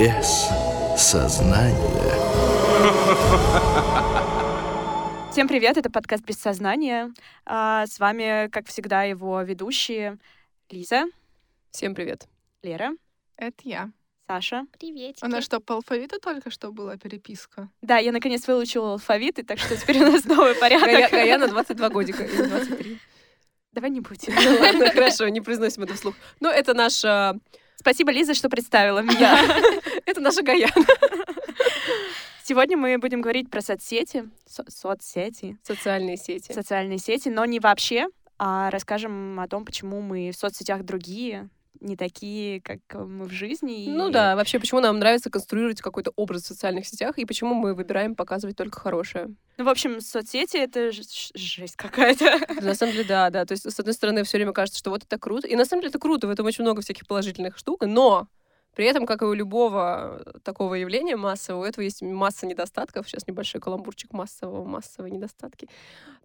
Без 0.00 0.48
сознания. 0.96 1.76
Всем 5.30 5.46
привет, 5.46 5.76
это 5.76 5.90
подкаст 5.90 6.24
«Без 6.24 6.36
сознания». 6.36 7.12
А, 7.44 7.86
С 7.86 8.00
вами, 8.00 8.48
как 8.48 8.66
всегда, 8.66 9.02
его 9.02 9.42
ведущие 9.42 10.16
Лиза, 10.70 11.04
Всем 11.70 11.94
привет. 11.94 12.28
Лера, 12.62 12.92
Это 13.36 13.56
я. 13.64 13.90
Саша. 14.26 14.64
Приветики. 14.78 15.22
Она 15.22 15.42
что, 15.42 15.60
по 15.60 15.74
алфавиту 15.74 16.18
только 16.18 16.50
что 16.50 16.72
была 16.72 16.96
переписка? 16.96 17.68
Да, 17.82 17.98
я 17.98 18.12
наконец 18.12 18.48
выучила 18.48 18.92
алфавит, 18.92 19.38
и 19.38 19.42
так 19.42 19.58
что 19.58 19.76
теперь 19.76 19.98
у 20.02 20.12
нас 20.12 20.24
новый 20.24 20.54
порядок. 20.54 21.10
Гаяна 21.10 21.46
22 21.46 21.90
годика 21.90 22.24
или 22.24 22.46
23. 22.46 22.98
Давай 23.72 23.90
не 23.90 24.00
будем. 24.00 24.32
Ну 24.34 24.60
ладно, 24.60 24.90
хорошо, 24.92 25.28
не 25.28 25.42
произносим 25.42 25.82
это 25.82 25.92
вслух. 25.92 26.14
Но 26.40 26.48
это 26.50 26.72
наша... 26.72 27.38
Спасибо, 27.76 28.12
Лиза, 28.12 28.34
что 28.34 28.50
представила 28.50 29.00
меня. 29.00 29.38
Это 30.06 30.20
наша 30.20 30.42
Гаяна. 30.42 30.72
Сегодня 32.44 32.76
мы 32.76 32.98
будем 32.98 33.20
говорить 33.20 33.50
про 33.50 33.60
соцсети, 33.60 34.28
со- 34.46 34.64
соцсети, 34.68 35.58
Социальные 35.62 36.16
сети. 36.16 36.52
социальные 36.52 36.98
сети, 36.98 37.28
но 37.28 37.44
не 37.44 37.60
вообще, 37.60 38.08
а 38.38 38.70
расскажем 38.70 39.38
о 39.38 39.46
том, 39.46 39.64
почему 39.64 40.00
мы 40.00 40.30
в 40.32 40.36
соцсетях 40.36 40.82
другие, 40.82 41.48
не 41.80 41.96
такие, 41.96 42.60
как 42.60 42.80
мы 42.94 43.26
в 43.26 43.30
жизни. 43.30 43.84
и- 43.84 43.90
Ну 43.90 44.10
да, 44.10 44.34
вообще, 44.36 44.58
почему 44.58 44.80
нам 44.80 44.98
нравится 44.98 45.30
конструировать 45.30 45.80
какой-то 45.80 46.12
образ 46.16 46.42
в 46.42 46.46
социальных 46.46 46.86
сетях, 46.86 47.18
и 47.18 47.24
почему 47.24 47.54
мы 47.54 47.74
выбираем 47.74 48.14
показывать 48.16 48.56
только 48.56 48.80
хорошее. 48.80 49.28
Ну, 49.56 49.64
в 49.64 49.68
общем, 49.68 50.00
соцсети— 50.00 50.56
это 50.58 50.90
ж- 50.90 51.02
ж- 51.02 51.30
жесть 51.34 51.76
какая-то. 51.76 52.38
На 52.62 52.74
самом 52.74 52.92
деле, 52.92 53.04
да, 53.04 53.30
да. 53.30 53.44
То 53.44 53.52
есть, 53.52 53.70
с 53.70 53.78
одной 53.78 53.94
стороны, 53.94 54.24
все 54.24 54.38
время 54.38 54.52
кажется, 54.52 54.78
что 54.78 54.90
вот 54.90 55.04
это 55.04 55.18
круто. 55.18 55.46
И 55.46 55.54
на 55.54 55.64
самом 55.64 55.82
деле 55.82 55.90
это 55.90 55.98
круто, 55.98 56.26
в 56.26 56.30
этом 56.30 56.44
очень 56.46 56.64
много 56.64 56.82
всяких 56.82 57.06
положительных 57.06 57.56
штук, 57.56 57.82
но 57.86 58.26
при 58.74 58.86
этом, 58.86 59.04
как 59.06 59.22
и 59.22 59.24
у 59.24 59.32
любого 59.32 60.22
такого 60.44 60.74
явления 60.74 61.16
массового, 61.16 61.62
у 61.62 61.64
этого 61.64 61.82
есть 61.82 62.02
масса 62.02 62.46
недостатков. 62.46 63.08
Сейчас 63.08 63.26
небольшой 63.26 63.60
каламбурчик 63.60 64.12
массового, 64.12 64.64
массовые 64.64 65.10
недостатки. 65.10 65.68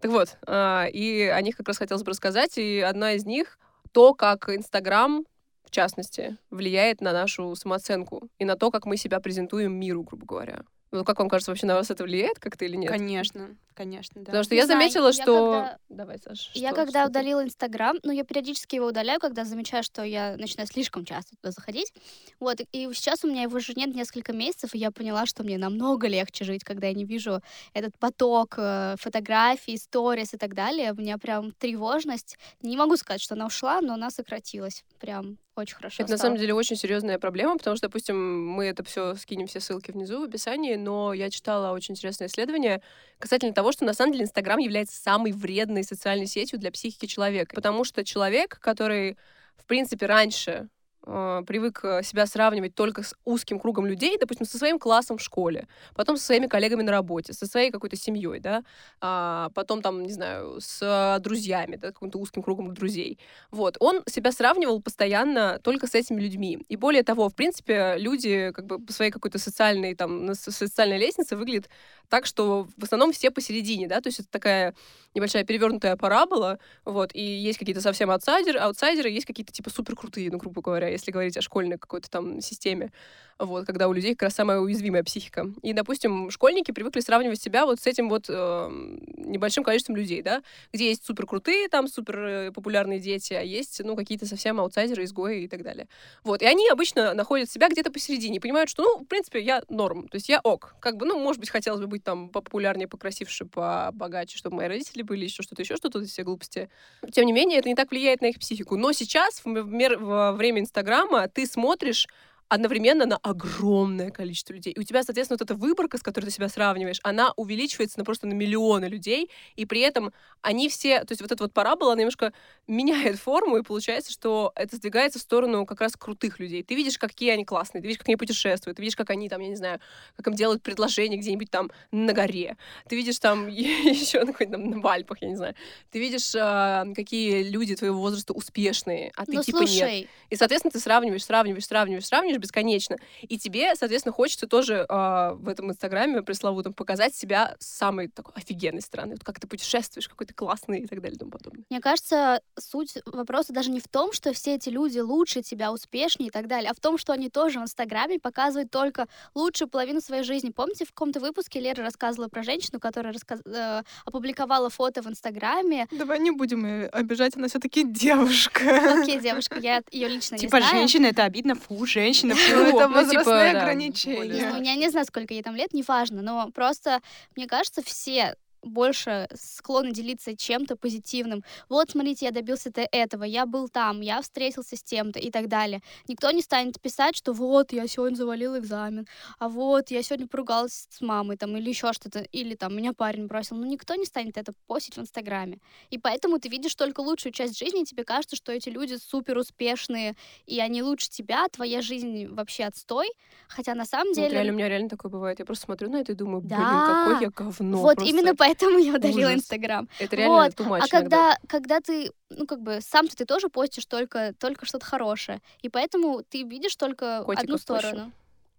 Так 0.00 0.10
вот, 0.10 0.38
а, 0.46 0.86
и 0.86 1.22
о 1.22 1.40
них 1.42 1.56
как 1.56 1.68
раз 1.68 1.78
хотелось 1.78 2.04
бы 2.04 2.10
рассказать. 2.10 2.56
И 2.58 2.80
одна 2.80 3.12
из 3.12 3.24
них— 3.24 3.58
то, 3.92 4.14
как 4.14 4.48
Инстаграм, 4.50 5.24
в 5.64 5.70
частности, 5.70 6.36
влияет 6.50 7.00
на 7.00 7.12
нашу 7.12 7.54
самооценку 7.56 8.28
и 8.38 8.44
на 8.44 8.56
то, 8.56 8.70
как 8.70 8.86
мы 8.86 8.96
себя 8.96 9.20
презентуем 9.20 9.72
миру, 9.72 10.02
грубо 10.02 10.26
говоря. 10.26 10.62
Ну, 10.96 11.04
как 11.04 11.18
вам 11.18 11.28
кажется, 11.28 11.50
вообще 11.50 11.66
на 11.66 11.74
вас 11.74 11.90
это 11.90 12.04
влияет 12.04 12.38
как-то 12.38 12.64
или 12.64 12.76
нет? 12.76 12.90
Конечно, 12.90 13.56
конечно, 13.74 14.20
да. 14.20 14.26
Потому 14.26 14.44
что 14.44 14.54
Не 14.54 14.60
я 14.60 14.66
знаю, 14.66 14.80
заметила, 14.80 15.06
я 15.06 15.12
что... 15.12 15.24
когда- 15.24 15.78
Давай, 15.88 16.18
Саша. 16.18 16.50
Я 16.54 16.68
что- 16.70 16.76
когда 16.76 17.02
что 17.02 17.10
удалила 17.10 17.44
Инстаграм, 17.44 17.96
ну, 18.02 18.12
я 18.12 18.24
периодически 18.24 18.76
его 18.76 18.86
удаляю, 18.86 19.20
когда 19.20 19.44
замечаю, 19.44 19.82
что 19.82 20.02
я 20.02 20.36
начинаю 20.36 20.66
слишком 20.66 21.04
часто 21.04 21.36
туда 21.36 21.50
заходить. 21.50 21.92
Вот, 22.40 22.60
и 22.72 22.88
сейчас 22.94 23.24
у 23.24 23.28
меня 23.28 23.42
его 23.42 23.56
уже 23.56 23.74
нет 23.74 23.94
несколько 23.94 24.32
месяцев, 24.32 24.74
и 24.74 24.78
я 24.78 24.90
поняла, 24.90 25.26
что 25.26 25.42
мне 25.42 25.58
намного 25.58 26.06
легче 26.08 26.44
жить, 26.44 26.64
когда 26.64 26.86
я 26.88 26.94
не 26.94 27.04
вижу 27.04 27.40
этот 27.74 27.98
поток 27.98 28.54
э, 28.58 28.96
фотографий, 28.98 29.76
сторис 29.78 30.34
и 30.34 30.36
так 30.36 30.54
далее. 30.54 30.92
У 30.92 30.96
меня 30.96 31.18
прям 31.18 31.52
тревожность. 31.52 32.36
Не 32.62 32.76
могу 32.76 32.96
сказать, 32.96 33.20
что 33.20 33.34
она 33.34 33.46
ушла, 33.46 33.80
но 33.80 33.94
она 33.94 34.10
сократилась. 34.10 34.84
Прям 35.00 35.38
очень 35.56 35.76
хорошо 35.76 36.02
Это 36.02 36.12
на 36.12 36.18
стало. 36.18 36.28
самом 36.28 36.38
деле 36.38 36.54
очень 36.54 36.76
серьезная 36.76 37.18
проблема, 37.18 37.56
потому 37.58 37.76
что, 37.76 37.88
допустим, 37.88 38.46
мы 38.48 38.66
это 38.66 38.84
все 38.84 39.14
скинем 39.16 39.46
все 39.46 39.60
ссылки 39.60 39.90
внизу 39.90 40.20
в 40.20 40.24
описании, 40.24 40.74
но 40.76 41.12
я 41.14 41.30
читала 41.30 41.72
очень 41.72 41.94
интересное 41.94 42.28
исследование 42.28 42.82
касательно 43.18 43.54
того, 43.54 43.72
что 43.72 43.84
на 43.84 43.94
самом 43.94 44.12
деле 44.12 44.24
Инстаграм 44.24 44.58
является 44.58 45.00
самой 45.00 45.32
вредной 45.32 45.84
социальной 45.84 46.26
сетью 46.26 46.58
для 46.58 46.70
психики 46.70 47.06
человека. 47.06 47.54
Потому 47.54 47.84
что 47.84 48.04
человек, 48.04 48.58
который, 48.60 49.16
в 49.56 49.64
принципе, 49.66 50.06
раньше 50.06 50.68
э, 51.06 51.42
привык 51.46 51.80
э, 51.84 52.02
себя 52.02 52.26
сравнивать 52.26 52.74
только 52.74 53.02
с 53.02 53.14
узким 53.24 53.58
кругом 53.58 53.86
людей, 53.86 54.16
допустим, 54.18 54.46
со 54.46 54.58
своим 54.58 54.78
классом 54.78 55.18
в 55.18 55.22
школе, 55.22 55.68
потом 55.94 56.16
со 56.16 56.24
своими 56.24 56.46
коллегами 56.46 56.82
на 56.82 56.92
работе, 56.92 57.32
со 57.32 57.46
своей 57.46 57.70
какой-то 57.70 57.96
семьей, 57.96 58.40
да, 58.40 58.62
а, 59.00 59.50
потом 59.54 59.82
там, 59.82 60.02
не 60.02 60.12
знаю, 60.12 60.58
с 60.60 61.18
друзьями, 61.20 61.76
да, 61.76 61.92
каким-то 61.92 62.18
узким 62.18 62.42
кругом 62.42 62.74
друзей. 62.74 63.18
Вот, 63.50 63.76
он 63.80 64.02
себя 64.06 64.32
сравнивал 64.32 64.80
постоянно 64.82 65.60
только 65.62 65.86
с 65.86 65.94
этими 65.94 66.20
людьми. 66.20 66.58
И 66.68 66.76
более 66.76 67.02
того, 67.02 67.28
в 67.28 67.34
принципе, 67.34 67.94
люди 67.98 68.50
как 68.52 68.66
бы 68.66 68.78
по 68.78 68.92
своей 68.92 69.10
какой-то 69.10 69.38
социальной, 69.38 69.94
там, 69.94 70.34
социальной 70.34 70.98
лестнице 70.98 71.36
выглядят 71.36 71.68
так, 72.08 72.26
что 72.26 72.68
в 72.76 72.84
основном 72.84 73.12
все 73.12 73.30
посередине, 73.30 73.88
да, 73.88 74.00
то 74.00 74.08
есть 74.08 74.20
это 74.20 74.28
такая 74.30 74.74
небольшая 75.14 75.44
перевернутая 75.44 75.96
парабола, 75.96 76.58
вот, 76.84 77.10
и 77.14 77.22
есть 77.22 77.58
какие-то 77.58 77.80
совсем 77.80 78.10
аутсайдеры, 78.10 78.58
аутсайдеры, 78.58 79.10
есть 79.10 79.26
какие-то 79.26 79.52
типа 79.52 79.70
супер 79.70 79.96
крутые, 79.96 80.30
ну, 80.30 80.38
грубо 80.38 80.60
говоря, 80.60 80.88
если 80.96 81.10
говорить 81.10 81.36
о 81.36 81.42
школьной 81.42 81.78
какой-то 81.78 82.10
там 82.10 82.40
системе, 82.40 82.92
вот, 83.38 83.66
когда 83.66 83.88
у 83.88 83.92
людей 83.92 84.14
как 84.14 84.24
раз 84.24 84.34
самая 84.34 84.58
уязвимая 84.58 85.02
психика. 85.02 85.46
И, 85.62 85.72
допустим, 85.72 86.30
школьники 86.30 86.70
привыкли 86.70 87.00
сравнивать 87.00 87.40
себя 87.40 87.66
вот 87.66 87.80
с 87.80 87.86
этим 87.86 88.08
вот 88.08 88.26
эм, 88.28 88.98
небольшим 89.16 89.62
количеством 89.62 89.96
людей, 89.96 90.22
да, 90.22 90.42
где 90.72 90.88
есть 90.88 91.04
супер 91.04 91.26
крутые, 91.26 91.68
там 91.68 91.88
супер 91.88 92.18
э, 92.18 92.52
популярные 92.52 92.98
дети, 92.98 93.34
а 93.34 93.42
есть, 93.42 93.80
ну, 93.84 93.94
какие-то 93.94 94.26
совсем 94.26 94.58
аутсайдеры, 94.60 95.04
изгои 95.04 95.42
и 95.42 95.48
так 95.48 95.62
далее. 95.62 95.88
Вот, 96.24 96.40
и 96.42 96.46
они 96.46 96.68
обычно 96.68 97.12
находят 97.14 97.50
себя 97.50 97.68
где-то 97.68 97.92
посередине, 97.92 98.40
понимают, 98.40 98.70
что, 98.70 98.82
ну, 98.82 98.98
в 98.98 99.06
принципе, 99.06 99.40
я 99.40 99.62
норм, 99.68 100.08
то 100.08 100.16
есть 100.16 100.28
я 100.28 100.40
ок. 100.40 100.74
Как 100.80 100.96
бы, 100.96 101.04
ну, 101.04 101.18
может 101.18 101.40
быть, 101.40 101.50
хотелось 101.50 101.80
бы 101.80 101.86
быть 101.86 102.04
там 102.04 102.30
популярнее, 102.30 102.88
покрасивше, 102.88 103.44
побогаче, 103.44 104.38
чтобы 104.38 104.56
мои 104.56 104.68
родители 104.68 105.02
были, 105.02 105.24
еще 105.24 105.42
что-то, 105.42 105.62
еще 105.62 105.76
что-то, 105.76 106.02
все 106.04 106.22
глупости. 106.22 106.70
Тем 107.12 107.26
не 107.26 107.32
менее, 107.32 107.58
это 107.58 107.68
не 107.68 107.74
так 107.74 107.90
влияет 107.90 108.22
на 108.22 108.26
их 108.26 108.38
психику. 108.38 108.76
Но 108.76 108.92
сейчас, 108.92 109.42
в, 109.44 109.46
мер- 109.48 109.98
во 109.98 110.32
время 110.32 110.60
Инстаграма, 110.60 111.28
ты 111.28 111.46
смотришь 111.46 112.06
одновременно 112.48 113.06
на 113.06 113.16
огромное 113.16 114.10
количество 114.10 114.52
людей. 114.52 114.72
И 114.72 114.78
у 114.78 114.82
тебя, 114.82 115.02
соответственно, 115.02 115.36
вот 115.40 115.50
эта 115.50 115.54
выборка, 115.54 115.98
с 115.98 116.02
которой 116.02 116.26
ты 116.26 116.30
себя 116.30 116.48
сравниваешь, 116.48 117.00
она 117.02 117.32
увеличивается 117.36 117.98
на 117.98 118.04
просто 118.04 118.26
на 118.26 118.34
миллионы 118.34 118.86
людей, 118.86 119.30
и 119.56 119.66
при 119.66 119.80
этом 119.80 120.12
они 120.42 120.68
все, 120.68 121.00
то 121.00 121.12
есть 121.12 121.20
вот 121.20 121.32
эта 121.32 121.42
вот 121.42 121.52
парабола, 121.52 121.92
она 121.92 122.02
немножко 122.02 122.32
меняет 122.66 123.18
форму, 123.18 123.56
и 123.56 123.62
получается, 123.62 124.12
что 124.12 124.52
это 124.54 124.76
сдвигается 124.76 125.18
в 125.18 125.22
сторону 125.22 125.66
как 125.66 125.80
раз 125.80 125.96
крутых 125.96 126.38
людей. 126.38 126.62
Ты 126.62 126.74
видишь, 126.74 126.98
какие 126.98 127.30
они 127.30 127.44
классные, 127.44 127.82
ты 127.82 127.88
видишь, 127.88 127.98
как 127.98 128.08
они 128.08 128.16
путешествуют, 128.16 128.76
ты 128.76 128.82
видишь, 128.82 128.96
как 128.96 129.10
они 129.10 129.28
там, 129.28 129.40
я 129.40 129.48
не 129.48 129.56
знаю, 129.56 129.80
как 130.16 130.28
им 130.28 130.34
делают 130.34 130.62
предложения 130.62 131.16
где-нибудь 131.16 131.50
там 131.50 131.70
на 131.90 132.12
горе. 132.12 132.56
Ты 132.88 132.96
видишь 132.96 133.18
там 133.18 133.48
еще 133.48 134.20
на 134.20 134.32
какой-то 134.32 134.52
там 134.52 134.80
в 134.80 134.86
Альпах, 134.86 135.20
я 135.20 135.28
не 135.28 135.36
знаю. 135.36 135.54
Ты 135.90 135.98
видишь, 135.98 136.32
а, 136.36 136.84
какие 136.94 137.42
люди 137.42 137.74
твоего 137.74 137.98
возраста 138.00 138.32
успешные, 138.32 139.12
а 139.16 139.26
ты 139.26 139.32
Ну, 139.32 139.42
типа 139.42 139.64
нет. 139.64 140.08
И, 140.30 140.36
соответственно, 140.36 140.70
ты 140.70 140.78
сравниваешь, 140.78 141.24
сравниваешь, 141.24 141.66
сравниваешь, 141.66 142.06
сравниваешь 142.06 142.35
бесконечно. 142.38 142.96
И 143.22 143.38
тебе, 143.38 143.74
соответственно, 143.76 144.12
хочется 144.12 144.46
тоже 144.46 144.84
а, 144.88 145.32
в 145.34 145.48
этом 145.48 145.70
инстаграме 145.70 146.22
пресловутом 146.22 146.72
показать 146.74 147.14
себя 147.14 147.56
с 147.58 147.66
самой 147.66 148.08
такой 148.08 148.34
офигенной 148.36 148.82
стороны. 148.82 149.12
Вот 149.14 149.24
как 149.24 149.40
ты 149.40 149.46
путешествуешь, 149.46 150.08
какой 150.08 150.26
ты 150.26 150.34
классный 150.34 150.80
и 150.80 150.86
так 150.86 151.00
далее 151.00 151.16
и 151.16 151.18
тому 151.18 151.30
подобное. 151.30 151.64
Мне 151.70 151.80
кажется, 151.80 152.40
суть 152.58 152.94
вопроса 153.06 153.52
даже 153.52 153.70
не 153.70 153.80
в 153.80 153.88
том, 153.88 154.12
что 154.12 154.32
все 154.32 154.54
эти 154.54 154.68
люди 154.68 154.98
лучше 154.98 155.42
тебя, 155.42 155.72
успешнее 155.72 156.28
и 156.28 156.30
так 156.30 156.46
далее, 156.46 156.70
а 156.70 156.74
в 156.74 156.80
том, 156.80 156.98
что 156.98 157.12
они 157.12 157.28
тоже 157.30 157.58
в 157.60 157.62
Инстаграме 157.62 158.18
показывают 158.18 158.70
только 158.70 159.06
лучшую 159.34 159.68
половину 159.68 160.00
своей 160.00 160.22
жизни. 160.22 160.50
Помните, 160.50 160.84
в 160.84 160.88
каком-то 160.88 161.20
выпуске 161.20 161.60
Лера 161.60 161.82
рассказывала 161.82 162.28
про 162.28 162.42
женщину, 162.42 162.80
которая 162.80 163.12
раска- 163.12 163.40
э, 163.46 163.82
опубликовала 164.04 164.70
фото 164.70 165.02
в 165.02 165.06
Инстаграме. 165.06 165.86
Давай 165.90 166.18
не 166.18 166.30
будем 166.30 166.64
ее 166.66 166.86
обижать, 166.88 167.36
она 167.36 167.48
все-таки 167.48 167.84
девушка. 167.84 169.00
Окей, 169.02 169.20
девушка, 169.20 169.58
я 169.58 169.82
ее 169.90 170.08
лично 170.08 170.34
не 170.34 170.40
Типа, 170.40 170.58
знаю. 170.58 170.70
женщина— 170.76 171.06
это 171.08 171.24
обидно, 171.24 171.54
фу, 171.54 171.84
женщина, 171.86 172.25
фу. 172.34 172.56
Ну, 172.56 172.62
это 172.62 172.72
типа, 172.72 172.88
возрастные 172.88 173.52
да, 173.52 173.62
ограничения. 173.62 174.52
Ну, 174.52 174.62
я 174.62 174.74
не 174.74 174.90
знаю, 174.90 175.06
сколько 175.06 175.34
ей 175.34 175.42
там 175.42 175.54
лет, 175.54 175.72
неважно, 175.72 176.22
но 176.22 176.50
просто, 176.50 177.00
мне 177.36 177.46
кажется, 177.46 177.82
все 177.82 178.36
больше 178.66 179.28
склонны 179.34 179.92
делиться 179.92 180.36
чем-то 180.36 180.76
позитивным. 180.76 181.44
Вот, 181.68 181.90
смотрите, 181.90 182.26
я 182.26 182.32
добился 182.32 182.70
те- 182.72 182.88
этого, 182.92 183.24
я 183.24 183.46
был 183.46 183.68
там, 183.68 184.00
я 184.00 184.20
встретился 184.20 184.76
с 184.76 184.82
тем-то 184.82 185.18
и 185.18 185.30
так 185.30 185.48
далее. 185.48 185.80
Никто 186.08 186.30
не 186.32 186.42
станет 186.42 186.80
писать, 186.80 187.16
что 187.16 187.32
вот, 187.32 187.72
я 187.72 187.86
сегодня 187.86 188.16
завалил 188.16 188.58
экзамен, 188.58 189.06
а 189.38 189.48
вот, 189.48 189.90
я 189.90 190.02
сегодня 190.02 190.26
поругалась 190.26 190.88
с 190.90 191.00
мамой, 191.00 191.36
там, 191.36 191.56
или 191.56 191.68
еще 191.68 191.92
что-то, 191.92 192.20
или 192.20 192.54
там, 192.56 192.76
меня 192.76 192.92
парень 192.92 193.26
бросил. 193.26 193.56
Ну, 193.56 193.64
никто 193.66 193.94
не 193.94 194.04
станет 194.04 194.36
это 194.36 194.52
постить 194.66 194.96
в 194.96 195.00
Инстаграме. 195.00 195.58
И 195.90 195.98
поэтому 195.98 196.38
ты 196.38 196.48
видишь 196.48 196.74
только 196.74 197.00
лучшую 197.00 197.32
часть 197.32 197.56
жизни, 197.58 197.82
и 197.82 197.84
тебе 197.84 198.04
кажется, 198.04 198.34
что 198.36 198.52
эти 198.52 198.68
люди 198.68 198.96
супер 198.96 199.38
успешные, 199.38 200.16
и 200.46 200.58
они 200.60 200.82
лучше 200.82 201.08
тебя, 201.08 201.46
твоя 201.48 201.82
жизнь 201.82 202.26
вообще 202.26 202.64
отстой, 202.64 203.06
хотя 203.48 203.74
на 203.74 203.84
самом 203.84 204.08
Вот 204.08 204.16
деле... 204.16 204.30
реально, 204.30 204.52
у 204.52 204.56
меня 204.56 204.68
реально 204.68 204.88
такое 204.88 205.10
бывает. 205.10 205.38
Я 205.38 205.44
просто 205.44 205.64
смотрю 205.66 205.90
на 205.90 205.96
это 206.00 206.12
и 206.12 206.14
думаю, 206.14 206.40
блин, 206.40 206.58
Да. 206.58 207.04
какой 207.06 207.22
я 207.22 207.30
говно. 207.30 207.78
вот 207.78 207.96
просто. 207.96 208.10
именно 208.10 208.34
поэтому 208.34 208.55
я 208.60 208.94
удалила 208.94 209.28
ужас. 209.28 209.40
Инстаграм. 209.40 209.88
Это 209.98 210.16
реально 210.16 210.34
вот. 210.34 210.52
too 210.54 210.68
much 210.68 210.80
А 210.84 210.88
когда, 210.88 211.36
когда 211.48 211.80
ты, 211.80 212.10
ну, 212.30 212.46
как 212.46 212.60
бы, 212.60 212.80
сам-то 212.80 213.16
ты 213.16 213.24
тоже 213.24 213.48
постишь 213.48 213.86
только, 213.86 214.32
только 214.38 214.66
что-то 214.66 214.86
хорошее. 214.86 215.40
И 215.62 215.68
поэтому 215.68 216.22
ты 216.22 216.42
видишь 216.42 216.76
только 216.76 217.22
Котиков 217.24 217.44
одну 217.44 217.58
сторону. 217.58 218.12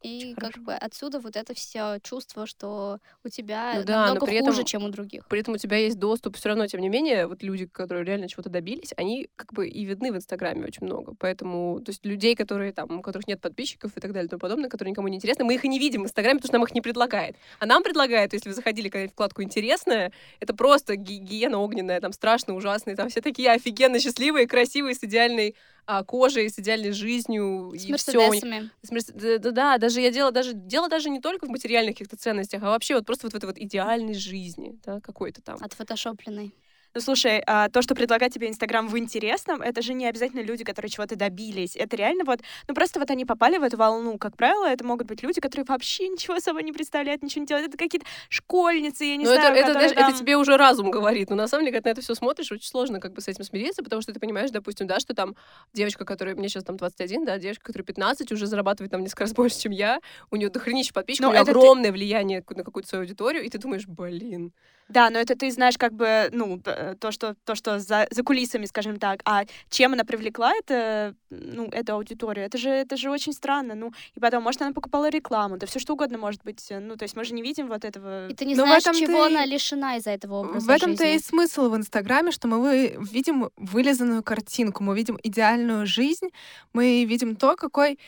И 0.03 0.17
Очень 0.17 0.35
как 0.35 0.43
хорошо. 0.53 0.61
бы 0.61 0.73
отсюда 0.73 1.19
вот 1.19 1.35
это 1.35 1.53
все 1.55 1.97
чувство, 2.03 2.45
что 2.45 2.99
у 3.23 3.29
тебя 3.29 3.73
Ну 3.77 3.83
да, 3.83 4.01
но 4.01 4.05
намного 4.13 4.25
при 4.27 4.39
хуже, 4.39 4.51
этом- 4.51 4.65
чем 4.65 4.83
у 4.83 4.89
других. 4.89 5.25
При 5.27 5.39
этом 5.39 5.55
у 5.55 5.57
тебя 5.57 5.77
есть 5.77 5.97
доступ, 5.97 6.37
все 6.37 6.49
равно, 6.49 6.67
тем 6.67 6.81
не 6.81 6.89
менее, 6.89 7.25
вот 7.27 7.41
люди, 7.41 7.65
которые 7.65 8.03
реально 8.05 8.27
чего-то 8.29 8.49
добились, 8.49 8.93
они 8.95 9.29
как 9.35 9.53
бы 9.53 9.67
и 9.67 9.83
видны 9.85 10.11
в 10.11 10.15
Инстаграме 10.15 10.65
очень 10.65 10.85
много. 10.85 11.15
Поэтому, 11.19 11.79
то 11.81 11.89
есть 11.89 12.05
людей, 12.05 12.35
которые 12.35 12.73
там, 12.73 12.99
у 12.99 13.01
которых 13.01 13.27
нет 13.27 13.41
подписчиков 13.41 13.97
и 13.97 13.99
так 13.99 14.11
далее 14.13 14.27
и 14.27 14.29
тому 14.29 14.39
подобное, 14.39 14.69
которые 14.69 14.91
никому 14.91 15.07
не 15.07 15.17
интересны, 15.17 15.43
мы 15.45 15.55
их 15.55 15.65
и 15.65 15.67
не 15.67 15.79
видим 15.79 16.03
в 16.03 16.05
Инстаграме, 16.05 16.39
потому 16.39 16.49
что 16.49 16.57
нам 16.59 16.63
их 16.67 16.75
не 16.75 16.81
предлагает. 16.81 17.35
А 17.59 17.65
нам 17.65 17.81
предлагают, 17.81 18.33
если 18.33 18.49
вы 18.49 18.55
заходили 18.55 18.89
когда-нибудь 18.89 19.13
вкладку 19.13 19.41
«Интересное», 19.41 20.11
это 20.39 20.53
просто 20.55 20.95
ги- 20.95 21.17
гиена 21.17 21.57
огненная, 21.57 21.99
там 22.01 22.13
страшно, 22.13 22.53
ужасные, 22.53 22.95
там 22.95 23.09
все 23.09 23.21
такие 23.21 23.51
офигенно 23.51 23.99
счастливые, 23.99 24.47
красивые, 24.47 24.93
с 24.93 25.03
идеальной 25.03 25.55
а, 25.87 26.03
кожей, 26.03 26.49
с 26.49 26.59
идеальной 26.59 26.91
жизнью. 26.91 27.71
С 27.75 27.85
и 27.85 27.93
всё 27.95 28.19
у 28.27 28.33
них 28.33 28.43
мерседесами. 28.43 28.69
в 28.83 28.87
смысле, 28.87 29.15
да, 29.15 29.37
да, 29.39 29.51
да, 29.51 29.77
даже 29.77 30.01
я 30.01 30.11
дело 30.11 30.31
даже 30.31 30.53
дело 30.53 30.89
даже 30.89 31.09
не 31.09 31.21
только 31.21 31.45
в 31.47 31.49
материальных 31.49 31.95
каких-то 31.95 32.17
ценностях, 32.17 32.61
а 32.61 32.67
вообще 32.69 32.95
вот 32.95 33.05
просто 33.05 33.27
вот 33.27 33.33
в 33.33 33.35
этой 33.37 33.45
вот 33.45 33.57
идеальной 33.57 34.13
жизни, 34.13 34.77
да, 34.85 34.99
какой-то 34.99 35.41
там. 35.41 35.57
Отфотошопленной. 35.61 36.53
Ну, 36.97 37.01
слушай, 37.01 37.43
а, 37.45 37.69
то, 37.69 37.83
что 37.83 37.93
предлагает 37.93 38.33
тебе 38.33 38.47
Инстаграм 38.49 38.87
в 38.87 38.97
интересном, 38.97 39.61
это 39.61 39.83
же 39.83 39.93
не 39.93 40.07
обязательно 40.07 40.39
люди, 40.41 40.63
которые 40.63 40.89
чего-то 40.89 41.15
добились. 41.15 41.75
Это 41.75 41.95
реально 41.95 42.23
вот, 42.25 42.39
ну, 42.67 42.73
просто 42.73 42.99
вот 42.99 43.11
они 43.11 43.23
попали 43.23 43.59
в 43.59 43.63
эту 43.63 43.77
волну. 43.77 44.17
Как 44.17 44.35
правило, 44.35 44.65
это 44.65 44.83
могут 44.83 45.05
быть 45.05 45.21
люди, 45.21 45.39
которые 45.39 45.63
вообще 45.67 46.07
ничего 46.07 46.39
собой 46.39 46.63
не 46.63 46.71
представляют, 46.71 47.21
ничего 47.21 47.41
не 47.41 47.45
делают. 47.45 47.67
Это 47.67 47.77
какие-то 47.77 48.07
школьницы, 48.29 49.03
я 49.05 49.15
не 49.15 49.25
Ну, 49.25 49.29
это, 49.29 49.41
знаю, 49.41 49.53
это, 49.55 49.67
которые 49.67 49.89
знаешь, 49.89 49.91
это 49.91 50.11
там- 50.11 50.19
тебе 50.19 50.37
уже 50.37 50.57
разум 50.57 50.89
говорит. 50.89 51.29
Но 51.29 51.35
на 51.35 51.47
самом 51.47 51.65
деле, 51.65 51.73
когда 51.77 51.83
ты 51.83 51.89
на 51.89 51.91
это 51.91 52.01
все 52.01 52.15
смотришь, 52.15 52.51
очень 52.51 52.65
сложно 52.67 52.99
как 52.99 53.13
бы 53.13 53.21
с 53.21 53.27
этим 53.27 53.43
смириться, 53.43 53.83
потому 53.83 54.01
что 54.01 54.11
ты 54.11 54.19
понимаешь, 54.19 54.49
допустим, 54.49 54.87
да, 54.87 54.99
что 54.99 55.13
там 55.13 55.35
девочка, 55.75 56.03
которая, 56.03 56.33
мне 56.35 56.49
сейчас 56.49 56.63
там 56.63 56.77
21, 56.77 57.25
да, 57.25 57.37
девочка, 57.37 57.63
которая 57.67 57.85
15, 57.85 58.31
уже 58.31 58.47
зарабатывает 58.47 58.89
там 58.91 59.01
несколько 59.03 59.25
раз 59.25 59.33
больше, 59.35 59.59
чем 59.59 59.71
я, 59.71 59.99
у 60.31 60.35
нее 60.35 60.49
дохренища 60.49 60.93
подписчиков, 60.93 61.25
Ну, 61.25 61.29
у 61.29 61.33
нее 61.33 61.43
это 61.43 61.51
ты- 61.53 61.59
огромное 61.59 61.91
влияние 61.91 62.43
на 62.49 62.63
какую-то 62.63 62.89
свою 62.89 63.03
аудиторию, 63.03 63.43
и 63.43 63.49
ты 63.49 63.59
думаешь, 63.59 63.85
блин. 63.85 64.51
Да, 64.89 65.09
но 65.09 65.19
это 65.19 65.35
ты 65.35 65.51
знаешь 65.51 65.77
как 65.77 65.91
бы, 65.93 66.29
ну, 66.31 66.61
т- 66.61 66.86
то, 66.95 67.11
что, 67.11 67.35
то, 67.45 67.55
что 67.55 67.79
за, 67.79 68.07
за 68.11 68.23
кулисами, 68.23 68.65
скажем 68.65 68.97
так. 68.99 69.21
А 69.25 69.43
чем 69.69 69.93
она 69.93 70.03
привлекла 70.03 70.53
это, 70.53 71.15
ну, 71.29 71.65
эту 71.71 71.93
аудиторию? 71.93 72.45
Это 72.45 72.57
же, 72.57 72.69
это 72.69 72.97
же 72.97 73.09
очень 73.09 73.33
странно. 73.33 73.75
Ну, 73.75 73.91
и 74.15 74.19
потом, 74.19 74.43
может, 74.43 74.61
она 74.61 74.71
покупала 74.73 75.09
рекламу, 75.09 75.57
да 75.57 75.67
все 75.67 75.79
что 75.79 75.93
угодно 75.93 76.17
может 76.17 76.43
быть. 76.43 76.65
Ну, 76.69 76.95
то 76.95 77.03
есть 77.03 77.15
мы 77.15 77.23
же 77.23 77.33
не 77.33 77.41
видим 77.41 77.67
вот 77.67 77.85
этого... 77.85 78.27
И 78.29 78.33
ты 78.35 78.45
не 78.45 78.55
Но 78.55 78.63
в 78.63 78.67
знаешь, 78.67 78.83
чего 78.83 79.25
и- 79.25 79.33
она 79.33 79.45
лишена 79.45 79.97
из-за 79.97 80.11
этого 80.11 80.35
образа 80.41 80.65
В 80.65 80.69
этом-то 80.69 81.05
и 81.05 81.19
смысл 81.19 81.69
в 81.69 81.75
Инстаграме, 81.75 82.31
что 82.31 82.47
мы 82.47 82.59
вы- 82.61 82.97
видим 83.11 83.49
вылизанную 83.57 84.23
картинку, 84.23 84.83
мы 84.83 84.95
видим 84.95 85.19
идеальную 85.23 85.85
жизнь, 85.85 86.29
мы 86.73 87.03
видим 87.05 87.35
то, 87.35 87.55
какой 87.55 87.99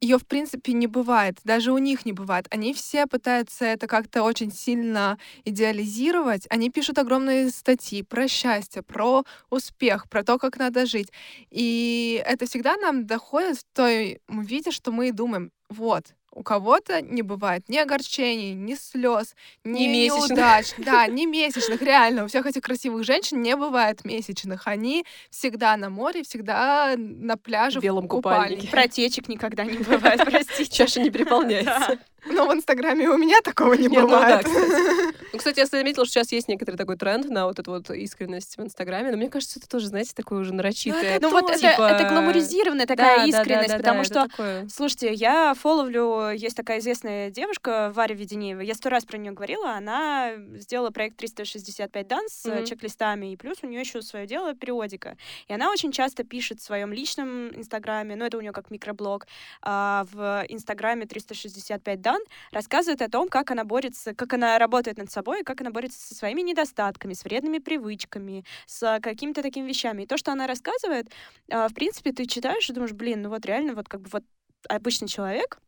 ее 0.00 0.18
в 0.18 0.26
принципе 0.26 0.72
не 0.72 0.86
бывает, 0.86 1.38
даже 1.44 1.72
у 1.72 1.78
них 1.78 2.06
не 2.06 2.12
бывает. 2.12 2.46
Они 2.50 2.72
все 2.74 3.06
пытаются 3.06 3.64
это 3.64 3.86
как-то 3.86 4.22
очень 4.22 4.52
сильно 4.52 5.18
идеализировать. 5.44 6.46
Они 6.50 6.70
пишут 6.70 6.98
огромные 6.98 7.50
статьи 7.50 8.02
про 8.02 8.28
счастье, 8.28 8.82
про 8.82 9.24
успех, 9.50 10.08
про 10.08 10.22
то, 10.24 10.38
как 10.38 10.58
надо 10.58 10.86
жить. 10.86 11.10
И 11.50 12.22
это 12.24 12.46
всегда 12.46 12.76
нам 12.76 13.06
доходит 13.06 13.58
в 13.58 13.64
той 13.74 14.20
виде, 14.28 14.70
что 14.70 14.92
мы 14.92 15.12
думаем, 15.12 15.50
вот, 15.68 16.04
у 16.38 16.42
кого-то 16.44 17.02
не 17.02 17.22
бывает 17.22 17.68
ни 17.68 17.76
огорчений, 17.76 18.54
ни 18.54 18.76
слез, 18.76 19.34
ни, 19.64 19.80
Ни 19.80 19.88
месячных. 19.88 20.28
неудач. 20.30 20.66
Да, 20.78 21.06
не 21.08 21.26
месячных, 21.26 21.82
реально. 21.82 22.24
У 22.24 22.28
всех 22.28 22.46
этих 22.46 22.62
красивых 22.62 23.04
женщин 23.04 23.42
не 23.42 23.56
бывает 23.56 24.04
месячных. 24.04 24.68
Они 24.68 25.04
всегда 25.30 25.76
на 25.76 25.90
море, 25.90 26.22
всегда 26.22 26.94
на 26.96 27.36
пляже 27.36 27.80
В 27.80 27.82
белом 27.82 28.06
купальнике. 28.06 28.68
Протечек 28.68 29.28
никогда 29.28 29.64
не 29.64 29.78
бывает, 29.78 30.20
простите. 30.24 30.70
Чаша 30.70 31.00
не 31.00 31.10
переполняется. 31.10 31.98
Но 32.26 32.46
в 32.46 32.52
Инстаграме 32.52 33.08
у 33.08 33.16
меня 33.16 33.40
такого 33.42 33.74
не 33.74 33.88
Не, 33.88 34.00
ну 34.00 34.08
да, 34.08 34.42
бывает. 34.42 34.44
кстати. 34.46 35.18
Ну, 35.30 35.38
кстати, 35.38 35.58
я 35.58 35.66
заметила, 35.66 36.06
что 36.06 36.14
сейчас 36.14 36.32
есть 36.32 36.48
некоторый 36.48 36.76
такой 36.76 36.96
тренд 36.96 37.28
на 37.28 37.44
вот 37.46 37.58
эту 37.58 37.70
вот 37.70 37.90
искренность 37.90 38.56
в 38.56 38.62
Инстаграме, 38.62 39.10
но 39.10 39.18
мне 39.18 39.28
кажется, 39.28 39.58
это 39.58 39.68
тоже, 39.68 39.88
знаете, 39.88 40.12
такое 40.14 40.40
уже 40.40 40.54
нарочитое. 40.54 41.18
Ну 41.20 41.28
вот 41.28 41.50
это, 41.50 41.58
типа, 41.58 41.82
это 41.82 42.08
гламуризированная 42.08 42.86
да, 42.86 42.96
такая 42.96 43.16
да, 43.18 43.22
да, 43.24 43.28
искренность, 43.38 43.68
да, 43.68 43.76
потому 43.76 43.98
да, 43.98 44.04
что 44.04 44.20
это 44.20 44.28
такое. 44.30 44.68
Слушайте, 44.70 45.12
я 45.12 45.52
фоловлю, 45.54 46.30
есть 46.30 46.56
такая 46.56 46.78
известная 46.78 47.30
девушка, 47.30 47.92
Варя 47.94 48.14
Веденеева, 48.14 48.60
я 48.62 48.74
сто 48.74 48.88
раз 48.88 49.04
про 49.04 49.18
нее 49.18 49.32
говорила, 49.32 49.72
она 49.72 50.32
сделала 50.54 50.88
проект 50.90 51.18
365 51.18 52.08
дан 52.08 52.24
с 52.30 52.46
Мгм. 52.46 52.64
чек-листами, 52.64 53.32
и 53.32 53.36
плюс 53.36 53.58
у 53.60 53.66
нее 53.66 53.80
еще 53.80 54.00
свое 54.00 54.26
дело 54.26 54.54
периодика. 54.54 55.18
И 55.48 55.52
она 55.52 55.70
очень 55.70 55.92
часто 55.92 56.24
пишет 56.24 56.60
в 56.60 56.64
своем 56.64 56.90
личном 56.90 57.48
инстаграме, 57.54 58.16
ну 58.16 58.24
это 58.24 58.38
у 58.38 58.40
нее 58.40 58.52
как 58.52 58.70
микроблог, 58.70 59.26
а, 59.60 60.06
в 60.10 60.46
инстаграме 60.48 61.04
365 61.04 61.82
дан, 62.08 62.22
рассказывает 62.52 63.02
о 63.02 63.08
том, 63.10 63.28
как 63.28 63.50
она 63.50 63.64
борется, 63.64 64.14
как 64.14 64.32
она 64.32 64.58
работает 64.58 64.96
над 64.98 65.10
собой, 65.10 65.42
как 65.44 65.60
она 65.60 65.70
борется 65.70 66.00
со 66.00 66.14
своими 66.14 66.40
недостатками, 66.40 67.12
с 67.12 67.24
вредными 67.24 67.58
привычками, 67.58 68.44
с 68.66 68.98
какими-то 69.00 69.42
такими 69.42 69.68
вещами. 69.68 70.02
И 70.02 70.06
то, 70.06 70.16
что 70.16 70.32
она 70.32 70.46
рассказывает, 70.46 71.08
а, 71.50 71.68
в 71.68 71.74
принципе, 71.74 72.12
ты 72.12 72.24
читаешь 72.26 72.68
и 72.70 72.72
думаешь, 72.72 72.92
блин, 72.92 73.22
ну 73.22 73.28
вот 73.28 73.44
реально 73.44 73.74
вот 73.74 73.88
как 73.88 74.00
бы 74.00 74.08
вот 74.10 74.24
обычный 74.68 75.08
человек, 75.08 75.58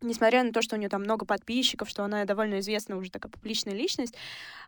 несмотря 0.00 0.42
на 0.44 0.52
то, 0.52 0.62
что 0.62 0.76
у 0.76 0.78
нее 0.78 0.88
там 0.88 1.02
много 1.02 1.26
подписчиков, 1.26 1.88
что 1.88 2.04
она 2.04 2.24
довольно 2.24 2.60
известная 2.60 2.96
уже 2.96 3.10
такая 3.10 3.30
публичная 3.30 3.74
личность, 3.74 4.14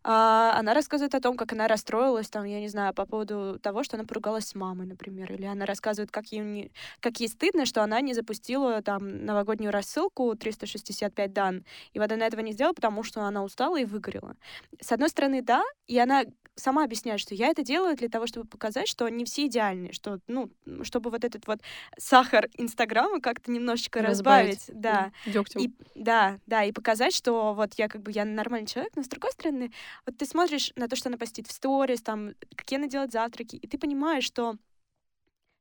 а, 0.02 0.54
она 0.58 0.74
рассказывает 0.74 1.14
о 1.14 1.20
том, 1.20 1.36
как 1.36 1.52
она 1.52 1.68
расстроилась, 1.68 2.28
там, 2.30 2.44
я 2.44 2.60
не 2.60 2.68
знаю, 2.68 2.94
по 2.94 3.06
поводу 3.06 3.58
того, 3.60 3.82
что 3.84 3.96
она 3.96 4.04
поругалась 4.06 4.46
с 4.46 4.54
мамой, 4.54 4.86
например, 4.86 5.32
или 5.32 5.44
она 5.44 5.66
рассказывает, 5.66 6.10
как 6.10 6.26
ей, 6.32 6.40
не- 6.40 6.72
как 7.00 7.20
ей 7.20 7.28
стыдно, 7.28 7.66
что 7.66 7.82
она 7.82 8.00
не 8.00 8.14
запустила 8.14 8.82
там 8.82 9.24
новогоднюю 9.26 9.72
рассылку 9.72 10.34
365 10.36 11.32
дан, 11.32 11.64
и 11.92 11.98
вот 11.98 12.10
она 12.12 12.26
этого 12.26 12.40
не 12.40 12.52
сделала, 12.52 12.72
потому 12.74 13.02
что 13.02 13.22
она 13.22 13.44
устала 13.44 13.78
и 13.80 13.84
выгорела. 13.84 14.36
С 14.80 14.92
одной 14.92 15.08
стороны, 15.08 15.42
да, 15.42 15.62
и 15.86 15.98
она 15.98 16.24
сама 16.56 16.84
объясняет, 16.84 17.20
что 17.20 17.34
я 17.34 17.48
это 17.48 17.62
делаю 17.62 17.96
для 17.96 18.08
того, 18.08 18.26
чтобы 18.26 18.46
показать, 18.46 18.86
что 18.88 19.08
не 19.08 19.24
все 19.24 19.46
идеальные, 19.46 19.92
что, 19.92 20.18
ну, 20.26 20.50
чтобы 20.82 21.10
вот 21.10 21.24
этот 21.24 21.46
вот 21.46 21.60
сахар 21.98 22.48
Инстаграма 22.58 23.20
как-то 23.20 23.50
немножечко 23.50 24.02
разбавить, 24.02 24.64
Разбавить. 24.64 24.64
да. 24.68 25.12
Дёгтем. 25.24 25.60
И, 25.62 25.70
да, 25.94 26.38
да, 26.46 26.64
и 26.64 26.72
показать, 26.72 27.14
что 27.14 27.54
вот 27.54 27.74
я 27.74 27.88
как 27.88 28.02
бы 28.02 28.10
я 28.12 28.24
нормальный 28.24 28.66
человек, 28.66 28.92
но 28.96 29.02
с 29.02 29.08
другой 29.08 29.32
стороны, 29.32 29.72
вот 30.06 30.16
ты 30.16 30.26
смотришь 30.26 30.72
на 30.76 30.88
то, 30.88 30.96
что 30.96 31.08
она 31.08 31.18
постит 31.18 31.46
в 31.46 31.52
сторис, 31.52 32.02
там, 32.02 32.32
какие 32.56 32.78
она 32.78 32.88
делает 32.88 33.12
завтраки, 33.12 33.56
и 33.56 33.66
ты 33.66 33.78
понимаешь, 33.78 34.24
что 34.24 34.56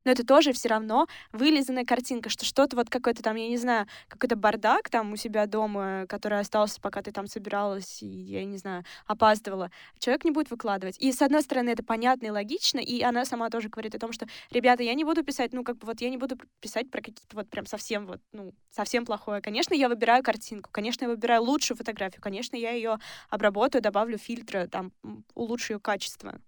но 0.09 0.13
это 0.13 0.25
тоже 0.25 0.53
все 0.53 0.69
равно 0.69 1.07
вылизанная 1.33 1.85
картинка, 1.85 2.31
что 2.31 2.43
что-то 2.43 2.75
вот 2.75 2.89
какой-то 2.89 3.21
там, 3.21 3.35
я 3.35 3.47
не 3.47 3.57
знаю, 3.57 3.85
какой-то 4.07 4.35
бардак 4.35 4.89
там 4.89 5.13
у 5.13 5.15
себя 5.15 5.45
дома, 5.45 6.07
который 6.09 6.39
остался, 6.39 6.81
пока 6.81 7.03
ты 7.03 7.11
там 7.11 7.27
собиралась 7.27 8.01
и, 8.01 8.07
я 8.07 8.43
не 8.43 8.57
знаю, 8.57 8.85
опаздывала, 9.05 9.69
человек 9.99 10.25
не 10.25 10.31
будет 10.31 10.49
выкладывать. 10.49 10.97
И, 10.97 11.11
с 11.11 11.21
одной 11.21 11.43
стороны, 11.43 11.69
это 11.69 11.83
понятно 11.83 12.25
и 12.25 12.29
логично, 12.31 12.79
и 12.79 13.03
она 13.03 13.23
сама 13.23 13.51
тоже 13.51 13.69
говорит 13.69 13.93
о 13.93 13.99
том, 13.99 14.11
что, 14.11 14.25
ребята, 14.49 14.81
я 14.81 14.95
не 14.95 15.03
буду 15.03 15.23
писать, 15.23 15.53
ну, 15.53 15.63
как 15.63 15.77
бы 15.77 15.85
вот 15.85 16.01
я 16.01 16.09
не 16.09 16.17
буду 16.17 16.39
писать 16.59 16.89
про 16.89 17.01
какие-то 17.01 17.35
вот 17.35 17.47
прям 17.47 17.67
совсем 17.67 18.07
вот, 18.07 18.19
ну, 18.31 18.55
совсем 18.71 19.05
плохое. 19.05 19.43
Конечно, 19.43 19.75
я 19.75 19.89
выбираю 19.89 20.23
картинку, 20.23 20.71
конечно, 20.71 21.05
я 21.05 21.09
выбираю 21.09 21.43
лучшую 21.43 21.77
фотографию, 21.77 22.23
конечно, 22.23 22.55
я 22.55 22.71
ее 22.71 22.97
обработаю, 23.29 23.83
добавлю 23.83 24.17
фильтры, 24.17 24.67
там, 24.67 24.91
улучшу 25.35 25.73
ее 25.73 25.79
качество. 25.79 26.41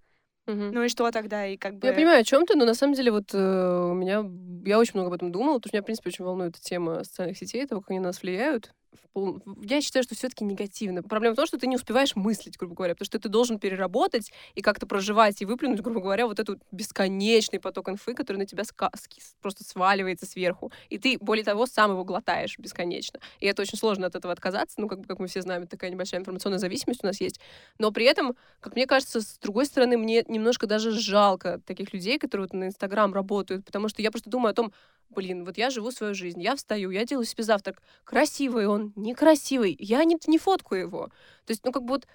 Мгм. 0.47 0.71
Ну 0.71 0.83
и 0.83 0.89
что 0.89 1.09
тогда? 1.11 1.45
И 1.45 1.57
как 1.57 1.77
бы... 1.77 1.87
Я 1.87 1.93
понимаю, 1.93 2.21
о 2.21 2.23
чем 2.23 2.45
ты, 2.45 2.55
но 2.55 2.65
на 2.65 2.73
самом 2.73 2.93
деле 2.93 3.11
вот 3.11 3.33
э, 3.33 3.37
у 3.37 3.93
меня 3.93 4.23
я 4.65 4.79
очень 4.79 4.93
много 4.95 5.07
об 5.07 5.13
этом 5.13 5.31
думала, 5.31 5.55
потому 5.57 5.69
что 5.69 5.75
меня, 5.77 5.81
в 5.81 5.85
принципе, 5.85 6.09
очень 6.09 6.25
волнует 6.25 6.59
тема 6.59 7.03
социальных 7.03 7.37
сетей, 7.37 7.65
того, 7.65 7.81
как 7.81 7.91
они 7.91 7.99
на 7.99 8.07
нас 8.07 8.21
влияют. 8.21 8.73
Пол- 9.13 9.41
Я 9.61 9.81
считаю, 9.81 10.03
что 10.03 10.15
все-таки 10.15 10.43
негативно. 10.43 11.03
Проблема 11.03 11.33
в 11.33 11.35
том, 11.37 11.45
что 11.45 11.57
ты 11.57 11.67
не 11.67 11.75
успеваешь 11.75 12.15
мыслить, 12.15 12.57
грубо 12.57 12.75
говоря, 12.75 12.93
потому 12.93 13.05
что 13.05 13.19
ты 13.19 13.29
должен 13.29 13.59
переработать 13.59 14.31
и 14.55 14.61
как-то 14.61 14.85
проживать 14.85 15.41
и 15.41 15.45
выплюнуть, 15.45 15.81
грубо 15.81 16.01
говоря, 16.01 16.27
вот 16.27 16.39
этот 16.39 16.61
бесконечный 16.71 17.59
поток 17.59 17.89
инфы, 17.89 18.13
который 18.13 18.37
на 18.37 18.45
тебя 18.45 18.63
ска- 18.63 18.91
просто 19.41 19.63
сваливается 19.63 20.25
сверху. 20.25 20.71
И 20.89 20.97
ты, 20.97 21.17
более 21.19 21.43
того, 21.43 21.65
сам 21.65 21.91
его 21.91 22.03
глотаешь 22.03 22.57
бесконечно. 22.57 23.19
И 23.39 23.47
это 23.47 23.61
очень 23.61 23.77
сложно 23.77 24.07
от 24.07 24.15
этого 24.15 24.33
отказаться. 24.33 24.79
Ну, 24.79 24.87
как, 24.87 25.01
бы, 25.01 25.07
как 25.07 25.19
мы 25.19 25.27
все 25.27 25.41
знаем, 25.41 25.67
такая 25.67 25.89
небольшая 25.89 26.21
информационная 26.21 26.59
зависимость 26.59 27.03
у 27.03 27.07
нас 27.07 27.19
есть. 27.21 27.39
Но 27.79 27.91
при 27.91 28.05
этом, 28.05 28.35
как 28.59 28.75
мне 28.75 28.87
кажется, 28.87 29.21
с 29.21 29.37
другой 29.39 29.65
стороны, 29.65 29.97
мне 29.97 30.23
немножко 30.27 30.67
даже 30.67 30.91
жалко 30.91 31.59
таких 31.65 31.93
людей, 31.93 32.17
которые 32.17 32.47
вот 32.47 32.53
на 32.53 32.65
Инстаграм 32.65 33.13
работают, 33.13 33.65
потому 33.65 33.89
что 33.89 34.01
я 34.01 34.11
просто 34.11 34.29
думаю 34.29 34.51
о 34.51 34.53
том, 34.55 34.73
блин, 35.13 35.45
вот 35.45 35.57
я 35.57 35.69
живу 35.69 35.91
свою 35.91 36.13
жизнь, 36.13 36.41
я 36.41 36.55
встаю, 36.55 36.89
я 36.91 37.05
делаю 37.05 37.25
себе 37.25 37.43
завтрак, 37.43 37.81
красивый 38.03 38.67
он, 38.67 38.93
некрасивый, 38.95 39.75
я 39.79 40.03
не, 40.03 40.17
не 40.27 40.37
фоткаю 40.37 40.81
его. 40.81 41.07
То 41.45 41.51
есть, 41.51 41.63
ну, 41.65 41.71
как 41.71 41.83
бы 41.83 41.89
вот 41.89 42.07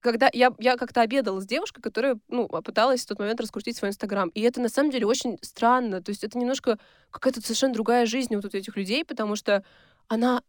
когда 0.00 0.28
я, 0.34 0.52
я 0.58 0.76
как-то 0.76 1.00
обедала 1.00 1.40
с 1.40 1.46
девушкой, 1.46 1.80
которая, 1.80 2.18
ну, 2.28 2.46
пыталась 2.46 3.02
в 3.02 3.06
тот 3.06 3.18
момент 3.18 3.40
раскрутить 3.40 3.78
свой 3.78 3.90
Инстаграм. 3.90 4.28
И 4.28 4.42
это, 4.42 4.60
на 4.60 4.68
самом 4.68 4.90
деле, 4.90 5.06
очень 5.06 5.38
странно. 5.40 6.02
То 6.02 6.10
есть 6.10 6.22
это 6.22 6.36
немножко 6.38 6.78
какая-то 7.10 7.40
совершенно 7.40 7.72
другая 7.72 8.04
жизнь 8.04 8.36
вот 8.36 8.44
у 8.44 8.48
этих 8.48 8.76
людей, 8.76 9.02
потому 9.02 9.34
что 9.34 9.64
она 10.08 10.42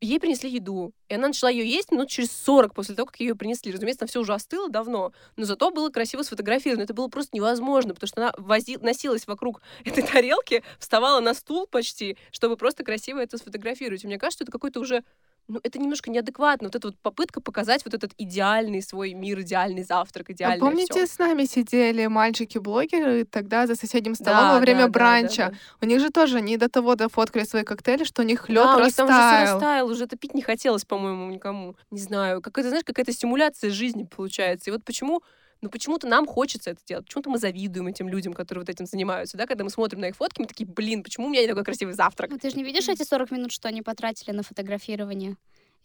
ей 0.00 0.20
принесли 0.20 0.50
еду, 0.50 0.92
и 1.08 1.14
она 1.14 1.28
начала 1.28 1.50
ее 1.50 1.66
есть 1.66 1.90
минут 1.90 2.08
через 2.08 2.30
40 2.32 2.74
после 2.74 2.94
того, 2.94 3.06
как 3.06 3.20
ее 3.20 3.34
принесли. 3.34 3.72
Разумеется, 3.72 4.00
там 4.00 4.08
все 4.08 4.20
уже 4.20 4.34
остыло 4.34 4.68
давно, 4.68 5.12
но 5.36 5.44
зато 5.44 5.70
было 5.70 5.90
красиво 5.90 6.22
сфотографировано. 6.22 6.84
Это 6.84 6.94
было 6.94 7.08
просто 7.08 7.34
невозможно, 7.34 7.94
потому 7.94 8.08
что 8.08 8.20
она 8.20 8.34
вози... 8.36 8.76
носилась 8.78 9.26
вокруг 9.26 9.62
этой 9.84 10.02
тарелки, 10.02 10.62
вставала 10.78 11.20
на 11.20 11.34
стул 11.34 11.66
почти, 11.66 12.16
чтобы 12.30 12.56
просто 12.56 12.84
красиво 12.84 13.20
это 13.20 13.38
сфотографировать. 13.38 14.04
И 14.04 14.06
мне 14.06 14.18
кажется, 14.18 14.44
это 14.44 14.52
какой-то 14.52 14.80
уже 14.80 15.02
ну, 15.48 15.60
это 15.62 15.78
немножко 15.78 16.10
неадекватно. 16.10 16.68
Вот 16.68 16.74
эта 16.76 16.88
вот 16.88 16.98
попытка 16.98 17.40
показать 17.40 17.84
вот 17.84 17.94
этот 17.94 18.12
идеальный 18.18 18.82
свой 18.82 19.14
мир, 19.14 19.40
идеальный 19.40 19.84
завтрак, 19.84 20.30
идеальный 20.30 20.56
а 20.58 20.60
помните, 20.60 21.04
всё. 21.06 21.06
с 21.14 21.18
нами 21.18 21.44
сидели 21.44 22.06
мальчики-блогеры 22.06 23.24
тогда 23.24 23.66
за 23.66 23.74
соседним 23.76 24.14
столом 24.14 24.40
Да, 24.42 24.54
во 24.54 24.58
время 24.60 24.80
да, 24.80 24.86
да, 24.86 24.92
бранча. 24.92 25.36
да, 25.46 25.50
да. 25.50 25.56
У 25.82 25.86
них 25.86 26.00
же 26.00 26.10
тоже 26.10 26.40
не 26.40 26.56
до 26.56 26.68
того 26.68 26.94
дофоткали 26.96 27.44
свои 27.44 27.62
коктейли, 27.64 28.04
что 28.04 28.22
у 28.22 28.24
них 28.24 28.48
лед 28.48 28.62
Да, 28.64 28.76
у 28.76 28.80
них 28.84 28.94
там 28.94 29.08
уже 29.08 29.16
растаял. 29.16 29.54
растаял, 29.54 29.88
уже 29.88 30.04
это 30.04 30.16
пить 30.16 30.34
не 30.34 30.42
хотелось, 30.42 30.84
по-моему, 30.84 31.30
никому. 31.30 31.76
Не 31.90 32.00
знаю, 32.00 32.40
какая-то, 32.42 32.68
знаешь, 32.70 32.84
какая-то 32.84 33.12
стимуляция 33.12 33.70
жизни 33.70 34.04
получается. 34.04 34.70
И 34.70 34.72
вот 34.72 34.84
почему 34.84 35.22
ну 35.62 35.70
почему-то 35.70 36.06
нам 36.06 36.26
хочется 36.26 36.70
это 36.70 36.80
делать, 36.86 37.06
почему-то 37.06 37.30
мы 37.30 37.38
завидуем 37.38 37.86
этим 37.86 38.08
людям, 38.08 38.32
которые 38.32 38.62
вот 38.62 38.68
этим 38.68 38.86
занимаются, 38.86 39.36
да, 39.36 39.46
когда 39.46 39.64
мы 39.64 39.70
смотрим 39.70 40.00
на 40.00 40.06
их 40.06 40.16
фотки, 40.16 40.40
мы 40.40 40.46
такие, 40.46 40.66
блин, 40.66 41.02
почему 41.02 41.26
у 41.26 41.30
меня 41.30 41.42
не 41.42 41.48
такой 41.48 41.64
красивый 41.64 41.94
завтрак? 41.94 42.30
Ну, 42.30 42.38
ты 42.38 42.50
же 42.50 42.56
не 42.56 42.64
видишь 42.64 42.88
эти 42.88 43.02
40 43.02 43.30
минут, 43.30 43.52
что 43.52 43.68
они 43.68 43.82
потратили 43.82 44.32
на 44.32 44.42
фотографирование? 44.42 45.36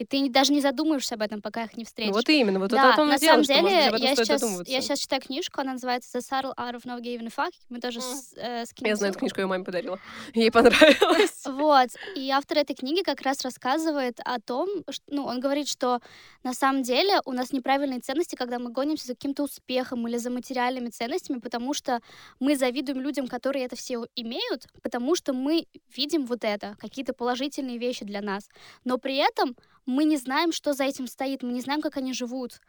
И 0.02 0.06
ты 0.06 0.30
даже 0.32 0.52
не 0.52 0.62
задумаешься 0.62 1.14
об 1.14 1.22
этом, 1.22 1.44
пока 1.44 1.66
их 1.66 1.78
не 1.78 1.84
Ну, 1.84 1.86
встретишь. 1.86 2.14
вот 2.16 2.28
именно, 2.30 2.60
вот 2.60 2.72
да, 2.72 2.78
это 2.80 2.94
о 2.94 2.96
том 2.96 3.08
на 3.08 3.20
дело, 3.20 3.44
самом 3.44 3.44
что, 3.44 3.54
деле, 3.54 4.04
я 4.04 4.16
сейчас, 4.16 4.68
я 4.68 4.82
сейчас 4.82 5.00
читаю 5.00 5.22
книжку, 5.22 5.62
она 5.62 5.74
называется 5.74 6.18
The 6.18 6.22
Subtle 6.22 6.56
Art 6.58 6.74
of 6.74 6.86
Not 6.86 7.02
Giving 7.04 7.28
a 7.28 7.46
Fuck. 7.46 7.52
Мы 7.70 7.80
тоже 7.80 8.02
с- 8.02 8.34
э, 8.36 8.64
Я 8.80 8.96
знаю, 8.96 9.12
эту 9.12 9.20
книжку 9.20 9.42
я 9.42 9.46
маме 9.48 9.64
подарила. 9.64 10.00
Ей 10.34 10.50
понравилось. 10.50 11.44
Вот. 11.46 11.90
И 12.16 12.32
автор 12.32 12.58
этой 12.58 12.76
книги 12.76 13.04
как 13.04 13.22
раз 13.22 13.44
рассказывает 13.44 14.20
о 14.26 14.40
том, 14.40 14.68
ш- 14.90 15.02
ну, 15.08 15.26
он 15.26 15.40
говорит, 15.40 15.68
что 15.68 16.00
на 16.44 16.54
самом 16.56 16.82
деле 16.82 17.20
у 17.26 17.34
нас 17.34 17.52
неправильные 17.54 18.00
ценности, 18.00 18.36
когда 18.36 18.58
мы 18.58 18.72
гонимся 18.72 19.06
за 19.06 19.14
каким-то 19.14 19.44
успехом 19.44 20.08
или 20.08 20.18
за 20.18 20.32
материальными 20.32 20.90
ценностями, 20.90 21.38
потому 21.40 21.76
что 21.76 22.00
мы 22.40 22.56
завидуем 22.58 23.00
людям, 23.02 23.28
которые 23.28 23.66
это 23.66 23.76
все 23.76 24.06
имеют, 24.16 24.66
потому 24.82 25.16
что 25.16 25.34
мы 25.34 25.68
видим 25.96 26.26
вот 26.26 26.44
это, 26.44 26.76
какие-то 26.80 27.14
положительные 27.14 27.78
вещи 27.78 28.04
для 28.04 28.22
нас. 28.22 28.50
Но 28.84 28.98
при 28.98 29.18
этом 29.18 29.56
мы 29.86 30.06
не 30.06 30.18
знаем, 30.18 30.52
что 30.52 30.74
за 30.74 30.84
этим 30.84 31.08
стоит, 31.08 31.44
мы 31.44 31.52
не 31.54 31.62
знаем, 31.62 31.82
как 31.82 31.98
они 31.98 32.14
живут. 32.14 32.60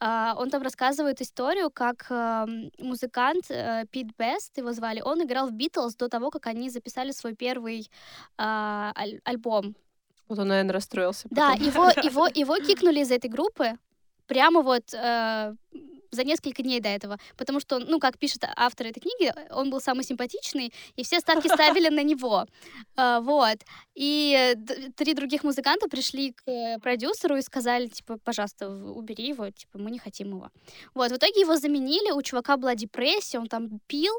А, 0.00 0.34
Он 0.38 0.50
там 0.50 0.62
рассказывает 0.62 1.20
историю, 1.20 1.70
как 1.70 2.06
эм, 2.10 2.70
музыкант 2.78 3.50
э, 3.50 3.84
Пит 3.90 4.08
Бест, 4.18 4.58
его 4.58 4.72
звали, 4.72 5.00
он 5.00 5.22
играл 5.22 5.48
в 5.48 5.52
Битлз 5.52 5.96
до 5.96 6.08
того, 6.08 6.30
как 6.30 6.46
они 6.46 6.70
записали 6.70 7.12
свой 7.12 7.34
первый 7.34 7.90
а, 8.38 8.92
аль- 8.96 9.20
альбом. 9.24 9.76
Вот 10.28 10.38
он, 10.38 10.48
наверное, 10.48 10.72
расстроился. 10.72 11.28
Да, 11.30 11.50
потом. 11.52 11.66
его, 11.66 11.88
его, 12.02 12.26
его 12.34 12.56
кикнули 12.56 13.00
из 13.00 13.10
этой 13.10 13.28
группы 13.28 13.72
прямо 14.26 14.62
вот 14.62 14.94
э, 14.94 15.54
за 16.12 16.24
несколько 16.24 16.62
дней 16.62 16.80
до 16.80 16.88
этого, 16.88 17.18
потому 17.36 17.60
что, 17.60 17.78
ну, 17.78 17.98
как 17.98 18.18
пишет 18.18 18.44
автор 18.56 18.86
этой 18.86 19.00
книги, 19.00 19.32
он 19.50 19.70
был 19.70 19.80
самый 19.80 20.04
симпатичный, 20.04 20.72
и 20.96 21.02
все 21.02 21.20
ставки 21.20 21.48
ставили 21.52 21.88
на 21.88 22.02
него. 22.02 22.46
А, 22.96 23.20
Вот. 23.20 23.58
И 23.94 24.54
три 24.96 25.14
других 25.14 25.44
музыканта 25.44 25.88
пришли 25.88 26.32
к 26.32 26.42
э, 26.46 26.78
продюсеру 26.78 27.36
и 27.36 27.42
сказали, 27.42 27.88
типа, 27.88 28.18
пожалуйста, 28.24 28.68
убери 28.68 29.28
его, 29.28 29.50
типа, 29.50 29.78
мы 29.78 29.90
не 29.90 29.98
хотим 29.98 30.28
его. 30.28 30.50
Вот, 30.94 31.10
в 31.10 31.16
итоге 31.16 31.40
его 31.40 31.56
заменили, 31.56 32.12
у 32.12 32.22
чувака 32.22 32.56
была 32.56 32.74
депрессия, 32.74 33.38
он 33.38 33.46
там 33.46 33.80
пил, 33.86 34.14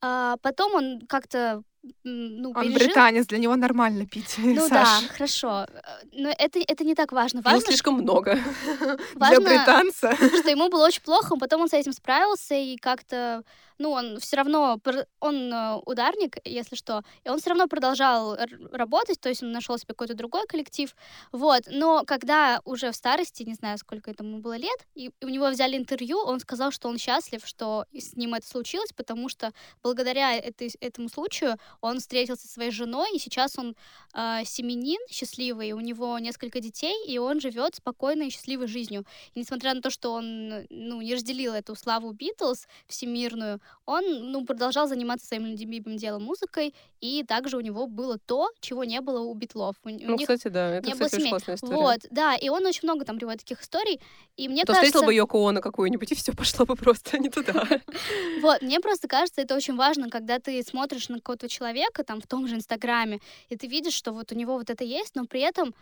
а 0.00 0.36
потом 0.42 0.74
он 0.74 1.00
как-то 1.06 1.62
ну, 2.04 2.50
Он 2.54 2.62
пережил. 2.62 2.78
британец, 2.78 3.26
для 3.26 3.38
него 3.38 3.56
нормально 3.56 4.06
пить. 4.06 4.34
Ну 4.38 4.68
Саш. 4.68 4.70
да, 5.02 5.08
хорошо. 5.12 5.66
Э, 5.72 5.80
Но 6.12 6.28
это, 6.30 6.58
это 6.66 6.84
не 6.84 6.94
так 6.94 7.12
важно. 7.12 7.40
Важно, 7.42 7.60
слишком 7.60 7.94
много. 7.94 8.34
Для 8.80 8.96
важно, 9.14 9.40
британца. 9.40 10.14
что 10.14 10.50
ему 10.50 10.68
было 10.68 10.86
очень 10.86 11.02
плохо, 11.02 11.36
потом 11.36 11.62
он 11.62 11.68
с 11.68 11.72
этим 11.72 11.92
справился 11.92 12.54
и 12.54 12.76
как-то, 12.76 13.42
ну, 13.80 13.92
он 13.92 14.20
все 14.20 14.36
равно, 14.36 14.78
он 15.20 15.52
э, 15.52 15.76
ударник, 15.86 16.36
если 16.44 16.76
что, 16.76 17.02
и 17.24 17.30
он 17.30 17.40
все 17.40 17.48
равно 17.50 17.66
продолжал 17.66 18.36
работать, 18.70 19.18
то 19.18 19.30
есть 19.30 19.42
он 19.42 19.52
нашел 19.52 19.78
себе 19.78 19.94
какой-то 19.94 20.14
другой 20.14 20.46
коллектив, 20.46 20.94
вот. 21.32 21.62
Но 21.66 22.04
когда 22.04 22.60
уже 22.66 22.92
в 22.92 22.96
старости, 22.96 23.42
не 23.42 23.54
знаю, 23.54 23.78
сколько 23.78 24.10
этому 24.10 24.40
было 24.40 24.58
лет, 24.58 24.86
и 24.94 25.10
у 25.22 25.28
него 25.28 25.48
взяли 25.48 25.78
интервью, 25.78 26.18
он 26.18 26.40
сказал, 26.40 26.72
что 26.72 26.88
он 26.88 26.98
счастлив, 26.98 27.40
что 27.46 27.86
с 27.94 28.14
ним 28.16 28.34
это 28.34 28.46
случилось, 28.46 28.92
потому 28.94 29.30
что 29.30 29.52
благодаря 29.82 30.34
этой, 30.36 30.70
этому 30.80 31.08
случаю 31.08 31.56
он 31.80 32.00
встретился 32.00 32.46
со 32.46 32.52
своей 32.52 32.72
женой, 32.72 33.08
и 33.14 33.18
сейчас 33.18 33.58
он 33.58 33.74
э, 34.14 34.44
семенин 34.44 35.00
счастливый, 35.08 35.72
у 35.72 35.80
него 35.80 36.18
несколько 36.18 36.60
детей, 36.60 37.06
и 37.06 37.16
он 37.16 37.40
живет 37.40 37.76
спокойной 37.76 38.26
и 38.26 38.30
счастливой 38.30 38.66
жизнью. 38.66 39.06
И 39.32 39.40
несмотря 39.40 39.72
на 39.72 39.80
то, 39.80 39.88
что 39.88 40.12
он 40.12 40.66
ну, 40.68 41.00
не 41.00 41.14
разделил 41.14 41.54
эту 41.54 41.74
славу 41.74 42.12
Битлз 42.12 42.68
всемирную, 42.86 43.58
он 43.90 44.30
ну, 44.30 44.44
продолжал 44.44 44.86
заниматься 44.86 45.26
своим 45.26 45.46
любимым 45.46 45.96
делом 45.96 46.22
музыкой, 46.22 46.74
и 47.00 47.24
также 47.24 47.56
у 47.56 47.60
него 47.60 47.86
было 47.86 48.18
то, 48.18 48.50
чего 48.60 48.84
не 48.84 49.00
было 49.00 49.20
у 49.20 49.34
Битлов. 49.34 49.76
У, 49.84 49.88
у 49.88 49.92
Ну, 49.92 50.16
них 50.16 50.28
кстати, 50.28 50.48
да, 50.48 50.76
это, 50.76 50.86
не 50.86 50.94
было 50.94 51.06
кстати, 51.06 51.22
очень 51.22 51.30
классная 51.30 51.54
история. 51.56 51.74
Вот, 51.74 52.00
да, 52.10 52.36
и 52.36 52.48
он 52.48 52.64
очень 52.66 52.82
много 52.84 53.04
там 53.04 53.18
приводит 53.18 53.40
таких 53.40 53.62
историй, 53.62 54.00
и 54.36 54.48
мне 54.48 54.62
То 54.62 54.74
кажется... 54.74 54.86
встретил 54.86 55.06
бы 55.06 55.14
Йоко 55.14 55.48
Оно 55.48 55.60
какую-нибудь, 55.60 56.12
и 56.12 56.14
все 56.14 56.32
пошло 56.32 56.66
бы 56.66 56.76
просто 56.76 57.18
не 57.18 57.30
туда. 57.30 57.66
Вот, 58.42 58.62
мне 58.62 58.80
просто 58.80 59.08
кажется, 59.08 59.42
это 59.42 59.54
очень 59.54 59.76
важно, 59.76 60.08
когда 60.08 60.38
ты 60.38 60.62
смотришь 60.62 61.08
на 61.08 61.16
какого-то 61.16 61.48
человека, 61.48 62.04
там, 62.04 62.20
в 62.20 62.26
том 62.26 62.46
же 62.46 62.54
Инстаграме, 62.54 63.20
и 63.48 63.56
ты 63.56 63.66
видишь, 63.66 63.94
что 63.94 64.12
вот 64.12 64.32
у 64.32 64.34
него 64.34 64.56
вот 64.56 64.70
это 64.70 64.84
есть, 64.84 65.14
но 65.14 65.26
при 65.26 65.40
этом, 65.40 65.74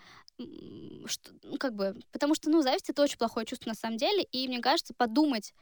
что, 1.07 1.31
ну, 1.43 1.57
как 1.59 1.75
бы, 1.75 1.97
потому 2.13 2.35
что, 2.35 2.51
ну, 2.51 2.63
зависть— 2.63 2.89
это 2.89 3.03
очень 3.03 3.19
плохое 3.19 3.47
чувство 3.47 3.69
на 3.69 3.75
самом 3.75 3.97
деле, 3.97 4.23
и 4.23 4.49
мне 4.49 4.61
кажется, 4.61 4.95
подумать 4.95 5.53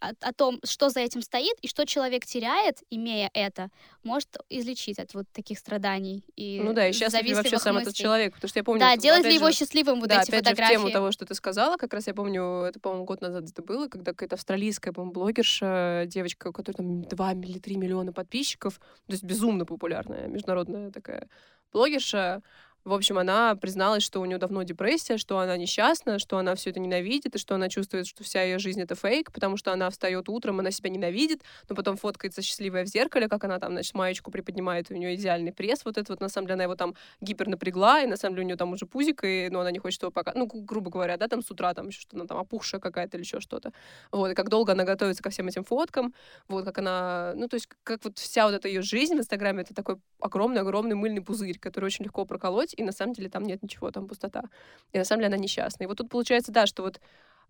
о, 0.00 0.10
о 0.20 0.32
том, 0.32 0.60
что 0.64 0.88
за 0.88 1.00
этим 1.00 1.22
стоит, 1.22 1.56
и 1.62 1.68
что 1.68 1.84
человек 1.86 2.24
теряет, 2.24 2.82
имея 2.90 3.30
это, 3.34 3.70
может 4.02 4.36
излечить 4.48 4.98
от 4.98 5.14
вот 5.14 5.26
таких 5.32 5.58
страданий 5.58 6.24
и 6.36 6.60
Ну 6.62 6.72
да, 6.72 6.88
и 6.88 6.92
счастлив 6.92 7.22
ли 7.22 7.34
вообще 7.34 7.58
сам 7.58 7.76
этот 7.76 7.88
мыслей. 7.88 8.02
человек, 8.02 8.34
потому 8.34 8.48
что 8.48 8.58
я 8.58 8.64
помню... 8.64 8.80
Да, 8.80 8.96
делает 8.96 9.24
ли 9.24 9.34
его 9.34 9.50
же, 9.50 9.56
счастливым 9.56 10.00
вот 10.00 10.08
да, 10.08 10.22
эти 10.22 10.30
опять 10.30 10.44
же, 10.46 10.52
в 10.52 10.56
фотографии? 10.56 10.74
тему 10.74 10.90
того, 10.90 11.12
что 11.12 11.26
ты 11.26 11.34
сказала, 11.34 11.76
как 11.76 11.92
раз 11.92 12.06
я 12.06 12.14
помню, 12.14 12.62
это, 12.62 12.80
по-моему, 12.80 13.04
год 13.04 13.20
назад 13.20 13.44
это 13.44 13.62
было, 13.62 13.88
когда 13.88 14.12
какая-то 14.12 14.36
австралийская, 14.36 14.92
по-моему, 14.92 15.12
блогерша, 15.12 16.04
девочка, 16.06 16.48
у 16.48 16.52
которой 16.52 16.76
там 16.76 17.02
2 17.02 17.32
или 17.32 17.58
3 17.58 17.76
миллиона 17.76 18.12
подписчиков, 18.12 18.78
то 19.06 19.12
есть 19.12 19.24
безумно 19.24 19.64
популярная, 19.64 20.28
международная 20.28 20.90
такая 20.90 21.28
блогерша, 21.72 22.42
в 22.86 22.94
общем, 22.94 23.18
она 23.18 23.56
призналась, 23.56 24.04
что 24.04 24.20
у 24.20 24.24
нее 24.24 24.38
давно 24.38 24.62
депрессия, 24.62 25.18
что 25.18 25.40
она 25.40 25.56
несчастна, 25.56 26.20
что 26.20 26.38
она 26.38 26.54
все 26.54 26.70
это 26.70 26.78
ненавидит, 26.78 27.34
и 27.34 27.38
что 27.38 27.56
она 27.56 27.68
чувствует, 27.68 28.06
что 28.06 28.22
вся 28.22 28.44
ее 28.44 28.60
жизнь 28.60 28.80
это 28.80 28.94
фейк, 28.94 29.32
потому 29.32 29.56
что 29.56 29.72
она 29.72 29.90
встает 29.90 30.28
утром, 30.28 30.60
она 30.60 30.70
себя 30.70 30.88
ненавидит, 30.88 31.42
но 31.68 31.74
потом 31.74 31.96
фоткается 31.96 32.42
счастливая 32.42 32.84
в 32.84 32.86
зеркале, 32.86 33.28
как 33.28 33.42
она 33.42 33.58
там, 33.58 33.72
значит, 33.72 33.92
маечку 33.94 34.30
приподнимает, 34.30 34.88
и 34.90 34.94
у 34.94 34.96
нее 34.96 35.16
идеальный 35.16 35.52
пресс, 35.52 35.84
вот 35.84 35.98
это 35.98 36.12
вот, 36.12 36.20
на 36.20 36.28
самом 36.28 36.46
деле, 36.46 36.54
она 36.54 36.62
его 36.62 36.76
там 36.76 36.94
гипер 37.20 37.48
напрягла, 37.48 38.02
и 38.02 38.06
на 38.06 38.16
самом 38.16 38.36
деле 38.36 38.44
у 38.44 38.46
нее 38.46 38.56
там 38.56 38.72
уже 38.72 38.86
пузик, 38.86 39.24
и, 39.24 39.48
но 39.50 39.60
она 39.60 39.72
не 39.72 39.80
хочет 39.80 40.02
его 40.02 40.12
пока, 40.12 40.32
ну, 40.36 40.46
гру- 40.46 40.60
грубо 40.60 40.88
говоря, 40.90 41.16
да, 41.16 41.26
там 41.26 41.42
с 41.42 41.50
утра 41.50 41.74
там 41.74 41.88
еще 41.88 42.02
что-то, 42.02 42.16
она 42.18 42.26
там 42.26 42.38
опухшая 42.38 42.80
какая-то 42.80 43.16
или 43.16 43.24
еще 43.24 43.40
что-то. 43.40 43.72
Вот, 44.12 44.30
и 44.30 44.34
как 44.34 44.48
долго 44.48 44.72
она 44.72 44.84
готовится 44.84 45.24
ко 45.24 45.30
всем 45.30 45.48
этим 45.48 45.64
фоткам, 45.64 46.14
вот, 46.46 46.64
как 46.64 46.78
она, 46.78 47.32
ну, 47.34 47.48
то 47.48 47.54
есть, 47.54 47.68
как 47.82 48.04
вот 48.04 48.18
вся 48.18 48.46
вот 48.46 48.54
эта 48.54 48.68
ее 48.68 48.82
жизнь 48.82 49.16
в 49.16 49.18
Инстаграме, 49.18 49.62
это 49.62 49.74
такой 49.74 49.96
огромный-огромный 50.20 50.94
мыльный 50.94 51.22
пузырь, 51.22 51.58
который 51.58 51.86
очень 51.86 52.04
легко 52.04 52.24
проколоть, 52.24 52.74
и 52.76 52.82
на 52.82 52.92
самом 52.92 53.14
деле 53.14 53.28
там 53.28 53.42
нет 53.44 53.62
ничего, 53.62 53.90
там 53.90 54.06
пустота. 54.08 54.44
И 54.92 54.98
на 54.98 55.04
самом 55.04 55.20
деле 55.22 55.34
она 55.34 55.42
несчастна. 55.42 55.84
И 55.84 55.86
вот 55.86 55.98
тут 55.98 56.08
получается, 56.08 56.52
да, 56.52 56.66
что 56.66 56.82
вот 56.82 57.00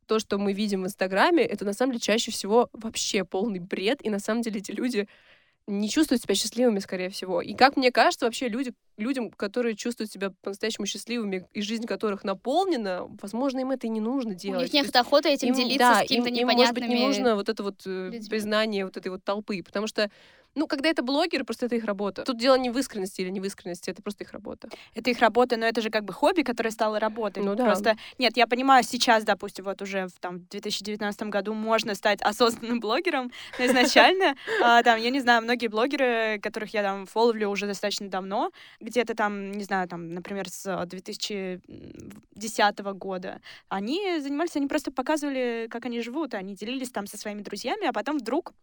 то, 0.06 0.18
что 0.18 0.38
мы 0.38 0.52
видим 0.52 0.83
в 0.83 0.87
Инстаграме, 0.87 1.42
это 1.42 1.64
на 1.64 1.73
самом 1.73 1.92
деле 1.92 2.00
чаще 2.00 2.30
всего 2.30 2.68
вообще 2.73 3.25
полный 3.25 3.59
бред, 3.59 3.99
и 4.04 4.11
на 4.11 4.18
самом 4.21 4.42
деле 4.42 4.61
эти 4.61 4.71
люди 4.71 5.09
не 5.68 5.88
чувствуют 5.90 6.23
себя 6.23 6.37
счастливыми, 6.37 6.78
скорее 6.78 7.11
всего. 7.11 7.42
И 7.42 7.52
как 7.54 7.76
мне 7.76 7.90
кажется, 7.90 8.25
вообще 8.26 8.49
люди, 8.49 8.73
людям, 8.99 9.33
которые 9.33 9.75
чувствуют 9.75 10.12
себя 10.12 10.33
по-настоящему 10.42 10.87
счастливыми, 10.87 11.49
и 11.54 11.61
жизнь 11.61 11.87
которых 11.87 12.23
наполнена, 12.23 13.02
возможно, 13.21 13.59
им 13.59 13.73
это 13.73 13.88
и 13.88 13.90
не 13.90 13.99
нужно 14.00 14.30
У 14.30 14.35
делать. 14.35 14.73
них 14.73 14.83
То 14.83 14.87
нет 14.87 14.97
охоты 14.97 15.30
этим 15.30 15.49
им- 15.49 15.54
делиться 15.54 15.78
да, 15.78 15.95
с 15.97 15.99
какими-то 16.02 16.28
им, 16.28 16.37
им, 16.37 16.47
может 16.56 16.73
быть, 16.73 16.85
непонятными... 16.85 16.99
не 17.00 17.06
нужно 17.06 17.35
вот 17.35 17.49
это 17.49 17.64
вот 17.64 17.83
э, 17.85 18.11
людьми. 18.12 18.28
признание 18.30 18.85
вот 18.85 18.97
этой 18.97 19.09
вот 19.09 19.25
толпы, 19.25 19.61
потому 19.64 19.88
что 19.88 20.09
ну, 20.56 20.66
когда 20.66 20.88
это 20.88 21.02
блогеры, 21.02 21.44
просто 21.44 21.66
это 21.66 21.76
их 21.76 21.84
работа. 21.84 22.25
Тут 22.25 22.38
дело 22.38 22.56
не 22.56 22.70
в 22.70 22.78
искренности 22.78 23.20
или 23.20 23.28
не 23.28 23.40
в 23.40 23.44
искренности, 23.44 23.90
это 23.90 24.02
просто 24.02 24.25
их 24.25 24.32
работа. 24.32 24.70
Это 24.94 25.10
их 25.10 25.20
работа, 25.20 25.58
но 25.58 25.66
это 25.66 25.82
же 25.82 25.90
как 25.90 26.04
бы 26.04 26.14
хобби, 26.14 26.42
которое 26.42 26.70
стало 26.70 26.98
работой. 26.98 27.42
Ну 27.42 27.54
да. 27.54 27.66
Просто, 27.66 27.96
нет, 28.18 28.38
я 28.38 28.46
понимаю, 28.46 28.82
сейчас, 28.82 29.22
допустим, 29.25 29.66
вот 29.66 29.82
уже 29.82 30.06
в 30.08 30.18
там, 30.18 30.46
2019 30.46 31.25
году 31.25 31.52
можно 31.52 31.94
стать 31.94 32.22
осознанным 32.22 32.80
блогером, 32.80 33.30
но 33.58 33.66
изначально, 33.66 34.34
а, 34.62 34.82
там, 34.82 34.98
я 34.98 35.10
не 35.10 35.20
знаю, 35.20 35.42
многие 35.42 35.66
блогеры, 35.66 36.40
которых 36.40 36.72
я 36.72 36.82
там 36.82 37.04
фоловлю 37.04 37.50
уже 37.50 37.66
достаточно 37.66 38.08
давно, 38.08 38.50
где-то 38.80 39.14
там, 39.14 39.52
не 39.52 39.64
знаю, 39.64 39.86
там, 39.88 40.14
например, 40.14 40.48
с 40.48 40.86
2010 40.86 42.78
года, 42.94 43.42
они 43.68 44.20
занимались, 44.20 44.56
они 44.56 44.68
просто 44.68 44.90
показывали, 44.90 45.68
как 45.70 45.84
они 45.84 46.00
живут, 46.00 46.32
они 46.32 46.54
делились 46.54 46.90
там 46.90 47.06
со 47.06 47.18
своими 47.18 47.42
друзьями, 47.42 47.86
а 47.86 47.92
потом 47.92 48.16
вдруг 48.16 48.54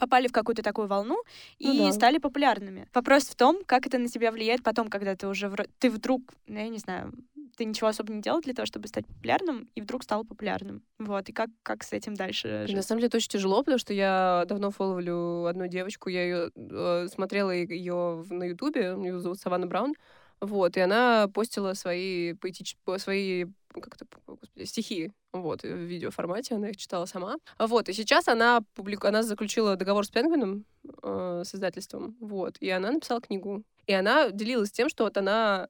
попали 0.00 0.26
в 0.26 0.32
какую-то 0.32 0.62
такую 0.62 0.88
волну 0.88 1.22
Ну 1.60 1.72
и 1.72 1.78
да. 1.78 1.92
стали 1.92 2.18
популярными. 2.18 2.88
Вопрос 2.94 3.24
в 3.24 3.36
том, 3.36 3.62
как 3.64 3.86
это 3.86 3.98
на 3.98 4.08
тебя 4.08 4.32
влияет 4.32 4.62
потом, 4.62 4.88
когда 4.88 5.14
ты 5.14 5.28
уже 5.28 5.46
вро- 5.46 5.68
ты 5.78 5.90
вдруг, 5.90 6.22
ну, 6.46 6.58
я 6.58 6.68
не 6.68 6.78
знаю, 6.78 7.12
ты 7.56 7.64
ничего 7.64 7.88
особо 7.88 8.12
не 8.12 8.22
делал 8.22 8.40
для 8.40 8.54
того, 8.54 8.66
чтобы 8.66 8.88
стать 8.88 9.06
популярным, 9.06 9.68
и 9.74 9.80
вдруг 9.82 10.02
стал 10.02 10.24
популярным. 10.24 10.82
Вот, 10.98 11.28
и 11.28 11.32
как, 11.32 11.50
как 11.62 11.84
с 11.84 11.92
этим 11.92 12.14
дальше 12.14 12.64
жить? 12.66 12.76
на 12.76 12.82
самом 12.82 13.00
деле 13.00 13.08
это 13.08 13.18
очень 13.18 13.28
тяжело, 13.28 13.58
потому 13.62 13.78
что 13.78 13.92
я 13.92 14.44
давно 14.48 14.70
фолловлю 14.70 15.44
одну 15.44 15.66
девочку, 15.66 16.08
я 16.08 16.24
ее 16.24 17.08
смотрела 17.08 17.50
ее 17.50 18.24
на 18.30 18.44
Ютубе, 18.44 18.94
ее 18.98 19.20
зовут 19.20 19.38
Саванна 19.40 19.66
Браун, 19.66 19.94
вот, 20.40 20.76
и 20.76 20.80
она 20.80 21.28
постила 21.28 21.74
свои 21.74 22.32
поэтические, 22.32 22.98
свои 22.98 23.44
как 23.74 23.94
это, 23.94 24.06
господи, 24.26 24.64
стихи, 24.64 25.12
вот, 25.32 25.62
в 25.62 25.66
видеоформате, 25.66 26.54
она 26.56 26.70
их 26.70 26.76
читала 26.76 27.06
сама. 27.06 27.36
Вот, 27.58 27.88
и 27.88 27.92
сейчас 27.92 28.28
она, 28.28 28.62
публику... 28.74 29.06
она 29.06 29.22
заключила 29.22 29.76
договор 29.76 30.04
с 30.04 30.10
Пенгвином, 30.10 30.64
э, 31.02 31.42
с 31.44 31.54
издательством, 31.54 32.16
вот, 32.20 32.56
и 32.60 32.70
она 32.70 32.90
написала 32.90 33.20
книгу. 33.20 33.62
И 33.86 33.92
она 33.92 34.30
делилась 34.30 34.70
тем, 34.70 34.88
что 34.88 35.04
вот 35.04 35.16
она 35.16 35.68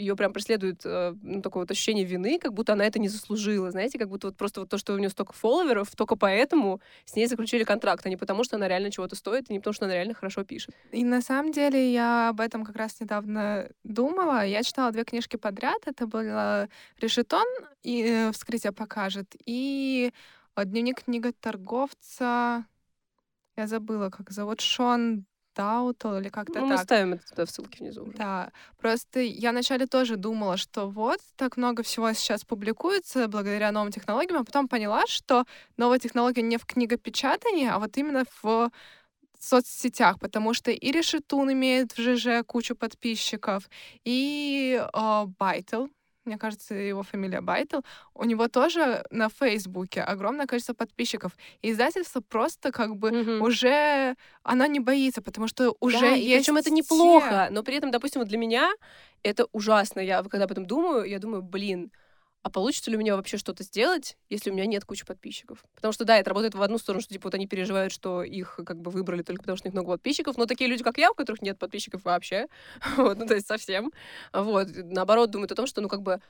ее 0.00 0.16
прям 0.16 0.32
преследует 0.32 0.80
э, 0.84 1.14
ну, 1.22 1.42
такое 1.42 1.62
вот 1.62 1.70
ощущение 1.70 2.04
вины, 2.04 2.38
как 2.38 2.54
будто 2.54 2.72
она 2.72 2.84
это 2.84 2.98
не 2.98 3.08
заслужила, 3.08 3.70
знаете, 3.70 3.98
как 3.98 4.08
будто 4.08 4.28
вот 4.28 4.36
просто 4.36 4.60
вот 4.60 4.68
то, 4.68 4.78
что 4.78 4.94
у 4.94 4.98
нее 4.98 5.10
столько 5.10 5.32
фолловеров, 5.32 5.94
только 5.94 6.16
поэтому 6.16 6.80
с 7.04 7.14
ней 7.14 7.26
заключили 7.26 7.64
контракт, 7.64 8.04
а 8.06 8.08
не 8.08 8.16
потому, 8.16 8.44
что 8.44 8.56
она 8.56 8.68
реально 8.68 8.90
чего-то 8.90 9.16
стоит, 9.16 9.50
и 9.50 9.52
не 9.52 9.60
потому, 9.60 9.74
что 9.74 9.84
она 9.84 9.94
реально 9.94 10.14
хорошо 10.14 10.44
пишет. 10.44 10.74
И 10.92 11.04
на 11.04 11.20
самом 11.22 11.52
деле 11.52 11.92
я 11.92 12.30
об 12.30 12.40
этом 12.40 12.64
как 12.64 12.76
раз 12.76 13.00
недавно 13.00 13.68
думала. 13.84 14.44
Я 14.44 14.62
читала 14.62 14.90
две 14.90 15.04
книжки 15.04 15.36
подряд. 15.36 15.82
Это 15.86 16.06
было 16.06 16.68
«Решетон» 16.98 17.46
и 17.82 18.02
э, 18.02 18.32
«Вскрытие 18.32 18.72
покажет». 18.72 19.34
И 19.44 20.12
э, 20.56 20.64
«Дневник 20.64 21.04
книготорговца». 21.04 22.64
Я 23.56 23.66
забыла, 23.66 24.10
как 24.10 24.30
зовут. 24.30 24.60
Шон 24.60 25.26
Даутл 25.56 26.14
или 26.16 26.28
как-то 26.28 26.60
Ну, 26.60 26.66
мы 26.66 26.76
так. 26.76 26.84
ставим 26.84 27.14
это 27.14 27.26
туда 27.28 27.44
в 27.44 27.50
ссылке 27.50 27.78
внизу. 27.84 28.02
уже. 28.02 28.12
Да, 28.12 28.50
просто 28.78 29.20
я 29.20 29.50
вначале 29.50 29.86
тоже 29.86 30.16
думала, 30.16 30.56
что 30.56 30.88
вот 30.88 31.20
так 31.36 31.56
много 31.56 31.82
всего 31.82 32.12
сейчас 32.12 32.44
публикуется 32.44 33.28
благодаря 33.28 33.72
новым 33.72 33.90
технологиям, 33.92 34.40
а 34.40 34.44
потом 34.44 34.68
поняла, 34.68 35.06
что 35.06 35.44
новая 35.76 35.98
технология 35.98 36.42
не 36.42 36.56
в 36.56 36.64
книгопечатании, 36.66 37.66
а 37.68 37.78
вот 37.78 37.96
именно 37.96 38.24
в 38.42 38.70
соцсетях, 39.38 40.18
потому 40.20 40.54
что 40.54 40.70
и 40.70 40.90
Решетун 40.92 41.50
имеет 41.52 41.92
в 41.92 41.98
ЖЖ 42.00 42.44
кучу 42.46 42.76
подписчиков, 42.76 43.68
и 44.04 44.78
э, 44.92 45.24
Байтл, 45.38 45.86
мне 46.24 46.38
кажется, 46.38 46.74
его 46.74 47.02
фамилия 47.02 47.40
Байтл, 47.40 47.80
у 48.14 48.24
него 48.24 48.48
тоже 48.48 49.04
на 49.10 49.28
Фейсбуке 49.28 50.02
огромное 50.02 50.46
количество 50.46 50.74
подписчиков. 50.74 51.32
И 51.62 51.70
издательство 51.70 52.20
просто 52.20 52.72
как 52.72 52.96
бы 52.96 53.10
Мгм. 53.10 53.42
уже 53.42 54.14
оно 54.42 54.66
не 54.66 54.80
боится, 54.80 55.22
потому 55.22 55.48
что 55.48 55.74
уже 55.80 55.98
Да, 56.00 56.06
есть 56.14 56.46
причем 56.46 56.56
это 56.58 56.68
те- 56.70 56.74
неплохо, 56.76 57.48
но 57.50 57.62
при 57.62 57.76
этом, 57.76 57.90
допустим, 57.90 58.20
вот 58.20 58.28
для 58.28 58.38
меня 58.38 58.70
это 59.22 59.46
ужасно. 59.52 60.00
Я 60.00 60.22
когда 60.22 60.44
об 60.44 60.52
этом 60.52 60.66
думаю, 60.66 61.04
я 61.04 61.18
думаю, 61.18 61.42
блин, 61.42 61.90
а 62.42 62.50
получится 62.50 62.90
ли 62.90 62.96
у 62.96 63.00
меня 63.00 63.16
вообще 63.16 63.36
что-то 63.36 63.62
сделать, 63.64 64.16
если 64.30 64.50
у 64.50 64.54
меня 64.54 64.66
нет 64.66 64.84
кучи 64.84 65.04
подписчиков? 65.04 65.62
Потому 65.74 65.92
что, 65.92 66.04
да, 66.04 66.18
это 66.18 66.30
работает 66.30 66.54
в 66.54 66.62
одну 66.62 66.78
сторону, 66.78 67.02
что, 67.02 67.12
типа, 67.12 67.26
вот 67.28 67.34
они 67.34 67.46
переживают, 67.46 67.92
что 67.92 68.22
их 68.22 68.58
как 68.64 68.80
бы 68.80 68.90
выбрали 68.90 69.22
только 69.22 69.42
потому, 69.42 69.56
что 69.56 69.66
у 69.66 69.68
них 69.68 69.74
много 69.74 69.90
подписчиков, 69.92 70.38
но 70.38 70.46
такие 70.46 70.68
люди, 70.70 70.82
как 70.82 70.96
я, 70.98 71.10
у 71.10 71.14
которых 71.14 71.42
нет 71.42 71.58
подписчиков 71.58 72.04
вообще, 72.04 72.46
вот, 72.96 73.18
ну, 73.18 73.26
то 73.26 73.34
есть 73.34 73.46
совсем, 73.46 73.92
вот, 74.32 74.68
наоборот, 74.74 75.30
думают 75.30 75.52
о 75.52 75.54
том, 75.54 75.66
что, 75.66 75.80
ну, 75.82 75.88
как 75.88 76.02
бы, 76.02 76.20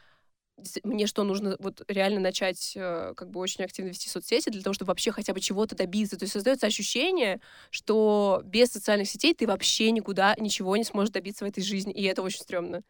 мне 0.84 1.06
что, 1.06 1.24
нужно 1.24 1.56
вот 1.58 1.82
реально 1.88 2.20
начать 2.20 2.74
э, 2.76 3.14
как 3.16 3.30
бы 3.30 3.40
очень 3.40 3.64
активно 3.64 3.88
вести 3.90 4.08
соцсети 4.08 4.50
для 4.50 4.62
того, 4.62 4.74
чтобы 4.74 4.88
вообще 4.90 5.10
хотя 5.10 5.32
бы 5.32 5.40
чего-то 5.40 5.74
добиться. 5.74 6.18
То 6.18 6.24
есть 6.24 6.32
создается 6.32 6.66
ощущение, 6.66 7.40
что 7.70 8.42
без 8.44 8.70
социальных 8.70 9.08
сетей 9.08 9.34
ты 9.34 9.46
вообще 9.46 9.90
никуда 9.90 10.34
ничего 10.38 10.76
не 10.76 10.84
сможешь 10.84 11.12
добиться 11.12 11.44
в 11.44 11.48
этой 11.48 11.62
жизни, 11.62 11.92
и 11.92 12.04
это 12.04 12.22
очень 12.22 12.40
стрёмно. 12.40 12.82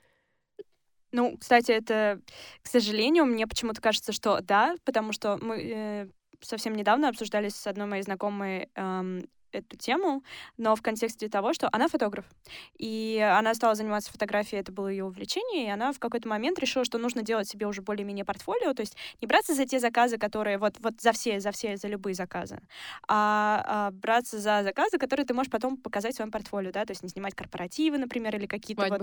Ну, 1.12 1.36
кстати, 1.38 1.72
это, 1.72 2.20
к 2.62 2.68
сожалению, 2.68 3.24
мне 3.24 3.46
почему-то 3.46 3.80
кажется, 3.80 4.12
что 4.12 4.40
да, 4.40 4.76
потому 4.84 5.12
что 5.12 5.38
мы 5.42 5.60
э, 5.60 6.06
совсем 6.40 6.74
недавно 6.74 7.08
обсуждали 7.08 7.48
с 7.48 7.66
одной 7.66 7.86
моей 7.86 8.02
знакомой 8.02 8.68
эм, 8.76 9.24
эту 9.54 9.76
тему, 9.76 10.22
но 10.56 10.76
в 10.76 10.82
контексте 10.82 11.28
того, 11.28 11.52
что 11.52 11.68
она 11.72 11.88
фотограф, 11.88 12.24
и 12.78 13.18
она 13.18 13.54
стала 13.54 13.74
заниматься 13.74 14.10
фотографией, 14.12 14.60
это 14.60 14.72
было 14.72 14.88
ее 14.88 15.04
увлечение, 15.04 15.66
и 15.66 15.70
она 15.70 15.92
в 15.92 15.98
какой-то 15.98 16.28
момент 16.28 16.58
решила, 16.58 16.84
что 16.84 16.98
нужно 16.98 17.22
делать 17.22 17.48
себе 17.48 17.66
уже 17.66 17.82
более-менее 17.82 18.24
портфолио, 18.24 18.74
то 18.74 18.80
есть 18.80 18.96
не 19.20 19.26
браться 19.26 19.54
за 19.54 19.66
те 19.66 19.78
заказы, 19.78 20.18
которые 20.18 20.58
вот, 20.58 20.74
вот 20.80 21.00
за 21.00 21.12
все, 21.12 21.40
за 21.40 21.52
все, 21.52 21.76
за 21.76 21.88
любые 21.88 22.14
заказы, 22.14 22.60
а, 23.08 23.64
а 23.66 23.90
браться 23.90 24.38
за 24.38 24.62
заказы, 24.62 24.98
которые 24.98 25.26
ты 25.26 25.34
можешь 25.34 25.50
потом 25.50 25.76
показать 25.76 26.14
в 26.14 26.16
своем 26.16 26.30
портфолио, 26.30 26.72
да, 26.72 26.84
то 26.84 26.92
есть 26.92 27.02
не 27.02 27.08
снимать 27.08 27.34
корпоративы, 27.34 27.98
например, 27.98 28.36
или 28.36 28.46
какие-то 28.46 28.86
вот 28.88 29.02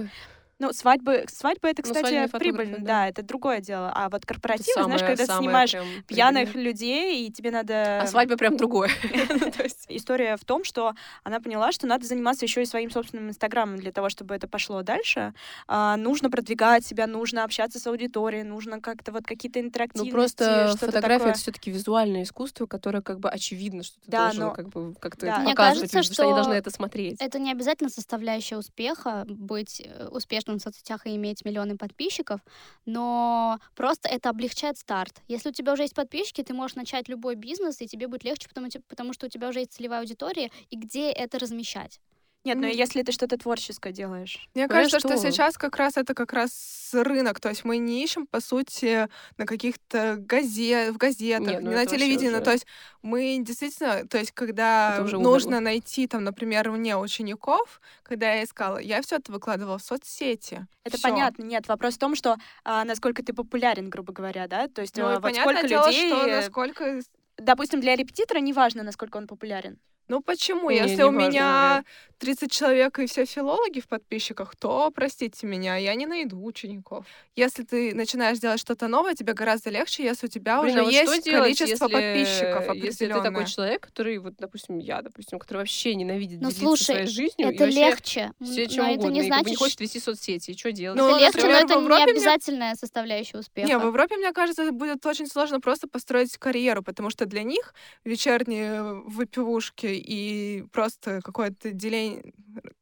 ну, 0.59 0.73
свадьбы, 0.73 1.25
свадьбы 1.29 1.67
это, 1.67 1.83
Ну, 1.85 1.93
кстати, 1.93 2.05
фотографы, 2.05 2.39
прибыльно, 2.39 2.77
да. 2.79 2.85
да. 2.85 3.07
это 3.09 3.21
другое 3.21 3.59
дело. 3.59 3.91
А 3.93 4.09
вот 4.09 4.25
корпоративы, 4.25 4.83
знаешь, 4.83 5.01
самое- 5.01 5.15
когда 5.17 5.33
ты 5.33 5.39
снимаешь 5.39 5.71
прям 5.71 5.85
пьяных 6.07 6.43
прибыльное. 6.45 6.71
людей, 6.71 7.27
и 7.27 7.31
тебе 7.31 7.51
надо... 7.51 8.01
А 8.01 8.07
свадьба 8.07 8.37
прям 8.37 8.57
другое. 8.57 8.89
Ну, 9.03 9.39
то 9.51 9.63
есть 9.63 9.85
История 9.87 10.36
в 10.37 10.45
том, 10.45 10.63
что 10.63 10.93
она 11.23 11.39
поняла, 11.39 11.71
что 11.71 11.87
надо 11.87 12.05
заниматься 12.05 12.45
еще 12.45 12.61
и 12.61 12.65
своим 12.65 12.89
собственным 12.91 13.29
инстаграмом 13.29 13.77
для 13.77 13.91
того, 13.91 14.09
чтобы 14.09 14.35
это 14.35 14.47
пошло 14.47 14.81
дальше. 14.83 15.33
А, 15.67 15.97
нужно 15.97 16.29
продвигать 16.29 16.85
себя, 16.85 17.07
нужно 17.07 17.43
общаться 17.43 17.79
с 17.79 17.87
аудиторией, 17.87 18.43
нужно 18.43 18.79
как-то 18.81 19.11
вот 19.11 19.25
какие-то 19.25 19.59
интерактивности, 19.59 20.09
Ну, 20.09 20.11
просто 20.21 20.67
что-то 20.67 20.85
фотография 20.87 21.17
такое. 21.17 21.31
это 21.31 21.39
все-таки 21.39 21.71
визуальное 21.71 22.23
искусство, 22.23 22.65
которое 22.65 23.01
как 23.01 23.19
бы 23.19 23.29
очевидно, 23.29 23.83
что 23.83 23.95
ты 24.01 24.11
Да, 24.11 24.23
должен 24.23 24.43
но- 24.45 24.53
как 24.53 24.69
бы 24.69 24.93
как-то 24.99 25.25
да. 25.25 25.39
Мне 25.39 25.51
показывать, 25.51 25.91
кажется, 25.91 25.97
людям, 25.99 26.13
что 26.13 26.23
они 26.23 26.33
должны 26.33 26.51
что 26.53 26.57
это 26.59 26.69
смотреть. 26.71 27.19
Это 27.19 27.39
не 27.39 27.51
обязательно 27.51 27.89
составляющая 27.89 28.57
успеха 28.57 29.25
быть 29.27 29.81
э, 29.83 30.07
успешным 30.09 30.57
в 30.59 30.61
соцсетях 30.61 31.05
и 31.07 31.15
иметь 31.15 31.43
миллионы 31.45 31.77
подписчиков, 31.77 32.41
но 32.85 33.59
просто 33.75 34.07
это 34.09 34.29
облегчает 34.29 34.77
старт. 34.77 35.21
Если 35.27 35.49
у 35.49 35.51
тебя 35.51 35.73
уже 35.73 35.83
есть 35.83 35.95
подписчики, 35.95 36.43
ты 36.43 36.53
можешь 36.53 36.75
начать 36.75 37.09
любой 37.09 37.35
бизнес, 37.35 37.81
и 37.81 37.87
тебе 37.87 38.07
будет 38.07 38.23
легче, 38.23 38.47
потому, 38.47 38.67
потому 38.87 39.13
что 39.13 39.25
у 39.27 39.29
тебя 39.29 39.49
уже 39.49 39.59
есть 39.59 39.73
целевая 39.73 39.99
аудитория, 40.01 40.26
и 40.35 40.75
где 40.77 41.11
это 41.11 41.39
размещать. 41.39 41.99
Нет, 42.43 42.55
но 42.59 42.67
Ну, 42.67 42.73
если 42.73 43.01
ты 43.03 43.11
что-то 43.11 43.35
творческое 43.37 43.91
делаешь. 43.91 44.47
Мне 44.55 44.67
Ну, 44.67 44.69
кажется, 44.69 44.99
что? 44.99 45.09
что? 45.17 45.31
сейчас 45.31 45.57
как 45.57 45.75
раз 45.75 45.97
это 45.97 46.13
как 46.13 46.31
раз 46.31 46.91
рынок, 46.93 47.41
то 47.41 47.49
есть 47.49 47.65
мы 47.65 47.77
не 47.77 48.01
ищем, 48.01 48.25
по 48.25 48.39
сути, 48.39 49.09
на 49.37 49.45
каких-то 49.45 50.15
газет, 50.17 50.93
в 50.93 50.97
газетах, 50.97 51.47
Нет, 51.47 51.63
ну 51.63 51.71
не 51.71 51.75
на 51.75 51.85
телевидении, 51.85 52.29
ну, 52.29 52.35
уже- 52.37 52.45
то 52.45 52.51
есть 52.53 52.65
мы 53.01 53.39
действительно, 53.41 54.07
то 54.07 54.17
есть 54.17 54.31
когда 54.31 54.99
нужно 55.01 55.17
умерло. 55.57 55.59
найти, 55.59 56.07
там, 56.07 56.23
например, 56.23 56.71
мне 56.71 56.95
учеников, 56.95 57.81
когда 58.03 58.35
я 58.35 58.43
искала, 58.45 58.77
я 58.77 59.01
все 59.01 59.17
это 59.17 59.29
выкладывала 59.33 59.77
в 59.77 59.83
соцсети. 59.83 60.67
Это 60.85 60.95
Всё. 60.97 61.09
понятно. 61.09 61.43
Нет, 61.43 61.67
вопрос 61.67 61.95
в 61.95 61.97
том, 61.97 62.15
что 62.15 62.37
а, 62.63 62.85
насколько 62.85 63.23
ты 63.25 63.33
популярен, 63.33 63.89
грубо 63.89 64.13
говоря, 64.13 64.47
да? 64.47 64.69
То 64.69 64.81
есть 64.83 64.95
Ну, 64.95 65.05
а, 65.05 65.13
вот 65.15 65.21
понятное 65.23 65.53
сколько 65.55 65.67
дело, 65.67 65.87
людей... 65.87 66.09
что 66.11 66.27
э, 66.27 66.35
насколько... 66.37 66.99
Допустим, 67.35 67.81
для 67.81 67.95
репетитора 67.97 68.39
неважно, 68.39 68.83
насколько 68.83 69.17
он 69.17 69.27
популярен. 69.27 69.79
Ну 70.07 70.21
почему? 70.21 70.69
Не, 70.69 70.77
Если 70.77 70.97
не 70.97 71.03
у 71.03 71.11
важно, 71.11 71.27
меня 71.29 71.83
30 72.19 72.51
человек 72.51 72.97
и 72.99 73.05
все 73.05 73.25
филологи 73.25 73.79
в 73.79 73.87
подписчиках, 73.87 74.55
то, 74.55 74.89
простите 74.89 75.45
меня, 75.45 75.75
я 75.75 75.93
не 75.95 76.05
найду 76.05 76.43
учеников. 76.43 77.05
Если 77.35 77.63
ты 77.63 77.93
начинаешь 77.93 78.39
делать 78.39 78.59
что-то 78.59 78.87
новое, 78.87 79.13
тебе 79.13 79.33
гораздо 79.33 79.69
легче, 79.69 80.03
если 80.03 80.25
у 80.27 80.29
тебя 80.29 80.61
Блин, 80.61 80.71
уже 80.75 80.79
а 80.79 80.83
вот 80.85 80.91
есть 80.93 81.23
делать, 81.25 81.43
количество 81.43 81.85
если, 81.85 81.93
подписчиков 81.93 82.75
Если 82.75 83.07
ты 83.07 83.21
такой 83.21 83.45
человек, 83.45 83.81
который, 83.81 84.17
вот, 84.17 84.33
допустим, 84.39 84.79
я, 84.79 85.01
допустим, 85.01 85.37
который 85.39 85.57
вообще 85.57 85.93
ненавидит 85.93 86.41
Ну, 86.41 86.49
делиться 86.49 86.59
слушай, 86.65 86.83
своей 86.85 87.07
жизнью, 87.07 87.51
и 87.51 87.55
это 87.55 87.65
легче, 87.65 88.31
все 88.41 88.67
чем 88.67 88.85
но 88.85 88.91
угодно, 88.93 89.07
это 89.09 89.13
не 89.13 89.19
и 89.19 89.27
значит, 89.27 89.47
не 89.47 89.53
что 89.55 89.63
хочет 89.65 89.79
вести 89.81 89.99
соцсети, 89.99 90.51
и 90.51 90.57
что 90.57 90.71
делать? 90.71 90.97
Ну, 90.97 91.09
это 91.09 91.19
легче, 91.19 91.37
но 91.37 91.43
например, 91.43 91.65
это 91.65 91.75
в 91.75 91.77
не 91.77 91.83
Европе 91.85 92.03
мне- 92.03 92.11
обязательная 92.13 92.75
составляющая 92.75 93.37
успеха. 93.37 93.67
Не, 93.67 93.77
в 93.77 93.85
Европе, 93.85 94.17
мне 94.17 94.31
кажется, 94.31 94.71
будет 94.71 95.05
очень 95.05 95.27
сложно 95.27 95.59
просто 95.59 95.87
построить 95.87 96.35
карьеру, 96.37 96.81
потому 96.81 97.09
что 97.11 97.25
для 97.25 97.43
них 97.43 97.73
вечерние 98.03 98.81
выпивушки 99.05 99.96
и 99.97 100.63
просто 100.71 101.21
какое-то 101.23 101.71
деление, 101.71 102.23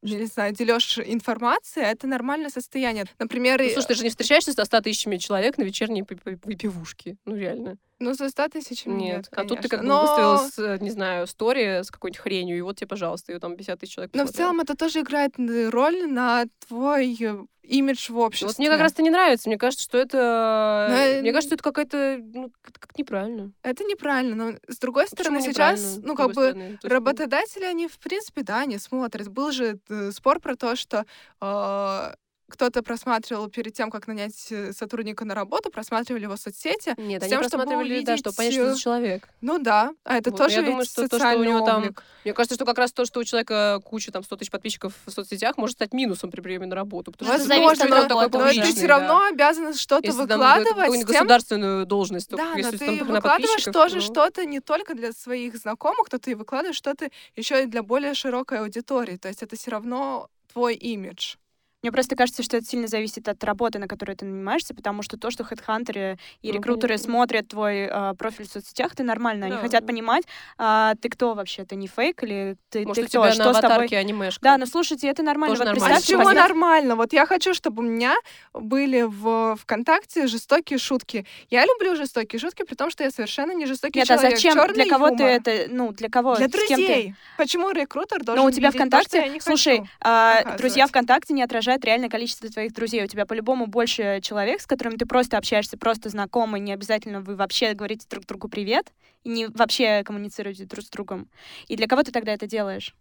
не 0.02 0.26
знаю, 0.26 0.54
дележ 0.54 1.00
информации— 1.00 1.84
это 1.84 2.08
нормальное 2.08 2.50
состояние. 2.50 3.06
Например, 3.20 3.62
Ну, 3.62 3.70
слушай, 3.70 3.88
ты 3.88 3.94
же 3.96 4.04
не 4.04 4.10
встречаешься 4.10 4.54
со 4.54 4.66
100 4.66 4.82
тысячами 4.82 5.18
человек 5.18 5.58
на 5.58 5.64
вечерней 5.64 6.04
пи- 6.04 6.16
пи- 6.16 6.38
выпивушке. 6.44 7.18
Ну, 7.26 7.36
реально. 7.36 7.78
Ну, 8.00 8.14
за 8.14 8.30
100 8.30 8.50
тысяч 8.50 8.86
Нет. 8.86 8.98
нет, 8.98 9.28
а 9.32 9.46
тут 9.46 9.62
ты 9.62 9.70
как 9.70 9.82
бы 9.82 9.86
Но- 9.88 10.02
выставил, 10.02 10.74
э, 10.74 10.78
не 10.80 10.90
знаю, 10.92 11.28
стори 11.28 11.84
с 11.84 11.90
какой-нибудь 11.92 12.20
хренью, 12.20 12.58
и 12.58 12.62
вот 12.62 12.78
тебе, 12.78 12.88
пожалуйста, 12.88 13.32
ее 13.32 13.40
там 13.40 13.56
50 13.56 13.80
тысяч 13.80 13.94
человек 13.94 14.14
Но 14.14 14.26
в 14.26 14.32
целом 14.32 14.60
это 14.60 14.76
тоже 14.76 15.00
играет 15.02 15.40
э, 15.40 15.70
роль 15.70 16.06
на 16.08 16.46
твой 16.68 17.16
э, 17.20 17.38
имидж 17.64 18.12
в 18.12 18.18
обществе. 18.18 18.48
Вот 18.48 18.60
мне 18.60 18.70
как 18.70 18.80
раз-то 18.82 19.02
не 19.02 19.10
нравится. 19.10 19.50
Мне 19.50 19.58
кажется, 19.58 19.84
что 19.86 19.98
это... 19.98 20.88
Но, 20.90 21.22
Мне 21.22 21.32
кажется, 21.32 21.56
это 21.56 21.64
какая-то... 21.64 22.20
Ну, 22.22 22.52
как- 22.62 22.98
неправильно. 22.98 23.52
Это 23.64 23.84
неправильно, 23.84 24.36
но 24.36 24.58
с 24.68 24.78
другой 24.78 25.08
стороны, 25.08 25.40
Почему 25.40 25.54
сейчас, 25.54 25.98
ну, 26.02 26.16
как 26.16 26.28
бы, 26.28 26.50
стороны? 26.50 26.80
Ну, 26.84 26.90
работодатели, 26.90 27.64
они, 27.64 27.88
в 27.88 27.98
принципе, 27.98 28.44
да, 28.44 28.66
не 28.66 28.78
смотрят. 28.78 29.30
Был 29.30 29.52
же 29.52 29.80
спор 30.12 30.40
про 30.40 30.56
то, 30.56 30.76
что 30.76 31.06
э, 31.42 32.14
кто-то 32.50 32.84
просматривал 32.84 33.50
перед 33.50 33.74
тем, 33.74 33.90
как 33.90 34.08
нанять 34.08 34.52
э, 34.52 34.72
сотрудника 34.72 35.26
на 35.26 35.34
работу, 35.34 35.72
просматривали 35.72 36.24
его 36.24 36.38
соцсети. 36.38 36.94
Нет, 36.98 37.22
с 37.22 37.26
они 37.26 37.32
тем, 37.32 37.44
чтобы 37.44 37.64
просматривали, 37.64 38.06
да, 38.06 38.18
чтобы 38.18 38.36
понять, 38.36 38.54
что 38.54 38.62
увидеть, 38.62 38.78
за 38.78 38.84
человек. 38.84 39.30
Ну 39.42 39.58
да, 39.58 39.94
а 40.04 40.18
это 40.18 40.30
Вот, 40.30 40.38
тоже 40.38 40.56
я 40.56 40.62
думаю, 40.62 40.86
что 40.86 41.08
то, 41.08 41.18
что 41.18 41.38
у 41.38 41.44
него 41.44 41.66
там 41.66 41.82
облик. 41.82 42.04
Мне 42.24 42.34
кажется, 42.34 42.56
что 42.56 42.66
как 42.66 42.78
раз 42.78 42.92
то, 42.92 43.06
что 43.06 43.20
у 43.20 43.24
человека 43.24 43.80
куча 43.84 44.12
там 44.12 44.24
100 44.24 44.36
тысяч 44.38 44.52
подписчиков 44.52 44.94
в 45.06 45.12
соцсетях, 45.12 45.58
может 45.58 45.76
стать 45.76 45.94
минусом 45.94 46.32
при 46.32 46.42
приеме 46.42 46.68
на 46.68 46.76
работу. 46.76 47.12
Потому 47.12 47.32
Ну, 47.32 47.36
это 47.36 47.46
что 47.46 47.56
зависит 47.56 47.82
от 47.82 48.10
работы. 48.10 48.38
Но 48.38 48.48
ты 48.48 48.74
все 48.74 48.88
да. 48.88 48.88
равно 48.88 49.26
обязан 49.26 49.74
что-то 49.74 50.08
Если 50.08 50.22
выкладывать 50.22 50.92
с 50.92 50.98
тем, 50.98 51.06
государственную 51.06 51.86
должность, 51.86 52.30
Да, 52.30 52.52
но 52.52 52.58
если 52.58 52.78
ты 52.78 52.98
там, 53.00 53.08
выкладываешь 53.08 53.64
тоже 53.66 53.96
ну, 53.96 54.02
что-то 54.02 54.46
не 54.46 54.60
только 54.60 54.94
для 54.94 55.12
своих 55.12 55.56
знакомых, 55.58 56.10
то 56.10 56.20
ты 56.20 56.36
выкладываешь 56.36 56.78
что-то 56.78 57.10
еще 57.36 57.64
и 57.64 57.66
для 57.66 57.84
более 57.84 58.14
широкой 58.14 58.60
аудитории. 58.60 59.18
То 59.18 59.28
есть 59.28 59.42
это 59.42 59.56
все 59.56 59.72
равно 59.72 60.30
твой 60.52 60.76
имидж. 60.76 61.36
Мне 61.86 61.92
просто 61.92 62.16
кажется, 62.16 62.42
что 62.42 62.58
это 62.58 62.66
сильно 62.66 62.88
зависит 62.88 63.28
от 63.30 63.44
работы, 63.44 63.78
на 63.78 63.88
которой 63.88 64.16
ты 64.16 64.26
нанимаешься, 64.26 64.74
потому 64.74 65.04
что 65.04 65.18
то, 65.20 65.30
что 65.30 65.44
хедхантеры 65.44 66.18
и 66.42 66.48
Ну, 66.52 66.56
рекрутеры 66.58 66.94
конечно. 66.96 67.06
смотрят 67.12 67.48
твой 67.48 67.86
а, 67.88 68.16
профиль 68.16 68.48
в 68.48 68.52
соцсетях, 68.52 68.94
это 68.94 69.04
нормально. 69.04 69.46
Они 69.46 69.56
Да. 69.58 69.62
хотят 69.62 69.86
понимать, 69.86 70.24
а, 70.58 70.96
ты 71.00 71.10
кто 71.10 71.36
вообще, 71.36 71.64
ты 71.64 71.76
не 71.76 71.86
фейк 71.86 72.24
или 72.24 72.58
ты, 72.72 72.88
Может, 72.88 72.96
ты 72.96 73.02
у 73.20 73.22
кто, 73.22 73.30
тебя 73.30 73.34
что 73.34 73.44
на 73.44 73.54
с 73.54 73.62
тобой. 73.62 73.86
анимешка. 73.86 74.40
Да, 74.42 74.58
ну 74.58 74.66
слушайте, 74.66 75.08
это 75.08 75.22
нормально. 75.22 75.56
Тоже 75.56 75.70
вот 75.70 75.74
нормально. 75.76 75.98
А 75.98 76.02
чего 76.02 76.24
возьмёт- 76.24 76.34
нормально? 76.42 76.96
Вот 76.96 77.14
я 77.14 77.28
хочу, 77.28 77.54
чтобы 77.54 77.84
у 77.84 77.86
меня 77.86 78.16
были 78.52 79.04
в 79.04 79.56
ВКонтакте 79.62 80.26
жестокие 80.26 80.80
шутки. 80.80 81.28
Я 81.52 81.68
люблю 81.68 81.96
жестокие 81.96 82.40
шутки, 82.40 82.64
при 82.64 82.74
том, 82.74 82.90
что 82.90 83.04
я 83.04 83.12
совершенно 83.12 83.52
не 83.52 83.68
жестокий 83.68 84.00
Нет, 84.00 84.10
а 84.10 84.16
человек. 84.18 84.38
зачем? 84.38 84.54
Чёрный 84.56 84.74
Для 84.74 84.86
кого 84.88 85.10
юмор. 85.10 85.18
ты 85.20 85.24
это, 85.26 85.66
ну, 85.70 85.92
для 85.92 86.10
кого? 86.10 86.36
Для 86.36 86.48
с 86.48 86.52
кем 86.52 86.60
ты? 86.80 86.86
друзей. 86.88 87.16
Почему 87.38 87.70
рекрутер 87.70 88.24
должен 88.24 88.42
Но 88.44 88.48
у 88.50 88.52
тебя 88.52 88.72
то, 88.72 88.78
ВКонтакте, 88.80 89.18
я 89.20 89.28
не 89.28 89.40
слушай, 89.40 89.78
хочу 89.78 89.90
а, 90.02 90.56
друзья 90.58 90.88
ВКонтакте 90.88 91.36
не 91.36 91.44
отражают 91.44 91.75
реальное 91.84 92.10
количество 92.10 92.50
твоих 92.50 92.74
друзей. 92.74 93.04
У 93.04 93.08
тебя 93.08 93.26
по-любому 93.26 93.68
больше 93.68 94.20
человек, 94.22 94.62
с 94.62 94.68
которым 94.68 94.98
ты 94.98 95.06
просто 95.06 95.38
общаешься, 95.38 95.78
просто 95.78 96.10
знакомый, 96.10 96.62
не 96.62 96.72
обязательно 96.72 97.22
вы 97.22 97.36
вообще 97.36 97.74
говорите 97.74 98.06
друг 98.10 98.26
другу 98.26 98.48
привет, 98.48 98.94
и 99.24 99.30
не 99.30 99.48
вообще 99.48 100.04
коммуницируете 100.04 100.66
друг 100.66 100.86
с 100.86 100.90
другом. 100.90 101.30
И 101.68 101.76
для 101.76 101.88
кого 101.88 102.04
ты 102.04 102.12
тогда 102.12 102.34
это 102.34 102.48
делаешь? 102.48 102.96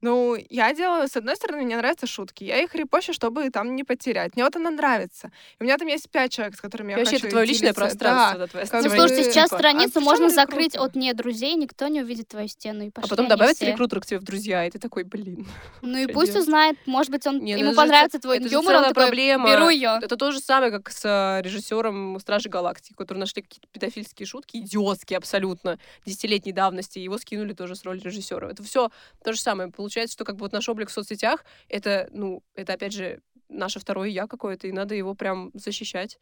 Ну, 0.00 0.36
я 0.48 0.72
делаю, 0.74 1.08
с 1.08 1.16
одной 1.16 1.34
стороны, 1.34 1.62
мне 1.62 1.76
нравятся 1.76 2.06
шутки. 2.06 2.44
Я 2.44 2.62
их 2.62 2.72
репощу, 2.76 3.12
чтобы 3.12 3.50
там 3.50 3.74
не 3.74 3.82
потерять. 3.82 4.36
Мне 4.36 4.44
вот 4.44 4.54
она 4.54 4.70
нравится. 4.70 5.32
И 5.58 5.62
у 5.62 5.64
меня 5.64 5.76
там 5.76 5.88
есть 5.88 6.08
пять 6.08 6.30
человек, 6.30 6.54
с 6.56 6.60
которыми 6.60 6.92
я 6.92 6.98
вообще, 6.98 7.14
хочу 7.14 7.26
это 7.26 7.30
твое 7.32 7.46
личное 7.46 7.74
пространство, 7.74 8.38
Да. 8.38 8.44
да, 8.44 8.46
твоя 8.46 8.66
Как 8.66 8.84
Ну, 8.84 8.90
слушайте, 8.90 9.24
сейчас 9.24 9.46
типа, 9.50 9.56
а 9.56 9.58
страницу 9.58 9.94
чём 9.94 10.04
можно 10.04 10.24
рекрутер? 10.26 10.46
закрыть 10.46 10.76
от 10.76 10.94
не 10.94 11.12
друзей, 11.14 11.54
никто 11.56 11.88
не 11.88 12.02
увидит 12.02 12.28
твою 12.28 12.46
стену. 12.46 12.84
И 12.84 12.88
А 12.88 12.90
пошли 12.92 13.10
потом 13.10 13.24
они 13.24 13.30
добавится 13.30 13.64
все. 13.64 13.72
рекрутер 13.72 14.00
к 14.00 14.06
тебе 14.06 14.20
в 14.20 14.22
друзья, 14.22 14.64
и 14.66 14.70
ты 14.70 14.78
такой, 14.78 15.02
блин. 15.02 15.46
Ну 15.82 15.98
и 15.98 16.06
пусть 16.06 16.32
делать? 16.32 16.42
узнает, 16.46 16.76
может 16.86 17.10
быть, 17.10 17.26
он 17.26 17.40
Не, 17.40 17.54
ну 17.54 17.60
ему 17.62 17.70
это 17.70 17.70
же 17.70 17.76
понравится 17.76 18.18
ц- 18.18 18.22
твой 18.22 18.36
это 18.38 18.48
же 18.48 18.54
юмор, 18.54 18.74
он 18.76 18.80
целая 18.82 18.88
такой, 18.94 19.06
проблема. 19.06 19.50
беру 19.50 19.68
ее. 19.68 19.98
Это 20.00 20.16
то 20.16 20.30
же 20.30 20.38
самое, 20.38 20.70
как 20.70 20.90
с 20.92 21.04
э, 21.04 21.42
режиссером 21.42 22.20
Стражи 22.20 22.48
Галактики, 22.48 22.94
которые 22.94 23.18
нашли 23.20 23.42
какие-то 23.42 23.66
педофильские 23.72 24.26
шутки, 24.26 24.58
идиотские 24.58 25.16
абсолютно, 25.16 25.80
десятилетней 26.06 26.52
давности, 26.52 27.00
и 27.00 27.02
его 27.02 27.18
скинули 27.18 27.52
тоже 27.52 27.74
с 27.74 27.84
роли 27.84 27.98
режиссера. 27.98 28.48
Это 28.50 28.62
все 28.62 28.90
то 29.24 29.32
же 29.32 29.40
самое. 29.40 29.70
Получается, 29.88 30.12
что 30.12 30.24
как 30.24 30.36
бы 30.36 30.40
вот 30.42 30.52
наш 30.52 30.68
облик 30.68 30.90
в 30.90 30.92
соцсетях, 30.92 31.46
это, 31.70 32.10
ну, 32.12 32.42
это 32.54 32.74
опять 32.74 32.92
же 32.92 33.22
наше 33.48 33.80
второе 33.80 34.10
я 34.10 34.26
какое-то, 34.26 34.66
и 34.66 34.72
надо 34.72 34.94
его 34.94 35.14
прям 35.14 35.50
защищать. 35.54 36.18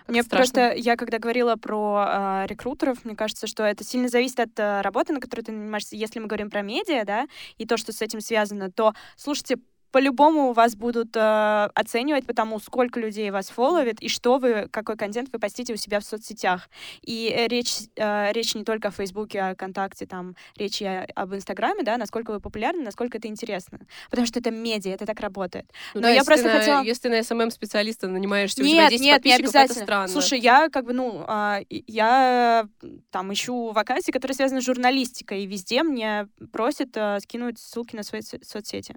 Как 0.00 0.10
Мне 0.10 0.22
страшно. 0.22 0.52
просто, 0.52 0.78
я 0.78 0.96
когда 0.96 1.18
говорила 1.18 1.56
про 1.56 2.04
а, 2.06 2.46
рекрутеров, 2.46 3.02
мне 3.06 3.16
кажется, 3.16 3.46
что 3.46 3.62
это 3.62 3.82
сильно 3.82 4.08
зависит 4.08 4.40
от 4.40 4.60
а, 4.60 4.82
работы, 4.82 5.14
на 5.14 5.20
которой 5.20 5.40
ты 5.40 5.52
занимаешься. 5.52 5.96
Если 5.96 6.20
мы 6.20 6.26
говорим 6.26 6.50
про 6.50 6.60
медиа, 6.60 7.06
да, 7.06 7.26
и 7.56 7.64
то, 7.64 7.78
что 7.78 7.94
с 7.94 8.02
этим 8.02 8.20
связано, 8.20 8.70
то, 8.70 8.92
слушайте, 9.16 9.56
по-любому 9.96 10.52
вас 10.52 10.76
будут 10.76 11.16
э, 11.16 11.68
оценивать 11.74 12.26
по 12.26 12.34
тому, 12.34 12.58
сколько 12.60 13.00
людей 13.00 13.30
вас 13.30 13.48
фолловит 13.48 14.02
и 14.02 14.08
что 14.10 14.36
вы, 14.36 14.68
какой 14.70 14.94
контент 14.98 15.30
вы 15.32 15.38
постите 15.38 15.72
у 15.72 15.76
себя 15.76 16.00
в 16.00 16.04
соцсетях. 16.04 16.68
И 17.00 17.32
э, 17.34 17.48
речь, 17.48 17.76
э, 17.96 18.30
речь 18.32 18.54
не 18.54 18.62
только 18.62 18.88
о 18.88 18.90
Фейсбуке, 18.90 19.40
о 19.40 19.54
ВКонтакте, 19.54 20.04
там, 20.04 20.36
речь 20.58 20.82
и 20.82 20.84
об 20.84 21.34
Инстаграме, 21.34 21.82
да, 21.82 21.96
насколько 21.96 22.30
вы 22.32 22.40
популярны, 22.40 22.82
насколько 22.82 23.16
это 23.16 23.28
интересно. 23.28 23.78
Потому 24.10 24.26
что 24.26 24.38
это 24.38 24.50
медиа, 24.50 24.92
это 24.92 25.06
так 25.06 25.18
работает. 25.20 25.64
Ну 25.94 26.00
Но 26.02 26.08
да, 26.08 26.10
я 26.10 26.24
просто 26.24 26.44
на- 26.46 26.58
хотела- 26.58 26.82
Если 26.82 27.08
на 27.08 27.22
SMM-специалиста 27.22 28.06
нанимаешься, 28.08 28.60
у 28.62 28.66
тебя 28.66 28.82
Нет, 28.82 28.90
10 28.90 29.00
нет, 29.02 29.24
не 29.24 29.30
подписчиков, 29.32 29.48
это 29.48 29.60
обязательно. 29.60 29.84
странно. 29.86 30.08
Слушай, 30.08 30.40
я 30.40 30.68
как 30.68 30.84
бы, 30.84 30.92
ну, 30.92 31.24
и- 31.70 31.84
я 31.86 32.68
там 33.10 33.32
ищу 33.32 33.72
вакансии, 33.72 34.10
которые 34.12 34.34
связаны 34.34 34.60
с 34.60 34.64
журналистикой, 34.66 35.44
и 35.44 35.46
везде 35.46 35.82
мне 35.82 36.28
просят 36.52 36.90
а, 36.96 37.18
скинуть 37.20 37.58
ссылки 37.58 37.96
на 37.96 38.02
свои 38.02 38.20
со- 38.20 38.44
соцсети. 38.44 38.94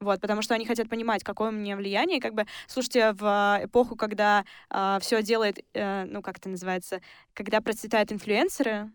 Вот, 0.00 0.20
потому 0.20 0.42
что 0.42 0.54
они 0.54 0.64
хотят 0.66 0.88
понимать, 0.88 1.24
какое 1.24 1.48
у 1.48 1.52
меня 1.52 1.76
влияние. 1.76 2.20
Как 2.20 2.34
бы, 2.34 2.46
слушайте, 2.66 3.12
в 3.12 3.24
а, 3.24 3.60
эпоху, 3.64 3.96
когда 3.96 4.44
все 5.00 5.22
делает, 5.22 5.58
э, 5.74 6.04
ну, 6.04 6.22
как 6.22 6.38
это 6.38 6.48
называется, 6.48 7.00
когда 7.34 7.60
процветают 7.60 8.12
инфлюенсеры, 8.12 8.90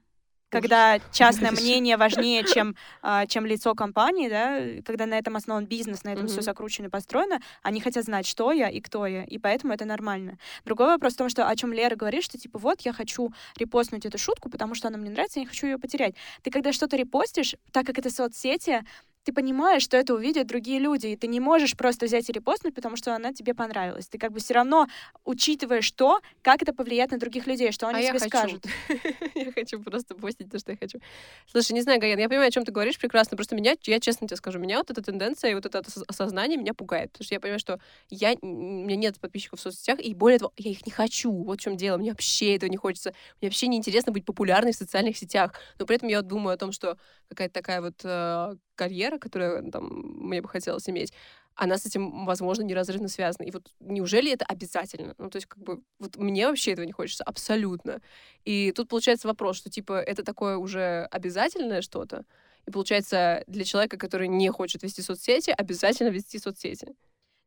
когда 0.49 0.99
частное 1.11 1.51
мнение 1.51 1.97
важнее, 1.97 2.43
чем, 2.45 2.75
а, 3.01 3.25
чем 3.25 3.45
лицо 3.47 3.73
компании, 3.73 4.29
да, 4.29 4.83
когда 4.85 5.07
на 5.07 5.17
этом 5.17 5.35
основан 5.35 5.65
бизнес, 5.65 6.03
на 6.03 6.13
этом 6.13 6.27
все 6.27 6.37
Мгм. 6.41 6.43
закручено 6.43 6.85
и 6.85 6.89
построено, 6.89 7.39
они 7.63 7.81
хотят 7.81 8.05
знать, 8.05 8.27
что 8.27 8.51
я 8.51 8.69
и 8.69 8.79
кто 8.79 9.07
я, 9.07 9.23
и 9.23 9.39
поэтому 9.39 9.73
это 9.73 9.85
нормально. 9.85 10.37
Другой 10.63 10.87
вопрос 10.87 11.15
в 11.15 11.17
том, 11.17 11.29
что 11.29 11.47
о 11.49 11.55
чем 11.55 11.73
Лера 11.73 11.95
говорит, 11.95 12.23
что 12.23 12.37
типа 12.37 12.59
вот 12.59 12.81
я 12.81 12.93
хочу 12.93 13.33
репостнуть 13.57 14.05
эту 14.05 14.19
шутку, 14.19 14.49
потому 14.49 14.75
что 14.75 14.89
она 14.89 14.97
мне 14.99 15.09
нравится, 15.09 15.39
я 15.39 15.43
не 15.43 15.47
хочу 15.47 15.65
ее 15.65 15.79
потерять. 15.79 16.13
Ты 16.43 16.51
когда 16.51 16.71
что-то 16.71 16.97
репостишь, 16.97 17.55
так 17.71 17.87
как 17.87 17.97
это 17.97 18.11
соцсети, 18.11 18.83
ты 19.23 19.33
понимаешь, 19.33 19.83
что 19.83 19.97
это 19.97 20.13
увидят 20.13 20.47
другие 20.47 20.79
люди, 20.79 21.07
и 21.07 21.15
ты 21.15 21.27
не 21.27 21.39
можешь 21.39 21.75
просто 21.77 22.05
взять 22.05 22.29
и 22.29 22.33
репостнуть, 22.33 22.75
потому 22.75 22.95
что 22.95 23.15
она 23.15 23.33
тебе 23.33 23.53
понравилась. 23.53 24.07
Ты 24.07 24.17
как 24.17 24.31
бы 24.31 24.39
все 24.39 24.53
равно 24.53 24.87
учитываешь 25.23 25.89
то, 25.91 26.21
как 26.41 26.61
это 26.61 26.73
повлияет 26.73 27.11
на 27.11 27.17
других 27.17 27.47
людей, 27.47 27.71
что 27.71 27.87
они 27.87 27.99
а 27.99 28.09
тебе 28.09 28.19
я 28.21 28.27
скажут. 28.27 28.65
я 29.35 29.51
хочу 29.51 29.81
просто 29.81 30.15
постить 30.15 30.51
то, 30.51 30.59
что 30.59 30.71
я 30.71 30.77
хочу. 30.77 30.99
Слушай, 31.47 31.73
не 31.73 31.81
знаю, 31.81 31.99
Гаян, 31.99 32.19
я 32.19 32.27
понимаю, 32.27 32.49
о 32.49 32.51
чем 32.51 32.65
ты 32.65 32.71
говоришь 32.71 32.97
прекрасно. 32.97 33.37
Просто 33.37 33.55
меня, 33.55 33.75
я 33.83 33.99
честно 33.99 34.27
тебе 34.27 34.37
скажу, 34.37 34.59
меня 34.59 34.77
вот 34.77 34.91
эта 34.91 35.01
тенденция 35.01 35.51
и 35.51 35.55
вот 35.55 35.65
это 35.65 35.79
ос- 35.79 36.03
осознание 36.07 36.57
меня 36.57 36.73
пугает. 36.73 37.11
Потому 37.13 37.25
что 37.25 37.35
я 37.35 37.39
понимаю, 37.39 37.59
что 37.59 37.79
я, 38.09 38.35
у 38.41 38.45
меня 38.45 38.95
нет 38.95 39.19
подписчиков 39.19 39.59
в 39.59 39.63
соцсетях, 39.63 39.99
и 39.99 40.13
более 40.13 40.39
того, 40.39 40.51
я 40.57 40.71
их 40.71 40.85
не 40.85 40.91
хочу. 40.91 41.31
Вот 41.31 41.59
в 41.59 41.63
чем 41.63 41.77
дело. 41.77 41.97
Мне 41.97 42.11
вообще 42.11 42.55
этого 42.55 42.69
не 42.69 42.77
хочется. 42.77 43.13
Мне 43.39 43.49
вообще 43.49 43.67
не 43.67 43.77
интересно 43.77 44.11
быть 44.11 44.25
популярной 44.25 44.73
в 44.73 44.75
социальных 44.75 45.17
сетях. 45.17 45.53
Но 45.79 45.85
при 45.85 45.95
этом 45.95 46.09
я 46.09 46.17
вот 46.17 46.27
думаю 46.27 46.55
о 46.55 46.57
том, 46.57 46.71
что 46.71 46.97
какая-то 47.29 47.53
такая 47.53 47.81
вот 47.81 48.01
э, 48.03 48.55
карьера, 48.75 49.17
которую 49.17 49.71
там 49.71 49.87
мне 49.89 50.41
бы 50.41 50.49
хотелось 50.49 50.89
иметь, 50.89 51.13
она 51.55 51.77
с 51.77 51.85
этим, 51.85 52.25
возможно, 52.25 52.63
неразрывно 52.63 53.07
связана. 53.07 53.45
И 53.45 53.51
вот 53.51 53.71
неужели 53.79 54.31
это 54.31 54.45
обязательно? 54.45 55.13
Ну, 55.17 55.29
то 55.29 55.37
есть, 55.37 55.47
как 55.47 55.61
бы, 55.61 55.83
вот 55.99 56.17
мне 56.17 56.47
вообще 56.47 56.71
этого 56.71 56.85
не 56.85 56.91
хочется 56.91 57.23
абсолютно. 57.23 58.01
И 58.43 58.71
тут 58.71 58.89
получается 58.89 59.27
вопрос, 59.27 59.57
что, 59.57 59.69
типа, 59.69 60.01
это 60.01 60.23
такое 60.23 60.57
уже 60.57 61.07
обязательное 61.11 61.81
что-то, 61.81 62.25
и 62.65 62.71
получается, 62.71 63.43
для 63.47 63.65
человека, 63.65 63.97
который 63.97 64.27
не 64.27 64.49
хочет 64.49 64.83
вести 64.83 65.01
соцсети, 65.01 65.51
обязательно 65.51 66.09
вести 66.09 66.39
соцсети. 66.39 66.95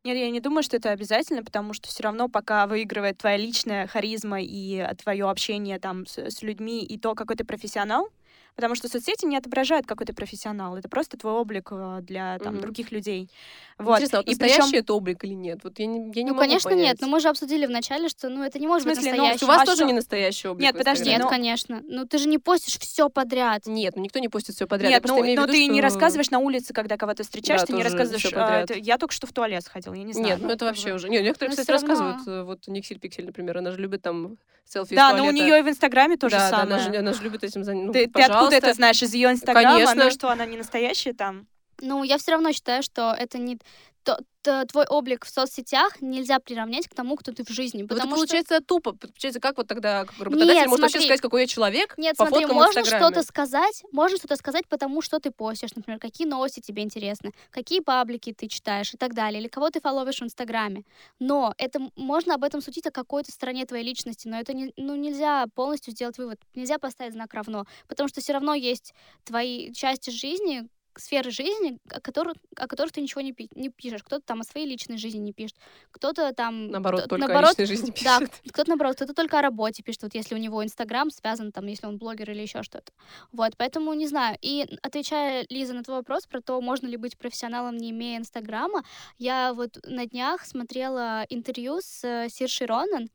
Нет, 0.03 0.15
я 0.15 0.29
не 0.29 0.39
думаю, 0.39 0.63
что 0.63 0.77
это 0.77 0.91
обязательно, 0.91 1.43
потому 1.43 1.73
что 1.73 1.89
все 1.89 2.03
равно 2.03 2.29
пока 2.29 2.67
выигрывает 2.67 3.17
твоя 3.17 3.35
личная 3.35 3.87
харизма 3.87 4.39
и 4.41 4.87
твое 5.03 5.29
общение 5.29 5.79
там 5.79 6.05
с, 6.05 6.17
с 6.17 6.41
людьми 6.43 6.85
и 6.85 6.97
то, 6.99 7.15
какой 7.15 7.35
ты 7.35 7.43
профессионал, 7.43 8.09
потому 8.57 8.75
что 8.75 8.89
соцсети 8.89 9.25
не 9.25 9.37
отображают, 9.37 9.85
какой 9.85 10.05
ты 10.07 10.13
профессионал. 10.13 10.75
Это 10.75 10.89
просто 10.89 11.15
твой 11.17 11.33
облик 11.33 11.69
э, 11.71 11.99
для 12.01 12.37
там, 12.39 12.53
Мгм. 12.55 12.61
других 12.63 12.91
людей. 12.91 13.29
Вот. 13.77 13.93
Интересно, 13.97 14.17
а 14.17 14.21
вот 14.21 14.27
и 14.27 14.29
настоящий 14.31 14.61
причем 14.71 14.79
это 14.79 14.93
облик 14.95 15.23
или 15.23 15.33
нет? 15.35 15.59
Вот 15.63 15.77
я 15.79 15.85
не, 15.85 15.99
я 16.13 16.23
не 16.23 16.29
Ну, 16.31 16.35
могу 16.35 16.39
конечно, 16.41 16.69
понять. 16.71 16.85
нет. 16.85 16.97
Но 17.01 17.07
мы 17.07 17.19
же 17.19 17.29
обсудили 17.29 17.67
вначале, 17.67 18.09
что 18.09 18.27
ну 18.29 18.43
это 18.43 18.57
не 18.59 18.67
может 18.67 18.87
В 18.87 18.91
смысле, 18.91 19.11
быть 19.11 19.17
ну, 19.19 19.23
То 19.25 19.29
есть 19.31 19.41
настоящим. 19.41 19.45
у 19.45 19.57
вас 19.57 19.61
А 19.61 19.65
тоже 19.65 19.77
что? 19.77 19.85
не 19.85 19.93
настоящий 19.93 20.47
облик 20.47 20.63
Нет, 20.65 20.77
подожди? 20.77 21.09
Нет, 21.09 21.21
но- 21.21 21.29
конечно. 21.29 21.81
Ну 21.87 22.05
ты 22.07 22.17
же 22.17 22.27
не 22.27 22.39
постишь 22.39 22.79
все 22.79 23.09
подряд. 23.09 23.67
Нет, 23.67 23.95
ну 23.95 24.01
никто 24.01 24.17
не 24.19 24.27
постит 24.27 24.55
все 24.55 24.65
подряд. 24.67 24.89
Я 24.89 24.95
Нет, 24.97 25.03
просто 25.03 25.17
ну, 25.21 25.23
но 25.25 25.31
виду, 25.43 25.47
ты 25.53 25.67
не 25.67 25.73
что- 25.79 25.81
рассказываешь 25.83 26.31
на 26.31 26.39
улице, 26.39 26.73
когда 26.73 26.97
кого-то 26.97 27.21
встречаешь, 27.23 27.61
Да, 27.61 27.67
ты 27.67 27.73
не 27.73 27.83
тоже 27.83 27.95
рассказываешь. 27.95 28.25
а, 28.25 28.29
подряд. 28.31 28.67
ты- 28.69 28.79
я 28.79 28.97
только 28.97 29.13
что 29.13 29.27
в 29.27 29.31
туалет 29.33 29.63
сходил, 29.63 29.93
я 29.93 30.03
не 30.03 30.13
знаю. 30.13 30.27
Нет, 30.29 30.39
ну 30.41 30.49
это 30.49 30.65
вообще 30.65 30.93
уже. 30.93 31.07
Нет, 31.09 31.23
некоторые, 31.23 31.51
кстати, 31.51 31.69
рассказывают. 31.69 32.27
э, 32.27 32.41
Вот 32.41 32.67
Никсель 32.67 32.97
Пиксель, 32.99 33.25
например, 33.27 33.59
она 33.59 33.69
же 33.71 33.77
любит 33.77 34.01
там 34.01 34.37
селфи 34.65 34.95
Да, 34.95 35.13
но 35.15 35.25
у 35.27 35.31
нее 35.31 35.59
и 35.59 35.61
в 35.61 35.69
Инстаграме 35.69 36.17
то 36.17 36.27
же 36.29 36.35
да, 36.35 36.49
да, 36.51 36.57
самое. 36.57 36.99
она 36.99 37.13
же, 37.13 37.23
любит 37.23 37.43
этим. 37.43 37.61
Ну, 37.61 37.93
ты, 37.93 38.07
ты 38.07 38.21
откуда 38.47 38.67
это 38.67 38.73
знаешь? 38.73 39.01
Из 39.01 39.13
ее 39.13 39.31
Инстаграма? 39.31 39.77
Конечно. 39.77 40.03
Ну 40.05 40.11
что, 40.11 40.29
она 40.29 40.45
не 40.45 40.57
настоящая 40.57 41.13
там? 41.13 41.47
Ну, 41.81 42.03
я 42.03 42.17
все 42.17 42.31
равно 42.31 42.51
считаю, 42.51 42.83
что 42.83 43.15
это 43.17 43.37
не 43.37 43.57
то- 44.03 44.19
то- 44.41 44.65
твой 44.65 44.85
облик 44.85 45.25
в 45.25 45.29
соцсетях 45.29 46.01
нельзя 46.01 46.39
приравнять 46.39 46.87
к 46.87 46.95
тому, 46.95 47.17
кто 47.17 47.33
ты 47.33 47.43
в 47.43 47.49
жизни. 47.49 47.79
Ну, 47.81 47.85
это 47.87 47.95
Потому 47.95 48.15
что 48.15 48.15
получается 48.15 48.61
тупо. 48.61 48.93
Получается, 48.93 49.41
как 49.41 49.57
вот 49.57 49.67
тогда 49.67 50.05
как 50.05 50.17
работодатель 50.17 50.53
Нет, 50.53 50.67
может 50.67 50.81
вообще 50.83 50.99
смотри. 50.99 51.07
сказать, 51.07 51.21
какой 51.21 51.41
я 51.41 51.47
человек 51.47 51.93
Нет, 51.97 52.15
по 52.15 52.23
смотри, 52.25 52.45
фоткам 52.45 52.55
можно 52.55 52.85
что-то 52.85 53.21
сказать, 53.23 53.83
можно 53.91 54.17
что-то 54.17 54.37
сказать, 54.37 54.65
потому 54.69 55.01
что 55.01 55.19
ты 55.19 55.31
постишь, 55.31 55.75
например, 55.75 55.99
какие 55.99 56.25
новости 56.25 56.61
тебе 56.61 56.83
интересны, 56.83 57.33
какие 57.51 57.81
паблики 57.81 58.31
ты 58.33 58.47
читаешь 58.47 58.93
и 58.93 58.97
так 58.97 59.13
далее, 59.13 59.41
или 59.41 59.49
кого 59.49 59.69
ты 59.69 59.81
фоловишь 59.81 60.19
в 60.21 60.23
Инстаграме. 60.23 60.85
Но 61.19 61.53
это 61.57 61.81
можно 61.97 62.35
об 62.35 62.45
этом 62.45 62.61
судить 62.61 62.87
о 62.87 62.91
какой-то 62.91 63.33
стороне 63.33 63.65
твоей 63.65 63.83
личности, 63.83 64.29
но 64.29 64.39
это 64.39 64.53
не, 64.53 64.71
ну, 64.77 64.95
нельзя 64.95 65.47
полностью 65.53 65.91
сделать 65.91 66.17
вывод, 66.17 66.39
нельзя 66.55 66.77
поставить 66.77 67.11
знак 67.13 67.33
равно, 67.33 67.65
потому 67.89 68.07
что 68.07 68.21
все 68.21 68.31
равно 68.31 68.53
есть 68.53 68.93
твои 69.25 69.73
части 69.73 70.11
жизни, 70.11 70.69
сферы 70.99 71.31
жизни, 71.31 71.77
о 71.89 71.99
которых, 72.01 72.35
о 72.55 72.67
которых 72.67 72.91
ты 72.93 73.01
ничего 73.01 73.21
не, 73.21 73.33
пи- 73.33 73.49
не 73.55 73.69
пишешь. 73.69 74.03
Кто-то 74.03 74.23
там 74.25 74.41
о 74.41 74.43
своей 74.43 74.67
личной 74.67 74.97
жизни 74.97 75.19
не 75.19 75.33
пишет, 75.33 75.55
кто-то 75.91 76.33
там... 76.33 76.69
Наоборот, 76.69 77.03
т- 77.03 77.07
только 77.07 77.25
о 77.25 77.27
наоборот, 77.27 77.51
личной 77.59 77.65
жизни 77.65 77.93
Да, 78.03 78.19
пишет. 78.19 78.33
кто-то 78.51 78.69
наоборот, 78.69 78.95
кто-то 78.95 79.13
только 79.13 79.39
о 79.39 79.41
работе 79.41 79.83
пишет, 79.83 80.03
вот 80.03 80.15
если 80.15 80.35
у 80.35 80.37
него 80.37 80.63
Инстаграм 80.63 81.09
связан, 81.09 81.51
там, 81.51 81.65
если 81.67 81.85
он 81.87 81.97
блогер 81.97 82.31
или 82.31 82.41
еще 82.41 82.63
что-то. 82.63 82.91
Вот, 83.31 83.53
поэтому 83.57 83.93
не 83.93 84.07
знаю. 84.07 84.37
И 84.41 84.65
отвечая, 84.81 85.45
Лиза, 85.49 85.73
на 85.73 85.83
твой 85.83 85.97
вопрос 85.97 86.25
про 86.25 86.41
то, 86.41 86.59
можно 86.61 86.87
ли 86.87 86.97
быть 86.97 87.17
профессионалом, 87.17 87.77
не 87.77 87.91
имея 87.91 88.17
Инстаграма, 88.17 88.83
я 89.17 89.53
вот 89.53 89.77
на 89.85 90.05
днях 90.05 90.45
смотрела 90.45 91.25
интервью 91.29 91.79
с 91.81 92.03
э, 92.03 92.27
Сиршей 92.29 92.67
Ронан, 92.67 93.09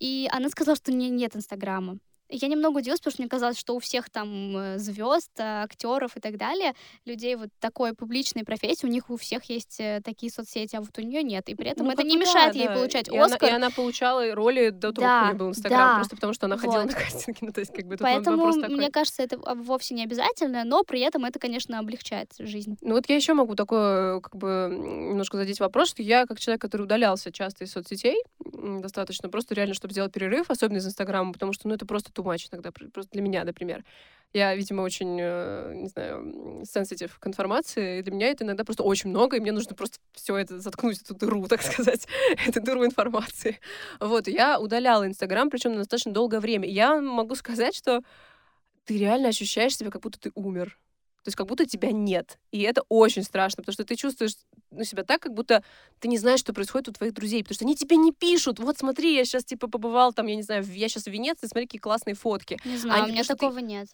и 0.00 0.28
она 0.32 0.48
сказала, 0.48 0.76
что 0.76 0.92
у 0.92 0.94
нее 0.94 1.10
нет 1.10 1.34
Инстаграма. 1.36 1.98
Я 2.30 2.48
немного 2.48 2.78
удивилась, 2.78 3.00
потому 3.00 3.12
что 3.12 3.22
мне 3.22 3.28
казалось, 3.28 3.58
что 3.58 3.74
у 3.74 3.78
всех 3.78 4.10
там 4.10 4.78
звезд, 4.78 5.30
актеров 5.38 6.16
и 6.16 6.20
так 6.20 6.36
далее, 6.36 6.74
людей 7.04 7.36
вот 7.36 7.48
такой 7.60 7.94
публичной 7.94 8.44
профессии, 8.44 8.86
у 8.86 8.90
них 8.90 9.08
у 9.10 9.16
всех 9.16 9.44
есть 9.44 9.76
э, 9.80 10.00
такие 10.04 10.30
соцсети, 10.30 10.76
а 10.76 10.80
вот 10.80 10.96
у 10.98 11.02
нее 11.02 11.22
нет. 11.22 11.48
И 11.48 11.54
при 11.54 11.70
этом 11.70 11.86
Ну, 11.86 11.92
это 11.92 12.02
не 12.02 12.16
бы 12.18 12.24
да, 12.24 12.30
мешает 12.30 12.54
ей 12.54 12.68
получать 12.68 13.08
и 13.08 13.16
Она, 13.16 13.26
Оскар. 13.26 13.50
и 13.50 13.52
она 13.52 13.70
получала 13.70 14.34
роли 14.34 14.70
до 14.70 14.92
того, 14.92 15.06
Да, 15.06 15.20
как 15.20 15.22
у 15.22 15.26
нее 15.28 15.38
был 15.38 15.48
Инстаграм, 15.50 15.88
да. 15.88 15.94
просто 15.96 16.16
потому 16.16 16.32
что 16.34 16.46
она 16.46 16.56
ходила 16.56 16.82
Вот. 16.82 16.92
на 16.92 16.92
кастинги. 16.92 17.38
Ну, 17.40 17.52
то 17.52 17.60
есть, 17.60 17.72
как 17.72 17.86
бы 17.86 17.96
Поэтому, 17.98 18.46
мне 18.46 18.90
кажется, 18.90 19.22
это 19.22 19.38
вовсе 19.54 19.94
не 19.94 20.04
обязательно, 20.04 20.64
но 20.64 20.82
при 20.84 21.00
этом 21.00 21.24
это, 21.24 21.38
конечно, 21.38 21.78
облегчает 21.78 22.32
жизнь. 22.38 22.76
Ну 22.82 22.94
вот 22.94 23.08
я 23.08 23.16
еще 23.16 23.34
могу 23.34 23.54
такое, 23.54 24.20
как 24.20 24.36
бы, 24.36 24.68
немножко 24.70 25.36
задеть 25.36 25.60
вопрос, 25.60 25.88
что 25.90 26.02
я, 26.02 26.26
как 26.26 26.38
человек, 26.40 26.60
который 26.60 26.82
удалялся 26.82 27.32
часто 27.32 27.64
из 27.64 27.72
соцсетей, 27.72 28.22
достаточно, 28.44 29.28
просто 29.28 29.54
реально, 29.54 29.74
чтобы 29.74 29.92
сделать 29.92 30.12
перерыв, 30.12 30.50
особенно 30.50 30.78
из 30.78 30.86
Инстаграма, 30.86 31.32
потому 31.32 31.52
что, 31.52 31.68
ну, 31.68 31.74
это 31.74 31.86
просто 31.86 32.12
too 32.18 32.24
much 32.24 32.48
иногда, 32.50 32.72
пр- 32.72 32.90
просто 32.90 33.10
для 33.12 33.22
меня, 33.22 33.44
например. 33.44 33.84
Я, 34.34 34.54
видимо, 34.54 34.82
очень, 34.82 35.18
э, 35.18 35.72
не 35.74 35.88
знаю, 35.88 36.62
сенситив 36.66 37.18
к 37.18 37.26
информации, 37.26 37.98
и 37.98 38.02
для 38.02 38.12
меня 38.12 38.26
это 38.26 38.44
иногда 38.44 38.62
просто 38.62 38.82
очень 38.82 39.08
много, 39.08 39.36
и 39.36 39.40
мне 39.40 39.52
нужно 39.52 39.74
просто 39.74 39.98
все 40.12 40.36
это 40.36 40.60
заткнуть, 40.60 41.00
эту 41.00 41.14
дыру, 41.14 41.46
так 41.48 41.62
сказать, 41.62 42.06
эту 42.46 42.60
дыру 42.60 42.84
информации. 42.84 43.58
Вот, 44.00 44.28
я 44.28 44.60
удаляла 44.60 45.06
Инстаграм, 45.06 45.48
причем 45.48 45.72
на 45.72 45.78
достаточно 45.78 46.12
долгое 46.12 46.40
время. 46.40 46.68
И 46.68 46.72
я 46.72 47.00
могу 47.00 47.36
сказать, 47.36 47.74
что 47.74 48.02
ты 48.84 48.98
реально 48.98 49.28
ощущаешь 49.28 49.76
себя, 49.76 49.90
как 49.90 50.02
будто 50.02 50.18
ты 50.20 50.30
умер. 50.34 50.78
То 51.24 51.28
есть 51.28 51.36
как 51.36 51.46
будто 51.46 51.66
тебя 51.66 51.90
нет. 51.92 52.38
И 52.52 52.62
это 52.62 52.82
очень 52.88 53.22
страшно, 53.22 53.62
потому 53.62 53.72
что 53.72 53.84
ты 53.84 53.96
чувствуешь 53.96 54.34
ну, 54.70 54.84
себя 54.84 55.02
так, 55.04 55.20
как 55.22 55.34
будто 55.34 55.62
ты 56.00 56.08
не 56.08 56.18
знаешь, 56.18 56.40
что 56.40 56.52
происходит 56.52 56.88
у 56.88 56.92
твоих 56.92 57.14
друзей, 57.14 57.42
потому 57.42 57.54
что 57.54 57.64
они 57.64 57.76
тебе 57.76 57.96
не 57.96 58.12
пишут. 58.12 58.58
Вот 58.58 58.78
смотри, 58.78 59.14
я 59.14 59.24
сейчас 59.24 59.44
типа 59.44 59.68
побывал 59.68 60.12
там, 60.12 60.26
я 60.26 60.36
не 60.36 60.42
знаю, 60.42 60.64
я 60.64 60.88
сейчас 60.88 61.04
в 61.04 61.08
Венеции, 61.08 61.46
смотри, 61.46 61.66
какие 61.66 61.80
классные 61.80 62.14
фотки. 62.14 62.58
Не 62.64 62.76
знаю, 62.76 63.02
Они- 63.02 63.10
у 63.10 63.14
меня 63.14 63.24
что 63.24 63.34
ты- 63.34 63.40
такого 63.40 63.58
нет. 63.58 63.88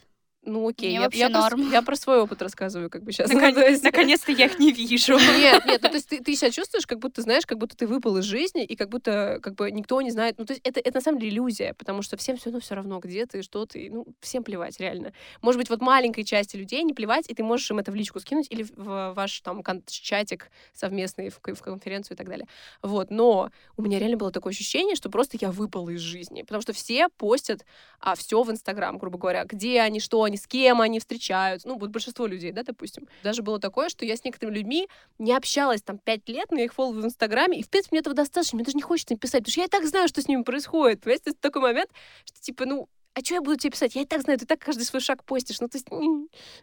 Ну 0.46 0.68
окей, 0.68 0.88
Мне 0.90 0.94
я, 0.96 1.00
вообще 1.02 1.18
я 1.20 1.28
про, 1.30 1.38
норм. 1.40 1.70
я 1.72 1.82
про 1.82 1.96
свой 1.96 2.20
опыт 2.20 2.42
рассказываю, 2.42 2.90
как 2.90 3.02
бы 3.02 3.12
сейчас. 3.12 3.30
Наконец- 3.32 3.82
Наконец-то 3.82 4.32
я 4.32 4.46
их 4.46 4.58
не 4.58 4.72
вижу. 4.72 5.16
Нет, 5.18 5.64
нет, 5.64 5.80
ну 5.82 5.88
то 5.88 5.94
есть 5.94 6.08
ты, 6.08 6.20
ты 6.22 6.36
себя 6.36 6.50
чувствуешь, 6.50 6.86
как 6.86 6.98
будто, 6.98 7.22
знаешь, 7.22 7.46
как 7.46 7.58
будто 7.58 7.76
ты 7.76 7.86
выпал 7.86 8.18
из 8.18 8.24
жизни, 8.24 8.64
и 8.64 8.76
как 8.76 8.88
будто 8.90 9.38
как 9.42 9.54
бы 9.54 9.70
никто 9.70 10.00
не 10.02 10.10
знает. 10.10 10.36
Ну, 10.38 10.44
то 10.44 10.52
есть 10.52 10.60
это, 10.66 10.80
это 10.80 10.98
на 10.98 11.00
самом 11.00 11.18
деле 11.18 11.32
иллюзия, 11.32 11.74
потому 11.74 12.02
что 12.02 12.16
всем 12.16 12.36
все 12.36 12.46
равно 12.46 12.60
все 12.60 12.74
равно, 12.74 12.98
где 13.00 13.26
ты, 13.26 13.42
что 13.42 13.64
ты, 13.66 13.88
ну, 13.90 14.06
всем 14.20 14.44
плевать, 14.44 14.78
реально. 14.80 15.12
Может 15.40 15.58
быть, 15.58 15.70
вот 15.70 15.80
маленькой 15.80 16.24
части 16.24 16.56
людей 16.56 16.82
не 16.82 16.92
плевать, 16.92 17.24
и 17.30 17.34
ты 17.34 17.42
можешь 17.42 17.70
им 17.70 17.78
это 17.78 17.90
в 17.90 17.94
личку 17.94 18.20
скинуть 18.20 18.46
или 18.50 18.64
в- 18.76 19.12
ваш 19.14 19.40
там 19.40 19.62
чатик 19.86 20.50
совместный 20.72 21.30
в 21.30 21.40
конференцию 21.40 22.16
и 22.16 22.18
так 22.18 22.28
далее. 22.28 22.46
Вот, 22.82 23.10
но 23.10 23.50
у 23.76 23.82
меня 23.82 23.98
реально 23.98 24.16
было 24.18 24.30
такое 24.30 24.52
ощущение, 24.52 24.94
что 24.96 25.08
просто 25.10 25.38
я 25.40 25.50
выпала 25.50 25.90
из 25.90 26.00
жизни, 26.00 26.42
потому 26.42 26.60
что 26.62 26.72
все 26.72 27.08
постят 27.08 27.64
а, 28.00 28.14
все 28.14 28.42
в 28.42 28.50
Инстаграм, 28.50 28.98
грубо 28.98 29.16
говоря, 29.18 29.44
где 29.44 29.80
они, 29.80 30.00
что 30.00 30.22
они, 30.22 30.33
с 30.36 30.46
кем 30.46 30.80
они 30.80 30.98
встречаются, 31.00 31.68
ну, 31.68 31.78
вот 31.78 31.90
большинство 31.90 32.26
людей, 32.26 32.52
да, 32.52 32.62
допустим. 32.62 33.08
Даже 33.22 33.42
было 33.42 33.58
такое, 33.58 33.88
что 33.88 34.04
я 34.04 34.16
с 34.16 34.24
некоторыми 34.24 34.56
людьми 34.56 34.88
не 35.18 35.32
общалась 35.32 35.82
там 35.82 35.98
пять 35.98 36.28
лет, 36.28 36.50
но 36.50 36.58
я 36.58 36.64
их 36.64 36.74
фолловлю 36.74 37.02
в 37.02 37.06
Инстаграме, 37.06 37.58
и, 37.58 37.62
в 37.62 37.68
принципе, 37.68 37.94
мне 37.94 38.00
этого 38.00 38.14
достаточно, 38.14 38.56
мне 38.56 38.64
даже 38.64 38.76
не 38.76 38.82
хочется 38.82 39.14
им 39.14 39.18
писать, 39.18 39.40
потому 39.40 39.52
что 39.52 39.60
я 39.60 39.66
и 39.66 39.70
так 39.70 39.86
знаю, 39.86 40.08
что 40.08 40.22
с 40.22 40.28
ними 40.28 40.42
происходит, 40.42 41.00
понимаете, 41.00 41.24
То 41.24 41.30
есть 41.30 41.40
такой 41.40 41.62
момент, 41.62 41.90
что, 42.24 42.40
типа, 42.40 42.64
ну, 42.66 42.88
а 43.14 43.20
что 43.20 43.34
я 43.34 43.40
буду 43.40 43.56
тебе 43.56 43.70
писать? 43.70 43.94
Я 43.94 44.02
и 44.02 44.06
так 44.06 44.22
знаю, 44.22 44.38
ты 44.38 44.46
так 44.46 44.58
каждый 44.58 44.82
свой 44.82 45.00
шаг 45.00 45.24
постишь, 45.24 45.60
ну, 45.60 45.68
то 45.68 45.78
есть, 45.78 45.86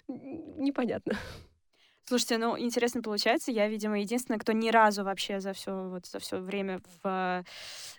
непонятно. 0.08 1.18
Слушайте, 2.06 2.38
ну 2.38 2.58
интересно 2.60 3.02
получается. 3.02 3.52
Я, 3.52 3.68
видимо, 3.68 4.00
единственная, 4.00 4.40
кто 4.40 4.52
ни 4.52 4.70
разу 4.70 5.04
вообще 5.04 5.40
за 5.40 5.54
все 5.54 5.72
вот 5.90 6.06
за 6.08 6.20
все 6.20 6.38
время 6.40 6.80
в 7.04 7.08
э, 7.08 7.44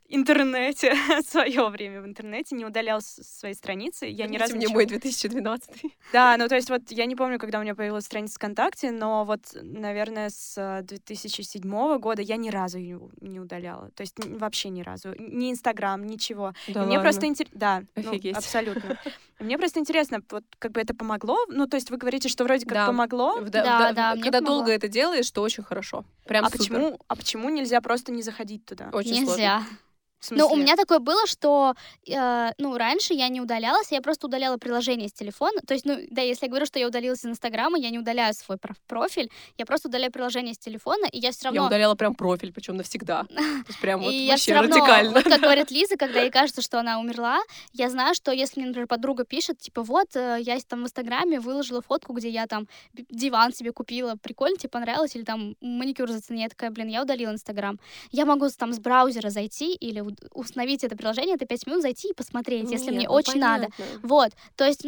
интернете, 0.09 0.95
свое 1.27 1.69
время 1.69 2.03
в 2.03 2.07
интернете 2.07 2.55
не 2.55 2.65
удалял 2.67 3.01
с 3.01 3.23
своей 3.23 3.55
страницы. 3.55 4.07
Я 4.07 4.27
ни 4.27 4.37
разу 4.37 4.55
мне 4.55 4.65
ничего- 4.67 4.75
мой 4.75 4.87
2012. 4.87 5.71
Да, 6.12 6.37
ну 6.37 6.49
то 6.49 6.57
есть 6.57 6.69
вот 6.69 6.83
я 6.91 7.07
не 7.07 7.17
помню, 7.17 7.38
когда 7.38 7.59
у 7.59 7.62
меня 7.62 7.75
появилась 7.75 8.05
страница 8.05 8.35
ВКонтакте, 8.35 8.91
но 8.91 9.25
вот, 9.25 9.41
наверное, 9.55 10.29
с 10.31 10.55
э, 10.59 10.83
2007 10.83 11.99
года 11.99 12.21
я 12.23 12.37
ни 12.37 12.51
разу 12.51 12.79
ее 12.79 13.01
не 13.21 13.41
удаляла. 13.41 13.91
То 13.93 14.03
есть 14.03 14.15
вообще 14.27 14.69
ни 14.69 14.83
разу. 14.83 15.15
Ни 15.19 15.51
Инстаграм, 15.51 16.05
ничего. 16.05 16.53
Да 16.69 16.81
мне 16.85 16.97
ладно. 16.97 17.03
просто 17.03 17.27
интересно... 17.27 17.59
Да, 17.59 17.83
ну, 17.97 18.11
Офигеть. 18.11 18.37
абсолютно. 18.37 18.99
И 19.41 19.45
Мне 19.45 19.59
просто 19.59 19.81
интересно, 19.81 20.21
вот 20.31 20.45
как 20.59 20.73
бы 20.73 20.81
это 20.81 20.95
помогло? 20.95 21.37
Ну, 21.49 21.67
то 21.67 21.77
есть 21.77 21.91
вы 21.91 21.97
говорите, 21.97 22.29
что 22.29 22.45
вроде 22.45 22.65
как 22.65 22.75
Да. 22.75 22.87
помогло, 22.87 23.41
Да, 23.41 23.91
да, 23.92 24.14
мне 24.14 24.22
Когда 24.22 24.40
долго 24.40 24.70
это 24.72 24.88
делаешь, 24.88 25.31
то 25.31 25.42
очень 25.42 25.62
хорошо. 25.62 26.05
Прям 26.26 26.44
а 26.44 26.50
супер. 26.50 26.59
почему, 26.59 27.00
а 27.09 27.16
почему 27.16 27.48
нельзя 27.48 27.81
просто 27.81 28.12
не 28.12 28.22
заходить 28.22 28.64
туда? 28.64 28.90
Очень 28.92 29.24
сложно. 29.24 29.31
Нельзя. 29.31 29.62
В 29.91 29.91
Ну, 30.30 30.48
у 30.48 30.56
меня 30.56 30.76
такое 30.76 30.98
было, 30.98 31.26
что, 31.26 31.74
э, 32.06 32.50
ну, 32.58 32.76
раньше 32.76 33.14
я 33.14 33.28
не 33.28 33.40
удалялась, 33.40 33.90
я 33.90 34.00
просто 34.00 34.26
удаляла 34.26 34.56
приложение 34.56 35.08
с 35.08 35.12
телефона. 35.12 35.61
То 35.66 35.74
есть, 35.74 35.85
ну, 35.85 35.98
да, 36.11 36.22
если 36.22 36.46
я 36.46 36.50
говорю, 36.50 36.66
что 36.66 36.78
я 36.78 36.87
удалилась 36.87 37.20
из 37.20 37.26
Инстаграма, 37.26 37.78
я 37.78 37.90
не 37.90 37.98
удаляю 37.98 38.35
свой 38.35 38.56
проф- 38.58 38.76
профиль, 38.87 39.30
я 39.58 39.66
просто 39.66 39.88
удаляю 39.88 40.12
приложение 40.12 40.54
с 40.54 40.58
телефона, 40.58 41.06
и 41.11 41.18
я 41.18 41.32
все 41.32 41.46
равно... 41.46 41.62
Я 41.62 41.66
удаляла 41.66 41.94
прям 41.94 42.14
профиль, 42.14 42.52
причем 42.52 42.76
навсегда. 42.76 43.24
То 43.24 43.35
есть 43.68 43.80
прям 43.80 44.00
вот 44.02 44.12
и 44.12 44.24
я 44.24 44.32
вообще 44.32 44.42
все 44.42 44.54
равно, 44.54 44.76
радикально. 44.76 45.11
вот 45.12 45.24
как 45.24 45.40
говорит 45.40 45.70
Лиза, 45.70 45.96
когда 45.96 46.20
ей 46.20 46.30
кажется, 46.30 46.62
что 46.62 46.78
она 46.78 47.00
умерла, 47.00 47.40
я 47.72 47.90
знаю, 47.90 48.14
что 48.14 48.32
если 48.32 48.61
мне, 48.61 48.68
например, 48.68 48.87
подруга 48.87 49.24
пишет, 49.24 49.58
типа, 49.58 49.82
вот, 49.82 50.14
э, 50.14 50.38
я 50.40 50.58
там 50.61 50.82
в 50.82 50.85
Инстаграме 50.85 51.40
выложила 51.40 51.82
фотку, 51.82 52.12
где 52.12 52.28
я 52.28 52.46
там 52.46 52.68
диван 53.11 53.52
себе 53.52 53.72
купила, 53.72 54.16
прикольно, 54.16 54.56
тебе 54.56 54.70
понравилось, 54.70 55.16
или 55.16 55.24
там 55.24 55.56
маникюр 55.61 56.11
зацени, 56.11 56.42
я 56.42 56.48
такая, 56.48 56.70
блин, 56.70 56.88
я 56.88 57.02
удалила 57.02 57.32
Инстаграм. 57.32 57.78
Я 58.11 58.24
могу 58.26 58.48
там 58.50 58.72
с 58.72 58.78
браузера 58.78 59.30
зайти 59.30 59.74
или 59.74 60.12
установить 60.35 60.85
это 60.85 60.96
приложение, 60.96 61.35
это 61.35 61.46
5 61.46 61.66
минут 61.66 61.83
зайти 61.83 62.09
и 62.09 62.12
посмотреть, 62.14 62.70
если 62.70 62.87
Нет, 62.87 62.94
мне 62.94 63.09
ну 63.09 63.14
очень 63.14 63.38
надо. 63.40 63.68
понятно. 63.77 64.01
Вот, 64.09 64.31
то 64.57 64.64
есть, 64.64 64.87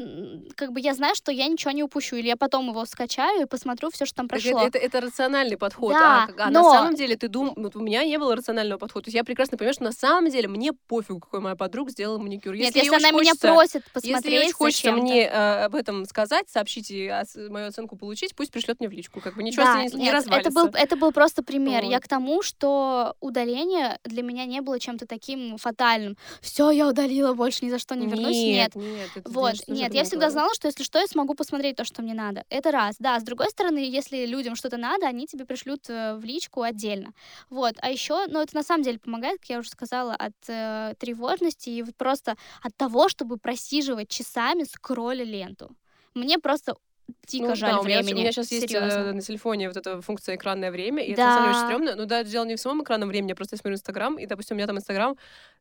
как 0.57 0.73
бы 0.73 0.81
я 0.81 0.95
знаю, 0.95 1.15
что 1.15 1.33
я 1.33 1.47
ничего 1.49 1.71
не 1.73 1.83
упущу, 1.83 2.17
или 2.17 2.27
я 2.29 2.37
потом 2.37 2.69
его 2.69 2.85
скачаю 2.87 3.43
и 3.43 3.45
посмотрю 3.47 3.91
все, 3.91 4.07
что 4.07 4.17
там 4.17 4.29
прошло. 4.29 4.59
Это, 4.61 4.79
это, 4.79 4.79
это 4.79 5.01
рациональный 5.01 5.57
подход. 5.57 5.93
Да, 5.93 6.25
а, 6.25 6.27
как- 6.27 6.41
а 6.41 6.51
но- 6.51 6.63
на 6.63 6.71
самом 6.73 6.95
деле 6.95 7.17
ты 7.17 7.29
думаешь, 7.29 7.55
вот 7.57 7.77
у 7.77 7.81
меня 7.81 8.05
не 8.05 8.19
было 8.19 8.37
рационального 8.37 8.79
подхода. 8.79 9.05
То 9.05 9.09
есть 9.09 9.17
я 9.17 9.25
прекрасно 9.25 9.57
понимаю, 9.59 9.75
что 9.75 9.85
на 9.85 9.93
самом 9.93 10.31
деле 10.31 10.49
мне 10.49 10.73
пофигу, 10.73 11.21
какой 11.21 11.41
моя 11.41 11.57
подруга 11.57 11.91
сделала 11.91 12.19
маникюр. 12.19 12.55
Нет, 12.55 12.75
ей 12.75 12.85
если 12.85 12.89
она 12.97 13.09
очень 13.09 13.21
меня 13.21 13.31
хочется- 13.33 13.49
просит 13.49 13.75
Если 13.95 14.13
посмотреть 14.13 14.43
очень 14.45 14.53
хочется 14.55 14.93
мне 14.93 15.23
э, 15.27 15.65
об 15.65 15.75
этом 15.75 16.05
сказать, 16.07 16.49
сообщить 16.51 16.91
и 16.91 17.11
мою 17.49 17.69
оценку 17.69 17.97
получить, 17.97 18.35
пусть 18.35 18.51
пришлет 18.53 18.81
мне 18.81 18.89
в 18.89 18.93
личку. 18.93 19.21
Как 19.21 19.35
бы 19.37 19.43
ничего 19.43 19.65
да, 19.65 19.83
не, 19.83 19.89
не 19.93 20.03
нет, 20.05 20.15
развалится. 20.15 20.49
это 20.51 20.55
был, 20.55 20.67
это 20.75 20.97
был 20.97 21.13
просто 21.13 21.43
пример. 21.43 21.83
Я 21.85 21.97
Вот. 21.97 22.03
к 22.05 22.09
тому, 22.09 22.43
что 22.43 23.15
удаление 23.21 23.99
для 24.05 24.23
меня 24.23 24.45
не 24.45 24.61
было 24.61 24.79
чем-то 24.79 25.07
таким 25.15 25.57
фатальным. 25.59 26.17
Все, 26.41 26.71
я 26.71 26.89
удалила, 26.89 27.35
больше 27.35 27.65
ни 27.65 27.71
за 27.71 27.79
что 27.79 27.95
не 27.95 28.07
вернусь. 28.07 28.37
Нет. 28.37 28.75
Нет, 28.75 29.11
это 29.15 29.31
Вот, 29.31 29.55
нет, 29.69 29.95
я 29.95 30.05
всегда 30.05 30.31
знала, 30.31 30.55
что 30.55 30.69
если 30.69 30.83
что, 30.83 30.99
я 30.99 31.07
смогу 31.07 31.35
посмотреть 31.35 31.77
то, 31.77 31.85
что 31.85 32.03
мне 32.03 32.15
надо. 32.15 32.45
Это 32.51 32.71
раз. 32.71 32.97
Да, 32.99 33.19
с 33.19 33.23
другой 33.23 33.51
стороны, 33.51 33.79
если 33.79 34.27
людям 34.27 34.57
что-то 34.57 34.77
надо, 34.77 35.07
они 35.07 35.27
тебе 35.27 35.45
пришлют 35.45 35.89
э, 35.89 36.15
в 36.17 36.25
личку 36.25 36.63
отдельно. 36.63 37.13
Вот, 37.51 37.75
а 37.81 37.91
еще, 37.91 38.27
ну, 38.27 38.41
это 38.41 38.55
на 38.57 38.63
самом 38.63 38.83
деле 38.83 38.99
помогает, 38.99 39.41
как 39.41 39.51
я 39.51 39.59
уже 39.59 39.71
сказала, 39.71 40.15
от 40.15 40.35
э, 40.49 40.95
тревожности 40.99 41.71
и 41.71 41.83
вот 41.83 41.97
просто 41.97 42.37
от 42.63 42.77
того, 42.77 43.09
чтобы 43.09 43.37
просиживать 43.37 44.09
часами 44.09 44.65
скролля 44.65 45.25
ленту. 45.25 45.71
Мне 46.15 46.39
просто 46.39 46.77
дико 47.27 47.49
Ну 47.49 47.55
жаль 47.55 47.73
да, 47.73 47.81
у 47.81 47.85
меня, 47.85 48.03
времени. 48.03 48.15
у 48.15 48.17
меня 48.21 48.33
сейчас 48.33 48.51
есть 48.53 48.69
серьезно. 48.69 49.01
э, 49.11 49.13
на 49.13 49.21
телефоне 49.21 49.69
вот 49.69 49.77
эта 49.77 50.01
функция 50.01 50.37
экранное 50.37 50.71
время, 50.71 51.03
и 51.05 51.13
это 51.13 51.27
на 51.27 51.33
самом 51.33 51.45
деле 51.45 51.51
очень 51.51 51.61
Да. 51.61 51.61
стрёмно. 51.61 51.95
Ну 51.97 52.07
да, 52.07 52.23
дело 52.25 52.45
не 52.45 52.57
в 52.57 52.61
самом 52.61 52.83
экранном 52.85 53.09
времени, 53.09 53.31
я 53.31 53.35
просто 53.35 53.57
смотрю 53.57 53.75
Инстаграм, 53.75 54.19
и, 54.19 54.27
допустим, 54.27 54.57
у 54.57 54.59
меня 54.59 54.67
там 54.67 54.77
Инстаграм, 54.79 55.17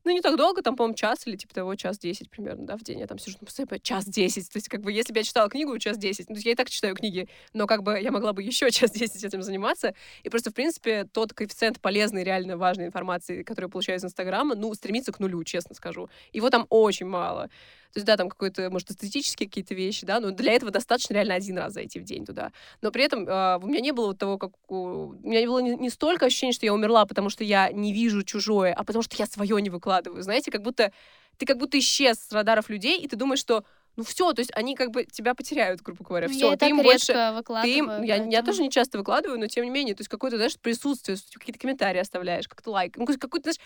ну, 0.05 0.11
не 0.11 0.21
так 0.21 0.35
долго, 0.37 0.61
там, 0.61 0.75
по-моему, 0.75 0.95
час 0.95 1.25
или 1.27 1.35
типа 1.37 1.53
того, 1.53 1.75
час 1.75 1.97
десять 1.97 2.29
примерно, 2.29 2.65
да, 2.67 2.75
в 2.77 2.83
день. 2.83 2.99
Я 2.99 3.07
там 3.07 3.17
сижу, 3.19 3.37
ну, 3.41 3.45
постоянно 3.45 3.79
час 3.79 4.05
десять. 4.05 4.49
То 4.51 4.57
есть, 4.57 4.67
как 4.69 4.81
бы, 4.81 4.91
если 4.91 5.13
бы 5.13 5.19
я 5.19 5.23
читала 5.23 5.49
книгу, 5.49 5.77
час 5.79 5.97
десять. 5.97 6.27
Ну, 6.29 6.35
то 6.35 6.39
есть 6.39 6.45
я 6.45 6.51
и 6.53 6.55
так 6.55 6.69
читаю 6.69 6.95
книги, 6.95 7.27
но 7.53 7.67
как 7.67 7.83
бы 7.83 7.99
я 7.99 8.11
могла 8.11 8.33
бы 8.33 8.43
еще 8.43 8.69
час 8.71 8.91
десять 8.91 9.23
этим 9.23 9.41
заниматься. 9.43 9.93
И 10.23 10.29
просто, 10.29 10.51
в 10.51 10.53
принципе, 10.53 11.05
тот 11.05 11.33
коэффициент 11.33 11.79
полезной, 11.81 12.23
реально 12.23 12.57
важной 12.57 12.85
информации, 12.87 13.43
которую 13.43 13.69
я 13.69 13.71
получаю 13.71 13.97
из 13.99 14.03
Инстаграма, 14.05 14.55
ну, 14.55 14.73
стремится 14.73 15.11
к 15.13 15.19
нулю, 15.19 15.43
честно 15.45 15.75
скажу. 15.75 16.09
Его 16.33 16.49
там 16.49 16.65
очень 16.69 17.05
мало. 17.07 17.49
То 17.93 17.99
есть, 17.99 18.07
да, 18.07 18.17
там 18.17 18.27
какой-то, 18.27 18.71
может, 18.71 18.89
эстетические 18.89 19.47
какие-то 19.47 19.75
вещи, 19.75 20.05
да, 20.05 20.19
но 20.19 20.31
для 20.31 20.53
этого 20.53 20.71
достаточно 20.71 21.13
реально 21.13 21.35
один 21.35 21.59
раз 21.59 21.73
зайти 21.73 21.99
в 21.99 22.03
день 22.03 22.25
туда. 22.25 22.51
Но 22.81 22.91
при 22.91 23.03
этом 23.03 23.27
э, 23.27 23.59
у 23.61 23.67
меня 23.67 23.81
не 23.81 23.91
было 23.91 24.07
вот 24.07 24.17
того, 24.17 24.39
как... 24.39 24.51
У 24.67 25.13
меня 25.21 25.41
не 25.41 25.45
было 25.45 25.59
не, 25.59 25.75
не 25.75 25.89
столько 25.91 26.25
ощущения, 26.25 26.53
что 26.53 26.65
я 26.65 26.73
умерла, 26.73 27.05
потому 27.05 27.29
что 27.29 27.43
я 27.43 27.71
не 27.71 27.93
вижу 27.93 28.23
чужое, 28.23 28.73
а 28.73 28.83
потому 28.83 29.03
что 29.03 29.15
я 29.17 29.27
свое 29.27 29.61
не 29.61 29.69
выкладываю. 29.69 30.23
Знаете, 30.23 30.49
как 30.49 30.63
будто 30.63 30.91
ты 31.37 31.45
как 31.45 31.57
будто 31.57 31.77
исчез 31.79 32.17
с 32.19 32.31
радаров 32.31 32.69
людей, 32.69 32.99
и 32.99 33.07
ты 33.07 33.15
думаешь, 33.15 33.39
что 33.39 33.63
ну 33.95 34.03
все, 34.03 34.33
то 34.33 34.39
есть 34.39 34.51
они 34.55 34.75
как 34.75 34.91
бы 34.91 35.05
тебя 35.05 35.35
потеряют, 35.35 35.81
грубо 35.81 36.03
говоря, 36.03 36.27
Ну, 36.27 36.33
все, 36.33 36.51
я 36.51 36.57
ты 36.57 36.69
им 36.69 36.81
больше... 36.81 37.13
Ты 37.61 37.77
им, 37.77 38.03
я, 38.03 38.15
я 38.23 38.41
тоже 38.41 38.61
не 38.63 38.71
часто 38.71 38.97
выкладываю, 38.97 39.39
но 39.39 39.47
тем 39.47 39.63
не 39.63 39.69
менее, 39.69 39.93
то 39.93 40.01
есть 40.01 40.09
какое-то, 40.09 40.37
знаешь, 40.37 40.57
присутствие, 40.57 41.17
какие-то 41.33 41.59
комментарии 41.59 41.99
оставляешь, 41.99 42.47
как-то 42.47 42.71
лайк, 42.71 42.97
ну, 42.97 43.05
какой-то, 43.05 43.51
знаешь, 43.51 43.59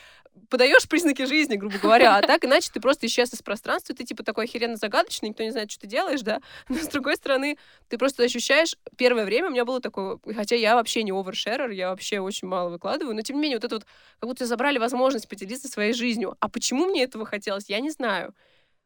подаешь 0.49 0.87
признаки 0.87 1.25
жизни, 1.25 1.55
грубо 1.55 1.77
говоря, 1.77 2.17
а 2.17 2.21
так 2.21 2.43
иначе 2.43 2.69
ты 2.73 2.81
просто 2.81 3.07
исчез 3.07 3.33
из 3.33 3.41
пространства, 3.41 3.95
ты 3.95 4.03
типа 4.03 4.23
такой 4.23 4.45
охеренно 4.45 4.75
загадочный, 4.75 5.29
никто 5.29 5.43
не 5.43 5.51
знает, 5.51 5.71
что 5.71 5.81
ты 5.81 5.87
делаешь, 5.87 6.21
да, 6.21 6.41
но 6.69 6.77
с 6.77 6.87
другой 6.87 7.15
стороны, 7.15 7.57
ты 7.87 7.97
просто 7.97 8.23
ощущаешь, 8.23 8.75
первое 8.97 9.25
время 9.25 9.47
у 9.47 9.51
меня 9.51 9.65
было 9.65 9.79
такое, 9.79 10.19
хотя 10.35 10.55
я 10.55 10.75
вообще 10.75 11.03
не 11.03 11.11
овершерер, 11.11 11.69
я 11.69 11.89
вообще 11.89 12.19
очень 12.19 12.47
мало 12.47 12.69
выкладываю, 12.69 13.15
но 13.15 13.21
тем 13.21 13.37
не 13.37 13.43
менее, 13.43 13.57
вот 13.57 13.63
это 13.63 13.75
вот, 13.75 13.85
как 14.19 14.29
будто 14.29 14.45
забрали 14.45 14.77
возможность 14.77 15.27
поделиться 15.27 15.67
своей 15.67 15.93
жизнью. 15.93 16.35
А 16.39 16.49
почему 16.49 16.85
мне 16.85 17.03
этого 17.03 17.25
хотелось, 17.25 17.69
я 17.69 17.79
не 17.79 17.91
знаю. 17.91 18.33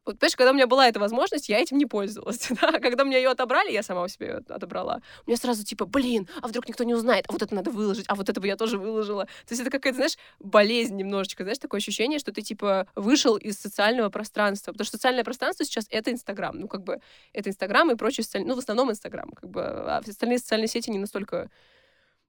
Вот, 0.04 0.18
понимаешь, 0.18 0.36
когда 0.36 0.52
у 0.52 0.54
меня 0.56 0.66
была 0.66 0.88
эта 0.88 1.00
возможность, 1.00 1.48
я 1.48 1.60
этим 1.60 1.78
не 1.78 1.86
пользовалась. 1.86 2.50
Да? 2.62 2.80
Когда 2.80 3.06
мне 3.06 3.18
ее 3.18 3.30
отобрали, 3.30 3.72
я 3.72 3.84
сама 3.84 4.04
у 4.04 4.08
себя 4.08 4.28
ее 4.28 4.38
отобрала. 4.50 5.02
У 5.26 5.30
меня 5.30 5.38
сразу 5.38 5.64
типа, 5.64 5.86
блин, 5.86 6.28
а 6.42 6.48
вдруг 6.48 6.68
никто 6.68 6.84
не 6.84 6.94
узнает, 6.94 7.26
а 7.28 7.34
вот 7.34 7.42
это 7.42 7.54
надо 7.54 7.72
выложить, 7.72 8.06
а 8.08 8.16
вот 8.16 8.30
это 8.30 8.42
бы 8.42 8.48
я 8.48 8.56
тоже 8.56 8.78
выложила. 8.78 9.26
То 9.26 9.52
есть 9.52 9.62
это 9.62 9.70
какая-то, 9.70 9.96
знаешь, 9.96 10.18
болезнь 10.40 10.96
немножечко, 10.96 11.44
знаешь, 11.44 11.60
такое 11.60 11.80
ощущение, 11.80 12.20
что 12.20 12.32
ты 12.32 12.42
типа 12.42 12.88
вышел 12.96 13.38
из 13.38 13.60
социального 13.60 14.10
пространства. 14.10 14.72
Потому 14.72 14.86
что 14.86 14.98
социальное 14.98 15.24
пространство 15.24 15.66
сейчас— 15.66 15.88
это 15.90 16.12
Инстаграм. 16.12 16.58
Ну, 16.60 16.68
как 16.68 16.84
бы, 16.84 17.00
это 17.34 17.50
Инстаграм 17.50 17.90
и 17.92 17.96
прочие 17.96 18.24
социальные... 18.24 18.50
Ну, 18.50 18.56
в 18.56 18.60
основном 18.60 18.92
Инстаграм. 18.92 19.30
Как 19.32 19.50
бы, 19.50 19.62
а 19.64 19.98
остальные 19.98 20.40
социальные 20.40 20.68
сети 20.68 20.90
не 20.90 21.00
настолько 21.00 21.50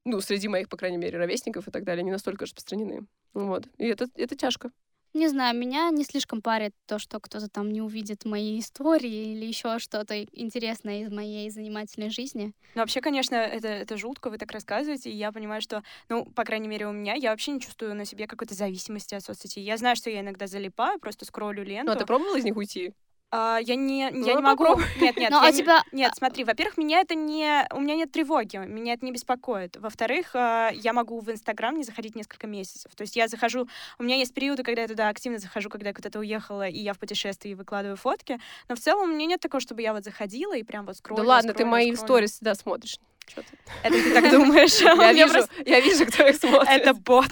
ну, 0.04 0.20
среди 0.20 0.48
моих, 0.48 0.68
по 0.68 0.76
крайней 0.76 0.98
мере, 0.98 1.18
ровесников 1.18 1.68
и 1.68 1.70
так 1.70 1.84
далее, 1.84 2.02
не 2.02 2.10
настолько 2.10 2.44
распространены. 2.44 3.06
Вот. 3.34 3.66
И 3.78 3.86
это, 3.86 4.08
это 4.16 4.36
тяжко. 4.36 4.70
Не 5.14 5.28
знаю, 5.28 5.58
меня 5.58 5.90
не 5.90 6.04
слишком 6.04 6.40
парит 6.40 6.74
то, 6.86 6.98
что 6.98 7.20
кто-то 7.20 7.48
там 7.48 7.70
не 7.70 7.82
увидит 7.82 8.24
мои 8.24 8.58
истории 8.58 9.32
или 9.32 9.44
еще 9.44 9.78
что-то 9.78 10.22
интересное 10.22 11.02
из 11.02 11.12
моей 11.12 11.50
занимательной 11.50 12.08
жизни. 12.08 12.54
Ну, 12.74 12.80
вообще, 12.80 13.02
конечно, 13.02 13.34
это, 13.34 13.68
это 13.68 13.98
жутко, 13.98 14.30
вы 14.30 14.38
так 14.38 14.50
рассказываете, 14.52 15.10
и 15.10 15.14
я 15.14 15.30
понимаю, 15.30 15.60
что, 15.60 15.82
ну, 16.08 16.24
по 16.24 16.44
крайней 16.44 16.68
мере, 16.68 16.86
у 16.86 16.92
меня, 16.92 17.12
я 17.12 17.30
вообще 17.30 17.52
не 17.52 17.60
чувствую 17.60 17.94
на 17.94 18.06
себе 18.06 18.26
какой-то 18.26 18.54
зависимости 18.54 19.14
от 19.14 19.22
соцсетей. 19.22 19.62
Я 19.62 19.76
знаю, 19.76 19.96
что 19.96 20.08
я 20.08 20.20
иногда 20.20 20.46
залипаю, 20.46 20.98
просто 20.98 21.26
скроллю 21.26 21.62
ленту. 21.62 21.92
Ну, 21.92 21.96
а 21.96 21.98
ты 21.98 22.06
пробовала 22.06 22.36
из 22.36 22.44
них 22.44 22.56
уйти? 22.56 22.94
А, 23.34 23.58
я 23.62 23.76
не, 23.76 24.10
Ну, 24.10 24.26
я 24.26 24.34
не 24.34 24.42
могу. 24.42 24.64
попробуй. 24.64 24.84
Нет, 25.00 25.16
нет. 25.16 25.30
Ну, 25.30 25.40
я 25.40 25.48
а 25.48 25.50
не- 25.50 25.56
тебя- 25.56 25.82
Нет, 25.90 26.12
смотри, 26.14 26.44
во-первых, 26.44 26.76
меня 26.76 27.00
это 27.00 27.14
не, 27.14 27.66
у 27.72 27.80
меня 27.80 27.94
нет 27.96 28.12
тревоги, 28.12 28.58
меня 28.58 28.92
это 28.92 29.06
не 29.06 29.10
беспокоит. 29.12 29.78
Во-вторых, 29.78 30.32
а, 30.34 30.68
я 30.74 30.92
могу 30.92 31.18
в 31.20 31.30
Инстаграм 31.30 31.74
не 31.74 31.82
заходить 31.82 32.14
несколько 32.14 32.46
месяцев. 32.46 32.94
То 32.94 33.02
есть 33.02 33.16
я 33.16 33.28
захожу, 33.28 33.66
у 33.98 34.02
меня 34.02 34.16
есть 34.16 34.34
периоды, 34.34 34.62
когда 34.62 34.82
я 34.82 34.88
туда 34.88 35.08
активно 35.08 35.38
захожу, 35.38 35.70
когда 35.70 35.88
я 35.88 35.94
куда-то 35.94 36.18
уехала 36.18 36.68
и 36.68 36.78
я 36.78 36.92
в 36.92 36.98
путешествии 36.98 37.54
выкладываю 37.54 37.96
фотки. 37.96 38.38
Но 38.68 38.76
в 38.76 38.80
целом 38.80 39.08
у 39.10 39.14
меня 39.14 39.24
нет 39.24 39.40
такого, 39.40 39.62
чтобы 39.62 39.80
я 39.80 39.94
вот 39.94 40.04
заходила 40.04 40.54
и 40.54 40.62
прям 40.62 40.84
вот 40.84 40.96
Да 40.96 40.98
скроллила. 40.98 41.24
ладно, 41.26 41.52
ты 41.52 41.60
скроллила, 41.60 41.70
мои 41.70 41.84
скроллила. 41.94 42.04
сторис 42.06 42.32
всегда 42.32 42.54
смотришь. 42.54 42.98
Чё 43.26 43.42
ты? 43.42 43.58
Это 43.82 43.96
ты 43.96 44.14
так 44.14 44.30
думаешь? 44.30 44.80
Я 44.80 45.12
вижу, 45.12 45.32
просто- 45.32 45.52
я 45.64 45.80
вижу, 45.80 46.06
кто 46.06 46.26
их 46.28 46.36
смотрит. 46.36 46.68
Это 46.68 46.94
бот. 46.94 47.30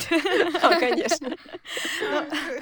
А, 0.62 0.74
конечно. 0.81 1.37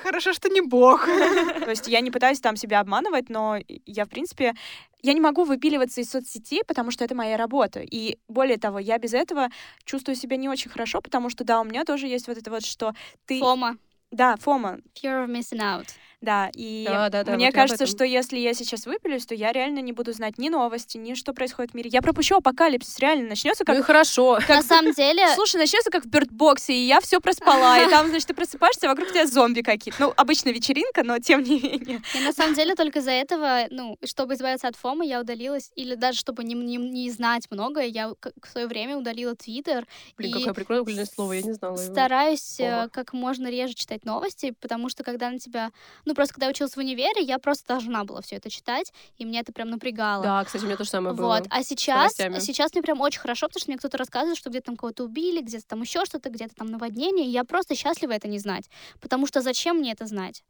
Хорошо, 0.03 0.33
что 0.33 0.49
не 0.49 0.61
бог. 0.61 1.07
То 1.07 1.71
есть 1.71 1.87
я 1.88 2.01
не 2.01 2.11
пытаюсь 2.11 2.41
там 2.41 2.57
себя 2.57 2.81
обманывать, 2.81 3.29
но 3.29 3.59
я, 3.87 4.05
в 4.05 4.09
принципе, 4.09 4.55
я 5.03 5.12
не 5.12 5.21
могу 5.21 5.45
выпиливаться 5.45 6.01
из 6.01 6.11
соцсетей, 6.11 6.62
потому 6.67 6.91
что 6.91 7.05
это 7.05 7.14
моя 7.14 7.37
работа. 7.37 7.81
И 7.81 8.19
более 8.29 8.59
того, 8.59 8.79
я 8.79 8.99
без 8.99 9.14
этого 9.14 9.49
чувствую 9.85 10.17
себя 10.17 10.37
не 10.37 10.49
очень 10.49 10.71
хорошо, 10.71 11.01
потому 11.01 11.31
что, 11.31 11.45
да, 11.45 11.61
у 11.61 11.64
меня 11.64 11.85
тоже 11.85 12.07
есть 12.07 12.27
вот 12.29 12.37
это 12.38 12.51
вот, 12.51 12.64
что 12.64 12.93
ты... 13.27 13.38
Фома. 13.41 13.77
Да, 14.11 14.37
фома, 14.37 14.79
Fear 14.95 15.27
of 15.27 15.29
missing 15.29 15.61
out. 15.61 15.87
Да. 16.20 16.50
И 16.54 16.85
Да, 16.87 17.09
да, 17.09 17.24
да, 17.24 17.35
мне 17.35 17.46
вот 17.46 17.54
кажется, 17.54 17.87
что 17.87 18.04
если 18.04 18.38
я 18.38 18.54
сейчас 18.54 18.87
выпилюсь, 18.87 19.26
то 19.26 19.35
я 19.35 19.52
реально 19.52 19.78
не 19.81 19.92
буду 19.92 20.12
знать 20.12 20.38
ни 20.38 20.48
новости, 20.48 20.98
ни 20.98 21.14
что 21.14 21.33
происходит 21.33 21.72
в 21.72 21.74
мире. 21.74 21.90
Я 21.92 22.02
пропущу 22.02 22.37
апокалипсис, 22.37 22.98
реально. 22.98 23.28
Начнется 23.28 23.64
как 23.64 23.76
Ну 23.76 23.83
и 23.83 23.85
хорошо. 23.85 24.38
На 24.48 24.62
самом 24.62 24.92
деле, 24.92 25.22
Слушай, 25.35 25.57
начнется 25.57 25.90
как 25.90 26.04
в 26.04 26.09
Бёрдбоксе, 26.09 26.72
и 26.72 26.87
я 26.87 27.00
все 27.00 27.20
проспала, 27.20 27.78
и 27.78 27.88
там, 27.88 28.09
значит, 28.09 28.28
ты 28.28 28.35
просыпаешься, 28.35 28.87
а 28.87 28.90
вокруг 28.90 29.11
тебя 29.11 29.26
зомби 29.26 29.61
какие-то. 29.61 30.00
Ну, 30.00 30.14
обычно 30.16 30.50
вечеринка, 30.50 31.02
но 31.04 31.18
тем 31.18 31.42
не 31.42 31.61
менее. 31.61 32.02
я 32.14 32.20
на 32.20 32.33
самом 32.33 32.54
деле 32.54 32.74
только 32.74 32.98
из-за 32.98 33.12
этого, 33.12 33.66
ну, 33.70 33.96
чтобы 34.04 34.35
избавиться 34.35 34.68
от 34.68 34.76
фома, 34.76 35.04
я 35.04 35.20
удалилась, 35.20 35.70
или 35.76 35.94
даже 35.94 36.18
чтобы 36.18 36.44
не, 36.44 36.54
не, 36.54 36.76
не 36.76 37.11
знать 37.11 37.46
многое, 37.50 37.87
я 37.87 38.09
в 38.11 38.48
свое 38.50 38.66
время 38.66 38.96
удалила 38.96 39.35
Твиттер 39.35 39.87
Блин, 40.16 40.31
и 40.31 40.38
какое 40.38 40.54
прикольное 40.54 41.07
слово, 41.07 41.35
я 41.35 41.42
не 41.42 41.52
знала 41.52 41.81
его. 41.81 41.92
стараюсь 41.92 42.59
э, 42.61 42.70
Фома. 42.70 42.88
как 42.88 43.12
можно 43.12 43.48
реже 43.48 43.74
читать 43.74 44.04
новости, 44.04 44.54
потому 44.61 44.88
что 44.88 45.04
когда 45.04 45.31
на 45.31 45.38
тебя, 45.38 45.70
ну 46.09 46.14
просто 46.14 46.35
когда 46.35 46.47
я 46.47 46.51
училась 46.51 46.75
в 46.75 46.79
универе, 46.79 47.23
я 47.23 47.38
просто 47.38 47.68
должна 47.68 48.05
была 48.05 48.23
все 48.23 48.37
это 48.37 48.51
читать, 48.51 48.92
и 49.18 49.25
меня 49.25 49.40
это 49.40 49.53
прям 49.53 49.68
напрягало. 49.68 50.25
Да, 50.25 50.44
кстати, 50.44 50.64
у 50.64 50.66
меня 50.66 50.77
то 50.77 50.85
же 50.85 50.90
самое 50.90 51.14
было. 51.14 51.35
Вот, 51.35 51.47
а 51.51 51.62
сейчас, 51.62 52.14
сейчас 52.14 52.73
мне 52.73 52.83
прям 52.83 53.01
очень 53.01 53.21
хорошо, 53.21 53.47
потому 53.47 53.61
что 53.61 53.71
мне 53.71 53.79
кто-то 53.79 53.99
рассказывает, 53.99 54.38
что 54.38 54.51
где-то 54.51 54.66
там 54.66 54.77
кого-то 54.77 55.05
убили, 55.05 55.42
где-то 55.42 55.66
там 55.66 55.83
еще 55.83 56.05
что-то, 56.07 56.31
где-то 56.31 56.55
там 56.55 56.68
наводнение, 56.68 57.27
и 57.27 57.31
я 57.31 57.44
просто 57.44 57.75
счастлива 57.75 58.12
это 58.12 58.27
не 58.27 58.38
знать, 58.38 58.68
потому 59.01 59.27
что 59.27 59.42
зачем 59.42 59.77
мне 59.77 59.92
это 59.92 60.07
знать? 60.07 60.42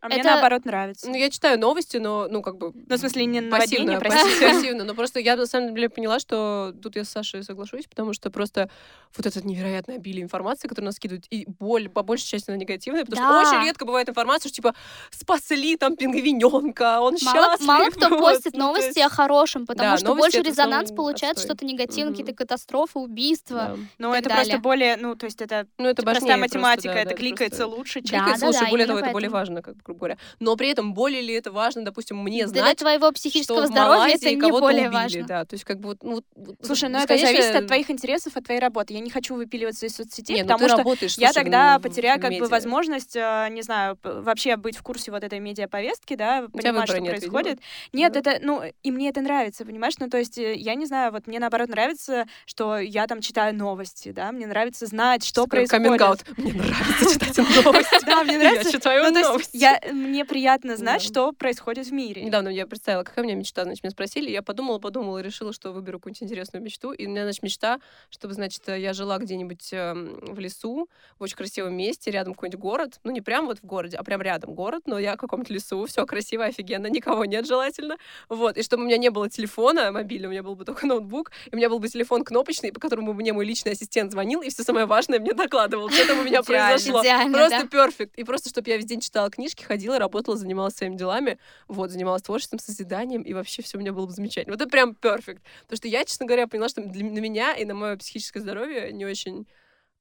А 0.00 0.08
мне 0.08 0.18
Это- 0.18 0.30
наоборот 0.30 0.64
нравится. 0.64 1.08
Ну, 1.08 1.16
я 1.16 1.30
читаю 1.30 1.58
новости, 1.58 1.96
но, 1.96 2.28
ну, 2.30 2.42
как 2.42 2.58
бы... 2.58 2.72
Ну, 2.74 2.96
в 2.96 2.98
смысле, 2.98 3.24
не 3.26 3.42
пассивно, 3.42 3.98
пассивно, 3.98 4.00
простите. 4.00 4.48
пассивно. 4.52 4.84
Но 4.84 4.94
просто 4.94 5.20
я, 5.20 5.36
на 5.36 5.46
самом 5.46 5.74
деле, 5.74 5.88
поняла, 5.88 6.18
что 6.20 6.74
тут 6.82 6.96
я 6.96 7.04
с 7.04 7.08
Сашей 7.08 7.42
соглашусь, 7.42 7.86
потому 7.86 8.12
что 8.12 8.30
просто 8.30 8.68
вот 9.16 9.24
это 9.26 9.44
невероятное 9.46 9.96
обилие 9.96 10.22
информации, 10.22 10.68
которую 10.68 10.86
нас 10.86 10.96
скидывают, 10.96 11.24
и 11.30 11.46
боль, 11.58 11.88
по 11.88 12.02
большей 12.02 12.26
части, 12.26 12.50
она 12.50 12.58
негативная, 12.58 13.04
потому 13.04 13.22
Да. 13.26 13.44
что 13.46 13.50
очень 13.56 13.64
редко 13.66 13.86
бывает 13.86 14.08
информация, 14.08 14.48
что, 14.50 14.56
типа, 14.56 14.74
спасли 15.10 15.76
там 15.76 15.96
пингвиненка, 15.96 17.00
он 17.00 17.16
Мало, 17.22 17.34
счастлив. 17.52 17.66
мало 17.66 17.90
кто 17.90 18.08
вот. 18.10 18.20
постит 18.20 18.52
Ну, 18.54 18.66
новости 18.66 18.98
есть, 18.98 19.00
о 19.00 19.08
хорошем, 19.08 19.66
потому 19.66 19.90
да, 19.92 19.96
что 19.96 20.14
больше 20.14 20.42
резонанс 20.42 20.90
получает 20.92 21.38
отстой. 21.38 21.48
что-то 21.54 21.64
негативное, 21.64 22.10
Мгм. 22.10 22.12
какие-то 22.18 22.34
катастрофы, 22.34 22.98
убийства. 22.98 23.56
да. 23.56 23.76
Ну, 23.98 24.12
это 24.12 24.24
так 24.24 24.32
просто 24.34 24.46
далее. 24.52 24.62
более, 24.62 24.96
ну, 24.96 25.16
то 25.16 25.24
есть 25.26 25.40
это 25.40 25.66
Ну, 25.78 25.88
это 25.88 26.02
простая 26.02 26.36
математика, 26.36 26.94
да, 26.94 27.00
это 27.00 27.10
да, 27.10 27.16
кликается 27.16 27.62
просто- 27.64 27.76
лучше. 27.78 28.00
Кликается 28.02 28.40
да, 28.40 28.46
лучше, 28.48 28.60
да, 28.60 28.70
более 28.70 28.86
того, 28.86 28.98
это 28.98 29.10
более 29.10 29.30
важно, 29.30 29.62
как 29.62 29.76
бы, 29.76 29.94
грубо 29.96 30.14
говоря. 30.14 30.18
Но 30.40 30.56
при 30.56 30.68
этом 30.68 30.94
более 30.94 31.22
ли 31.22 31.34
это 31.34 31.50
важно, 31.50 31.84
допустим, 31.84 32.18
мне 32.18 32.46
Для 32.46 32.62
знать, 32.62 32.78
твоего 32.78 33.06
что 33.06 33.12
психического 33.14 33.66
здоровья 33.66 34.14
это 34.14 34.30
не 34.30 34.36
более 34.36 34.88
убили, 34.88 34.94
важно. 34.94 35.24
да, 35.26 35.44
то 35.44 35.54
есть 35.54 35.64
как 35.64 35.80
бы 35.80 35.88
вот, 35.90 35.98
ну, 36.02 36.22
Слушай, 36.62 36.88
ну 36.88 36.98
это 36.98 37.14
бесконечно- 37.14 37.26
зависит 37.42 37.56
от 37.56 37.66
твоих 37.66 37.90
интересов, 37.90 38.36
от 38.36 38.44
твоей 38.44 38.60
работы. 38.60 38.94
Я 38.94 39.00
не 39.00 39.10
хочу 39.10 39.34
выпиливаться 39.34 39.86
из 39.86 39.96
соцсетей, 39.96 40.36
Не, 40.36 40.42
ну 40.42 40.48
потому 40.48 40.60
ты 40.64 40.68
что 40.68 40.78
работаешь, 40.78 41.18
я 41.18 41.32
тогда 41.32 41.74
ну, 41.74 41.78
в- 41.78 41.82
потеряю 41.82 42.18
в 42.18 42.22
как 42.22 42.30
бы 42.30 42.34
медиа. 42.36 42.48
возможность, 42.48 43.16
э, 43.16 43.48
не 43.50 43.62
знаю, 43.62 43.98
вообще 44.02 44.56
быть 44.56 44.76
в 44.76 44.82
курсе 44.82 45.10
вот 45.10 45.24
этой 45.24 45.38
медиаповестки, 45.40 46.14
да, 46.14 46.46
понимать, 46.52 46.88
что 46.88 46.98
нет, 47.00 47.14
видимо. 47.14 47.32
происходит. 47.32 47.60
Нет, 47.92 48.12
Да. 48.12 48.20
это, 48.20 48.38
ну, 48.42 48.62
и 48.82 48.90
мне 48.90 49.08
это 49.08 49.20
нравится, 49.20 49.64
понимаешь? 49.64 49.94
Ну, 49.98 50.08
то 50.08 50.18
есть, 50.18 50.38
э, 50.38 50.54
я 50.54 50.74
не 50.74 50.86
знаю, 50.86 51.12
вот 51.12 51.26
мне 51.26 51.38
наоборот 51.38 51.68
нравится, 51.68 52.26
что 52.44 52.78
я 52.78 53.06
там 53.06 53.20
читаю 53.20 53.54
новости, 53.54 54.10
да, 54.12 54.32
мне 54.32 54.46
нравится 54.46 54.86
знать, 54.86 55.24
что 55.24 55.44
Такой 55.44 55.66
происходит. 55.66 55.86
каминг-аут. 55.86 56.24
Мне 56.38 56.52
нравится 56.52 57.12
читать 57.12 57.36
новости. 57.64 57.96
Да, 58.06 58.24
мне 58.24 58.38
нравится. 58.38 58.66
Я 58.68 58.72
читаю 58.72 59.02
Ну, 59.04 59.12
то 59.12 59.18
есть 59.18 59.30
новости. 59.30 59.56
Мне 59.92 60.24
приятно 60.24 60.76
знать, 60.76 61.02
Да. 61.02 61.06
что 61.06 61.32
происходит 61.32 61.86
в 61.86 61.92
мире. 61.92 62.22
Недавно 62.22 62.48
я 62.48 62.66
представила, 62.66 63.02
какая 63.02 63.22
у 63.22 63.24
меня 63.24 63.34
мечта, 63.36 63.64
значит, 63.64 63.82
меня 63.84 63.90
спросили, 63.90 64.30
я 64.30 64.42
подумала, 64.42 64.78
подумала 64.78 65.18
решила, 65.18 65.52
что 65.52 65.72
выберу 65.72 65.98
какую-нибудь 65.98 66.22
интересную 66.22 66.62
мечту. 66.62 66.92
И 66.92 67.06
у 67.06 67.10
меня, 67.10 67.24
значит, 67.24 67.42
мечта, 67.42 67.80
чтобы, 68.10 68.34
значит, 68.34 68.62
я 68.68 68.92
жила 68.92 69.18
где-нибудь 69.18 69.68
эм, 69.72 70.18
в 70.20 70.38
лесу, 70.38 70.88
в 71.18 71.22
очень 71.22 71.36
красивом 71.36 71.74
месте, 71.76 72.10
рядом 72.10 72.34
какой-нибудь 72.34 72.60
город. 72.60 73.00
Ну, 73.04 73.10
не 73.10 73.20
прям 73.20 73.46
вот 73.46 73.58
в 73.60 73.64
городе, 73.64 73.96
а 73.96 74.04
прям 74.04 74.22
рядом 74.22 74.54
город, 74.54 74.82
но 74.86 74.98
я 74.98 75.14
в 75.14 75.18
каком-то 75.18 75.52
лесу, 75.52 75.84
все 75.86 76.06
красиво, 76.06 76.44
офигенно, 76.44 76.86
никого 76.86 77.24
нет 77.24 77.46
желательно. 77.46 77.96
Вот, 78.28 78.56
и 78.56 78.62
чтобы 78.62 78.82
у 78.84 78.86
меня 78.86 78.98
не 78.98 79.10
было 79.10 79.28
телефона 79.28 79.90
мобильного, 79.92 80.30
у 80.30 80.32
меня 80.32 80.42
был 80.42 80.54
бы 80.56 80.64
только 80.64 80.86
ноутбук, 80.86 81.30
и 81.50 81.54
у 81.54 81.56
меня 81.56 81.68
был 81.68 81.78
бы 81.78 81.88
телефон 81.88 82.24
кнопочный, 82.24 82.72
по 82.72 82.80
которому 82.80 83.12
мне 83.12 83.32
мой 83.32 83.44
личный 83.44 83.72
ассистент 83.72 84.12
звонил, 84.12 84.42
и 84.42 84.50
все 84.50 84.62
самое 84.62 84.86
важное 84.86 85.18
мне 85.20 85.32
докладывал, 85.32 85.88
что 85.90 86.06
там 86.06 86.20
у 86.20 86.22
меня 86.24 86.42
произошло. 86.42 87.02
Просто 87.32 87.68
перфект. 87.68 88.14
И 88.16 88.24
просто, 88.24 88.48
чтобы 88.48 88.70
я 88.70 88.76
весь 88.76 88.86
день 88.86 89.00
читала 89.00 89.30
книжки, 89.30 89.62
ходила, 89.66 89.98
работала, 89.98 90.36
занималась 90.36 90.74
своими 90.74 90.96
делами, 90.96 91.38
вот, 91.68 91.90
занималась 91.90 92.22
творчеством, 92.22 92.58
созиданием, 92.58 93.22
и 93.22 93.34
вообще 93.34 93.62
все 93.62 93.76
у 93.76 93.80
меня 93.80 93.92
было 93.92 94.06
бы 94.06 94.12
замечательно. 94.12 94.54
Вот 94.54 94.62
это 94.62 94.70
прям 94.70 94.94
перфект. 94.94 95.42
Потому 95.62 95.76
что 95.76 95.88
я, 95.88 96.04
честно 96.04 96.26
говоря, 96.26 96.46
поняла, 96.46 96.68
что 96.68 96.82
для, 96.82 97.04
на 97.04 97.18
меня 97.18 97.54
и 97.54 97.64
на 97.64 97.74
мое 97.74 97.96
психическое 97.96 98.40
здоровье 98.40 98.92
не 98.92 99.04
очень 99.04 99.46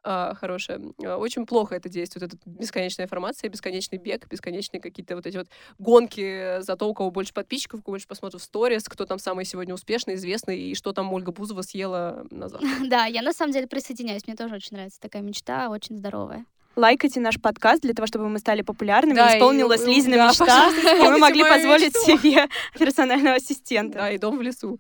а, 0.08 0.36
хорошее. 0.36 0.94
А, 1.04 1.18
Очень 1.18 1.48
плохо 1.48 1.76
это 1.76 1.90
действует, 1.90 2.32
эта 2.32 2.38
бесконечная 2.46 3.08
информация, 3.08 3.50
бесконечный 3.50 3.98
бег, 3.98 4.28
бесконечные 4.28 4.80
какие-то 4.80 5.16
вот 5.16 5.26
эти 5.26 5.38
вот 5.38 5.48
гонки 5.80 6.62
за 6.62 6.76
то, 6.76 6.88
у 6.88 6.94
кого 6.94 7.10
больше 7.10 7.34
подписчиков, 7.34 7.80
у 7.80 7.84
кого 7.84 7.94
больше 7.94 8.06
просмотров 8.06 8.42
в 8.42 8.46
сторис, 8.46 8.84
кто 8.84 9.06
там 9.06 9.18
самый 9.18 9.46
сегодня 9.46 9.74
успешный, 9.74 10.14
известный, 10.14 10.60
и 10.60 10.76
что 10.76 10.94
там 10.94 11.12
Ольга 11.12 11.32
Бузова 11.32 11.64
съела 11.64 12.26
на 12.30 12.50
завтрак. 12.50 12.72
Да, 12.88 13.06
я 13.06 13.24
на 13.24 13.34
самом 13.34 13.52
деле 13.52 13.66
присоединяюсь. 13.66 14.28
Мне 14.28 14.36
тоже 14.36 14.54
очень 14.54 14.78
нравится 14.78 15.02
такая 15.02 15.24
мечта, 15.24 15.70
очень 15.70 15.98
здоровая. 15.98 16.46
Лайкайте 16.76 17.20
наш 17.22 17.40
подкаст 17.40 17.82
для 17.82 17.94
того, 17.94 18.06
чтобы 18.08 18.28
мы 18.28 18.40
стали 18.40 18.62
популярными, 18.62 19.16
Да, 19.16 19.32
и- 19.34 19.38
исполнилась 19.38 19.84
и- 19.84 19.86
Лизина 19.86 20.18
да, 20.18 20.28
мечта, 20.30 20.70
и 20.94 21.10
мы 21.10 21.18
могли 21.20 21.44
позволить 21.44 21.96
мечту. 21.96 22.18
себе 22.18 22.48
персонального 22.80 23.36
ассистента. 23.38 24.00
Да, 24.00 24.12
и 24.12 24.18
дом 24.18 24.38
в 24.38 24.42
лесу. 24.42 24.80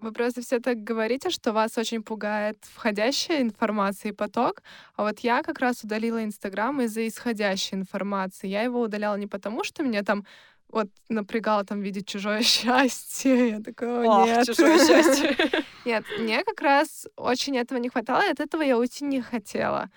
Вы 0.00 0.12
просто 0.12 0.42
все 0.42 0.60
так 0.60 0.84
говорите, 0.84 1.30
что 1.30 1.52
вас 1.54 1.78
очень 1.78 2.02
пугает 2.02 2.58
входящая 2.74 3.40
информация 3.40 4.10
и 4.10 4.14
поток, 4.14 4.62
а 4.94 5.04
вот 5.04 5.20
я 5.20 5.42
как 5.42 5.58
раз 5.58 5.82
удалила 5.84 6.22
Инстаграм 6.22 6.82
из-за 6.82 7.08
исходящей 7.08 7.78
информации. 7.78 8.46
Я 8.48 8.60
его 8.62 8.82
удаляла 8.82 9.16
не 9.16 9.26
потому, 9.26 9.64
что 9.64 9.82
меня 9.82 10.02
там 10.02 10.26
вот 10.68 10.88
напрягало 11.08 11.64
там 11.64 11.80
видеть 11.80 12.06
чужое 12.06 12.42
счастье. 12.42 13.48
Я 13.52 13.60
такая, 13.60 14.04
Ох, 14.04 14.26
нет. 14.26 14.44
чужое 14.46 14.78
счастье. 14.86 15.34
Нет, 15.86 16.04
мне 16.18 16.42
как 16.42 16.60
раз 16.60 17.06
очень 17.16 17.56
этого 17.56 17.78
не 17.78 17.88
хватало, 17.88 18.20
и 18.26 18.30
от 18.32 18.40
этого 18.40 18.62
я 18.62 18.76
уйти 18.76 19.04
не 19.04 19.22
хотела. 19.22 19.88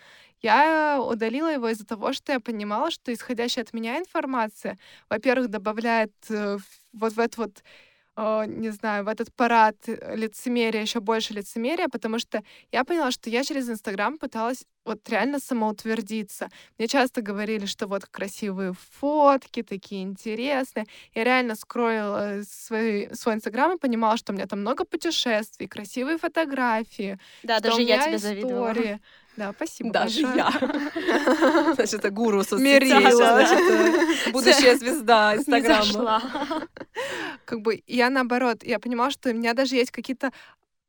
Я 0.41 1.01
удалила 1.01 1.51
его 1.51 1.69
из-за 1.69 1.85
того, 1.85 2.13
что 2.13 2.31
я 2.31 2.39
понимала, 2.39 2.91
что 2.91 3.13
исходящая 3.13 3.65
от 3.65 3.73
меня 3.73 3.97
информация, 3.99 4.77
во-первых, 5.09 5.49
добавляет 5.49 6.13
э, 6.29 6.57
вот 6.93 7.13
в 7.13 7.19
эту 7.19 7.41
вот 7.41 7.63
э, 8.17 8.45
не 8.47 8.69
знаю, 8.71 9.05
в 9.05 9.07
этот 9.09 9.33
парад 9.35 9.77
э, 9.87 10.15
лицемерия, 10.15 10.81
еще 10.81 10.99
больше 10.99 11.33
лицемерия, 11.33 11.87
потому 11.89 12.19
что 12.19 12.41
я 12.71 12.83
поняла, 12.83 13.11
что 13.11 13.29
я 13.29 13.43
через 13.43 13.69
Инстаграм 13.69 14.17
пыталась 14.17 14.65
вот 14.85 15.07
реально 15.09 15.39
самоутвердиться. 15.39 16.49
Мне 16.77 16.87
часто 16.87 17.21
говорили, 17.21 17.65
что 17.65 17.87
вот 17.87 18.05
красивые 18.05 18.73
фотки, 18.73 19.61
такие 19.63 20.03
интересные. 20.03 20.85
Я 21.13 21.23
реально 21.23 21.55
скроила 21.55 22.41
свой, 22.49 23.09
свой 23.13 23.35
Инстаграм 23.35 23.73
и 23.75 23.79
понимала, 23.79 24.17
что 24.17 24.33
у 24.33 24.35
меня 24.35 24.47
там 24.47 24.61
много 24.61 24.85
путешествий, 24.85 25.67
красивые 25.67 26.17
фотографии, 26.17 27.19
Да, 27.43 27.59
даже 27.59 27.81
я 27.81 28.05
тебе 28.05 28.17
завидовала. 28.17 28.73
Да, 29.39 29.53
спасибо 29.53 29.91
Даже 29.91 30.21
большое. 30.21 30.37
я. 30.37 31.73
Значит, 31.75 31.93
это 31.93 32.09
гуру 32.09 32.43
соцсетей, 32.43 32.93
Мерила. 32.93 33.11
значит, 33.15 34.27
э, 34.27 34.31
будущая 34.31 34.75
звезда 34.75 35.37
Инстаграма. 35.37 36.21
как 37.45 37.61
бы 37.61 37.81
я 37.87 38.09
наоборот, 38.09 38.63
я 38.63 38.79
понимала, 38.79 39.11
что 39.11 39.29
у 39.29 39.33
меня 39.33 39.53
даже 39.53 39.75
есть 39.75 39.91
какие-то 39.91 40.33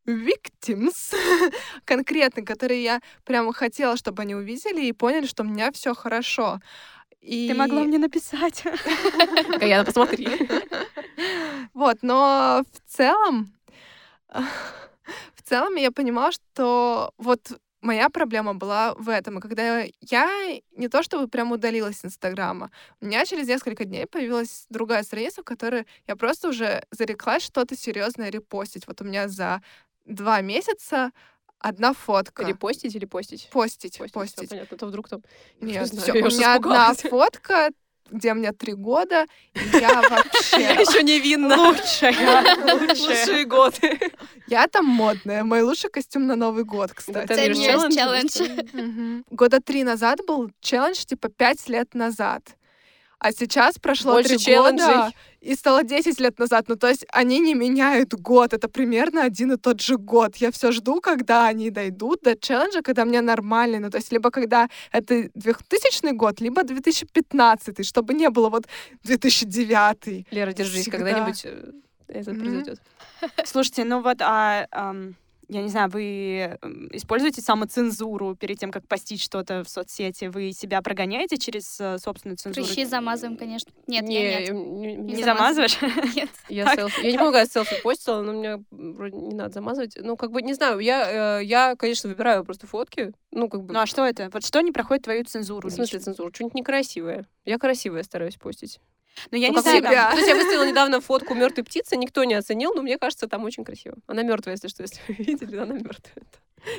victims 0.04 1.14
конкретные, 1.84 2.44
которые 2.44 2.82
я 2.82 3.00
прямо 3.24 3.52
хотела, 3.52 3.96
чтобы 3.96 4.22
они 4.22 4.34
увидели 4.34 4.86
и 4.86 4.92
поняли, 4.92 5.26
что 5.26 5.44
у 5.44 5.46
меня 5.46 5.70
все 5.70 5.94
хорошо. 5.94 6.58
И... 7.20 7.48
Ты 7.48 7.54
могла 7.54 7.82
мне 7.84 7.98
написать. 7.98 8.64
Гаяна, 9.60 9.84
посмотри. 9.84 10.28
Вот, 11.72 11.98
но 12.02 12.64
в 12.72 12.90
целом, 12.90 13.52
в 14.28 15.42
целом 15.44 15.76
я 15.76 15.92
понимала, 15.92 16.32
что 16.32 17.12
вот 17.16 17.60
моя 17.80 18.08
проблема 18.08 18.54
была 18.54 18.94
в 18.94 19.08
этом. 19.08 19.38
И 19.38 19.40
когда 19.40 19.84
я 20.00 20.60
не 20.76 20.88
то 20.88 21.02
чтобы 21.02 21.28
прям 21.28 21.52
удалилась 21.52 21.98
с 21.98 22.04
Инстаграма, 22.04 22.70
у 23.00 23.06
меня 23.06 23.24
через 23.24 23.46
несколько 23.48 23.84
дней 23.84 24.06
появилась 24.06 24.66
другая 24.68 25.02
страница, 25.02 25.42
в 25.42 25.44
которой 25.44 25.86
я 26.06 26.16
просто 26.16 26.48
уже 26.48 26.84
зареклась 26.90 27.42
что-то 27.42 27.76
серьезное 27.76 28.30
репостить. 28.30 28.86
Вот 28.86 29.00
у 29.00 29.04
меня 29.04 29.28
за 29.28 29.62
два 30.04 30.40
месяца 30.40 31.12
одна 31.58 31.92
фотка. 31.92 32.44
Репостить 32.44 32.94
или 32.94 33.04
постить? 33.04 33.48
Постить, 33.52 33.98
Постить, 33.98 34.12
постить. 34.14 34.38
всё 34.38 34.48
понятно. 34.48 34.76
То 34.76 34.86
вдруг 34.86 35.08
там... 35.08 35.22
Нет, 35.60 35.92
я 36.06 36.12
у 36.14 36.16
меня 36.16 36.54
одна 36.56 36.94
фотка, 36.94 37.70
где 38.10 38.34
мне 38.34 38.52
три 38.52 38.74
года, 38.74 39.26
и 39.54 39.78
я 39.78 40.02
вообще... 40.02 40.60
Еще 40.80 41.02
невинно. 41.02 41.56
Лучшая. 41.56 42.14
Лучшие 42.74 43.44
годы. 43.44 43.98
Я 44.46 44.66
там 44.66 44.86
модная. 44.86 45.44
Мой 45.44 45.62
лучший 45.62 45.90
костюм 45.90 46.26
на 46.26 46.36
Новый 46.36 46.64
год, 46.64 46.92
кстати. 46.92 47.32
Challenge. 47.90 48.68
Мгм. 48.72 49.24
Года 49.30 49.60
три 49.60 49.84
назад 49.84 50.20
был 50.26 50.50
челлендж, 50.60 51.04
типа, 51.04 51.28
пять 51.28 51.68
лет 51.68 51.94
назад. 51.94 52.42
А 53.22 53.32
сейчас 53.32 53.78
прошло 53.78 54.12
Больше 54.14 54.30
три 54.30 54.38
челленджей. 54.38 54.86
года, 54.86 55.12
и 55.42 55.54
стало 55.54 55.82
10 55.84 56.18
лет 56.20 56.38
назад. 56.38 56.64
Ну, 56.68 56.76
то 56.76 56.88
есть 56.88 57.04
они 57.12 57.38
не 57.38 57.54
меняют 57.54 58.14
год. 58.14 58.54
Это 58.54 58.66
примерно 58.68 59.22
один 59.24 59.52
и 59.52 59.56
тот 59.56 59.80
же 59.82 59.96
год. 59.98 60.36
Я 60.36 60.50
все 60.50 60.72
жду, 60.72 61.00
когда 61.02 61.46
они 61.46 61.70
дойдут 61.70 62.20
до 62.22 62.34
челленджа, 62.34 62.80
когда 62.82 63.04
мне 63.04 63.20
нормально. 63.20 63.78
Ну, 63.78 63.90
то 63.90 63.98
есть 63.98 64.10
либо 64.12 64.30
когда 64.30 64.68
это 64.90 65.28
2000 65.34 66.12
год, 66.14 66.40
либо 66.40 66.62
2015, 66.64 67.86
чтобы 67.86 68.14
не 68.14 68.30
было 68.30 68.48
вот 68.48 68.64
2009. 69.04 70.26
Лера, 70.30 70.52
держись, 70.52 70.82
Всегда. 70.82 70.98
когда-нибудь 70.98 71.42
э, 71.44 71.72
это 72.08 72.30
Мгм. 72.32 72.40
произойдет. 72.40 72.80
Слушайте, 73.44 73.84
ну 73.84 74.00
вот, 74.02 74.16
а, 74.22 74.66
ам, 74.70 75.14
я 75.52 75.62
не 75.62 75.68
знаю, 75.68 75.90
вы 75.90 76.58
используете 76.92 77.42
самоцензуру 77.42 78.36
перед 78.36 78.58
тем, 78.58 78.70
как 78.70 78.86
постить 78.86 79.20
что-то 79.22 79.64
в 79.64 79.68
соцсети? 79.68 80.26
Вы 80.26 80.52
себя 80.52 80.80
прогоняете 80.80 81.36
через 81.38 81.80
э, 81.80 81.98
собственную 81.98 82.36
цензуру? 82.36 82.64
Прыщи 82.66 82.84
замазываем, 82.84 83.36
конечно. 83.36 83.70
Нет, 83.86 84.04
не, 84.04 84.22
я 84.30 84.40
нет. 84.40 84.50
не- 84.52 84.96
Не 84.96 85.12
не 85.14 85.24
замазываешь? 85.24 85.78
Нет. 86.14 86.28
Я 86.48 86.64
Так. 86.66 86.78
селфи. 86.78 87.04
Я 87.04 87.12
не 87.12 87.18
помню, 87.18 87.32
когда 87.32 87.40
я 87.40 87.46
селфи 87.46 87.82
постила, 87.82 88.22
но 88.22 88.32
мне 88.32 88.62
вроде 88.70 89.16
не 89.16 89.34
надо 89.34 89.54
замазывать. 89.54 89.96
Ну, 90.00 90.16
как 90.16 90.30
бы, 90.30 90.40
не 90.42 90.54
знаю, 90.54 90.78
я, 90.78 91.40
э, 91.40 91.44
я, 91.44 91.74
конечно, 91.76 92.08
выбираю 92.08 92.44
просто 92.44 92.66
фотки. 92.66 93.12
Ну, 93.32 93.48
как 93.48 93.62
бы, 93.64 93.72
Ну 93.74 93.80
а 93.80 93.86
что 93.86 94.04
это? 94.06 94.30
Вот 94.32 94.44
что 94.44 94.60
не 94.60 94.72
проходит 94.72 95.04
твою 95.04 95.24
цензуру? 95.24 95.68
в 95.68 95.72
смысле 95.72 95.98
лично? 95.98 96.12
цензуру? 96.12 96.32
Что-нибудь 96.32 96.54
некрасивое. 96.54 97.26
Я 97.44 97.58
красивое 97.58 98.02
стараюсь 98.04 98.36
постить. 98.36 98.78
Ну 99.30 99.38
я 99.38 99.48
Ну, 99.48 99.54
не 99.54 99.60
знаю, 99.60 99.76
всегда. 99.76 99.90
там- 99.90 100.10
То 100.12 100.16
есть 100.18 100.28
я 100.28 100.34
выставила 100.34 100.64
недавно 100.70 101.00
фотку 101.00 101.34
мертвой 101.34 101.64
птицы, 101.64 101.96
никто 101.96 102.24
не 102.24 102.34
оценил, 102.34 102.74
но 102.74 102.82
мне 102.82 102.98
кажется, 102.98 103.26
там 103.28 103.44
очень 103.44 103.64
красиво. 103.64 103.96
Она 104.06 104.22
мертвая, 104.22 104.54
если 104.54 104.68
что, 104.68 104.82
если 104.84 105.00
вы 105.08 105.14
видели, 105.14 105.56
она 105.56 105.74
мертвая. 105.74 106.24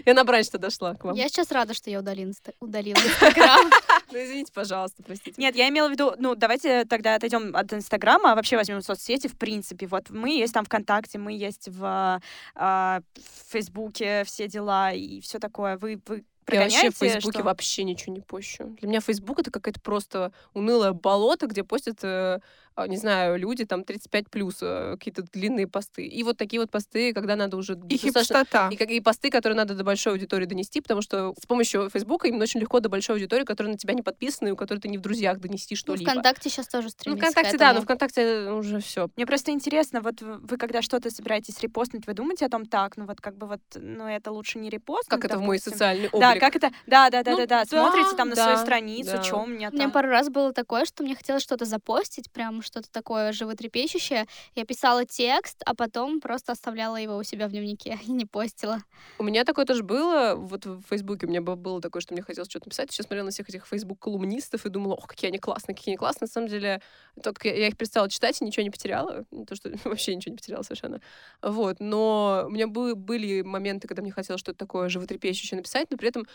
Я 0.05 0.13
на 0.13 0.23
бранч-то 0.23 0.59
дошла 0.59 0.93
к 0.93 1.03
вам. 1.05 1.15
Я 1.15 1.27
сейчас 1.27 1.51
рада, 1.51 1.73
что 1.73 1.89
я 1.89 1.99
удалила 1.99 2.31
удалила 2.59 2.97
Инстаграм. 2.97 3.69
Ну, 4.13 4.21
извините, 4.21 4.51
пожалуйста, 4.53 5.01
простите. 5.03 5.41
Нет, 5.41 5.55
я 5.55 5.69
имела 5.69 5.87
в 5.87 5.91
виду, 5.91 6.13
ну, 6.17 6.35
давайте 6.35 6.83
тогда 6.83 7.15
отойдем 7.15 7.55
от 7.55 7.71
Инстаграма, 7.71 8.33
а 8.33 8.35
вообще 8.35 8.57
возьмем 8.57 8.81
соцсети, 8.81 9.27
в 9.27 9.37
принципе. 9.37 9.87
Вот 9.87 10.09
мы 10.09 10.31
есть 10.31 10.53
там 10.53 10.65
ВКонтакте, 10.65 11.17
мы 11.17 11.31
есть 11.31 11.69
в, 11.69 12.21
а, 12.55 12.99
в 13.15 13.51
Фейсбуке, 13.53 14.25
все 14.25 14.49
дела 14.49 14.91
и 14.91 15.21
все 15.21 15.39
такое. 15.39 15.77
Вы, 15.77 16.01
вы 16.07 16.25
Я 16.49 16.61
вообще 16.61 16.89
в 16.89 16.97
Фейсбуке 16.97 17.39
что? 17.39 17.43
вообще 17.43 17.83
ничего 17.83 18.13
не 18.13 18.21
пощу. 18.21 18.75
Для 18.79 18.89
меня 18.89 18.99
Фейсбук 19.01 19.39
это 19.39 19.51
какое-то 19.51 19.79
просто 19.79 20.33
унылое 20.53 20.91
болото, 20.93 21.47
где 21.47 21.63
постят, 21.63 22.03
э, 22.03 22.39
не 22.87 22.97
знаю, 22.97 23.37
люди 23.37 23.65
там 23.65 23.83
35 23.83 24.29
плюс 24.29 24.57
э, 24.61 24.91
какие-то 24.97 25.23
длинные 25.23 25.67
посты. 25.67 26.05
И 26.05 26.23
вот 26.23 26.37
такие 26.37 26.59
вот 26.59 26.69
посты, 26.71 27.13
когда 27.13 27.35
надо 27.35 27.57
уже 27.57 27.73
И 27.73 27.75
достаточно- 27.97 28.21
хипстота. 28.21 28.69
И, 28.69 28.75
и 28.75 28.99
посты, 29.01 29.29
которые 29.29 29.55
надо 29.57 29.75
до 29.75 29.83
большой 29.83 30.13
аудитории 30.13 30.45
донести, 30.45 30.81
потому 30.81 31.01
что 31.01 31.33
с 31.41 31.45
помощью 31.45 31.89
Фейсбука 31.89 32.27
именно 32.27 32.43
очень 32.43 32.59
легко 32.59 32.79
до 32.79 32.89
большой 32.89 33.15
аудитории, 33.15 33.43
которая 33.43 33.71
на 33.73 33.77
тебя 33.77 33.93
не 33.93 34.01
подписана, 34.01 34.49
и 34.49 34.51
у 34.51 34.55
которой 34.55 34.79
ты 34.79 34.87
не 34.87 34.97
в 34.97 35.01
друзьях 35.01 35.39
донести 35.39 35.75
Ну, 35.75 35.77
что-либо. 35.77 36.09
ВКонтакте 36.11 36.49
сейчас 36.49 36.67
тоже 36.67 36.85
Ну, 36.85 36.89
стремится 36.91 37.27
к 37.27 37.31
ВКонтакте, 37.31 37.57
да, 37.57 37.73
но. 37.73 37.81
ВКонтакте 37.81 38.49
уже 38.51 38.79
все. 38.79 39.09
Мне 39.15 39.25
просто 39.25 39.51
интересно, 39.51 40.01
вот 40.01 40.21
вы 40.21 40.57
когда 40.57 40.81
что-то 40.81 41.09
собираетесь 41.11 41.59
репостнуть, 41.61 42.07
вы 42.07 42.13
думаете 42.13 42.45
о 42.45 42.49
том, 42.49 42.65
так, 42.65 42.97
ну 42.97 43.05
вот 43.05 43.21
как 43.21 43.37
бы 43.37 43.47
вот, 43.47 43.61
ну 43.75 44.05
это 44.07 44.31
лучше 44.31 44.59
не 44.59 44.69
репостнуть, 44.69 45.09
Как 45.09 45.25
это 45.25 45.37
в 45.37 45.41
мой 45.41 45.57
допустим. 45.57 45.73
социальный 45.73 46.07
облик. 46.09 46.21
Да, 46.21 46.39
как 46.39 46.55
это, 46.55 46.71
да, 46.87 47.09
да, 47.09 47.23
да, 47.23 47.31
Ну, 47.31 47.37
да, 47.37 47.45
да, 47.45 47.63
да, 47.63 47.65
смотрите 47.65 48.15
там 48.15 48.29
на 48.29 48.35
свою 48.35 48.55
да, 48.57 48.61
страницу, 48.61 49.11
да. 49.13 49.23
что 49.23 49.37
у 49.37 49.45
меня 49.45 49.69
У 49.69 49.73
меня 49.73 49.83
там. 49.83 49.91
пару 49.91 50.09
раз 50.09 50.29
было 50.29 50.53
такое, 50.53 50.85
что 50.85 51.03
мне 51.03 51.15
хотелось 51.15 51.43
что-то 51.43 51.65
запостить, 51.65 52.31
прям 52.31 52.61
что-то 52.71 52.89
такое 52.89 53.33
животрепещущее. 53.33 54.25
Я 54.55 54.65
писала 54.65 55.05
текст, 55.05 55.61
а 55.65 55.75
потом 55.75 56.21
просто 56.21 56.53
оставляла 56.53 56.95
его 56.95 57.17
у 57.17 57.23
себя 57.23 57.47
в 57.47 57.51
дневнике 57.51 57.99
и 58.07 58.11
не 58.11 58.25
постила. 58.25 58.79
У 59.19 59.23
меня 59.23 59.43
такое 59.43 59.65
тоже 59.65 59.83
было. 59.83 60.35
Вот 60.35 60.65
в 60.65 60.81
Фейсбуке 60.89 61.25
у 61.27 61.29
меня 61.29 61.41
было 61.41 61.81
такое, 61.81 62.01
что 62.01 62.13
мне 62.13 62.23
хотелось 62.23 62.49
что-то 62.49 62.67
написать. 62.67 62.91
Сейчас 62.91 63.07
смотрела 63.07 63.25
на 63.25 63.31
всех 63.31 63.49
этих 63.49 63.67
фейсбук-колумнистов 63.67 64.65
и 64.65 64.69
думала, 64.69 64.93
ох, 64.95 65.07
какие 65.07 65.29
они 65.29 65.37
классные, 65.37 65.75
какие 65.75 65.91
они 65.91 65.97
классные. 65.97 66.27
На 66.27 66.31
самом 66.31 66.47
деле, 66.47 66.81
только 67.21 67.49
я, 67.49 67.67
их 67.67 67.77
перестала 67.77 68.09
читать 68.09 68.41
и 68.41 68.45
ничего 68.45 68.63
не 68.63 68.69
потеряла. 68.69 69.25
Не 69.31 69.45
то, 69.45 69.55
что 69.55 69.69
вообще 69.83 70.15
ничего 70.15 70.31
не 70.31 70.37
потеряла 70.37 70.63
совершенно. 70.63 71.01
Вот. 71.41 71.79
Но 71.79 72.45
у 72.47 72.49
меня 72.49 72.67
бы- 72.67 72.95
были 72.95 73.41
моменты, 73.41 73.87
когда 73.87 74.01
мне 74.01 74.11
хотелось 74.11 74.39
что-то 74.39 74.57
такое 74.57 74.87
животрепещущее 74.87 75.57
написать, 75.57 75.91
но 75.91 75.97
при 75.97 76.07
этом 76.07 76.25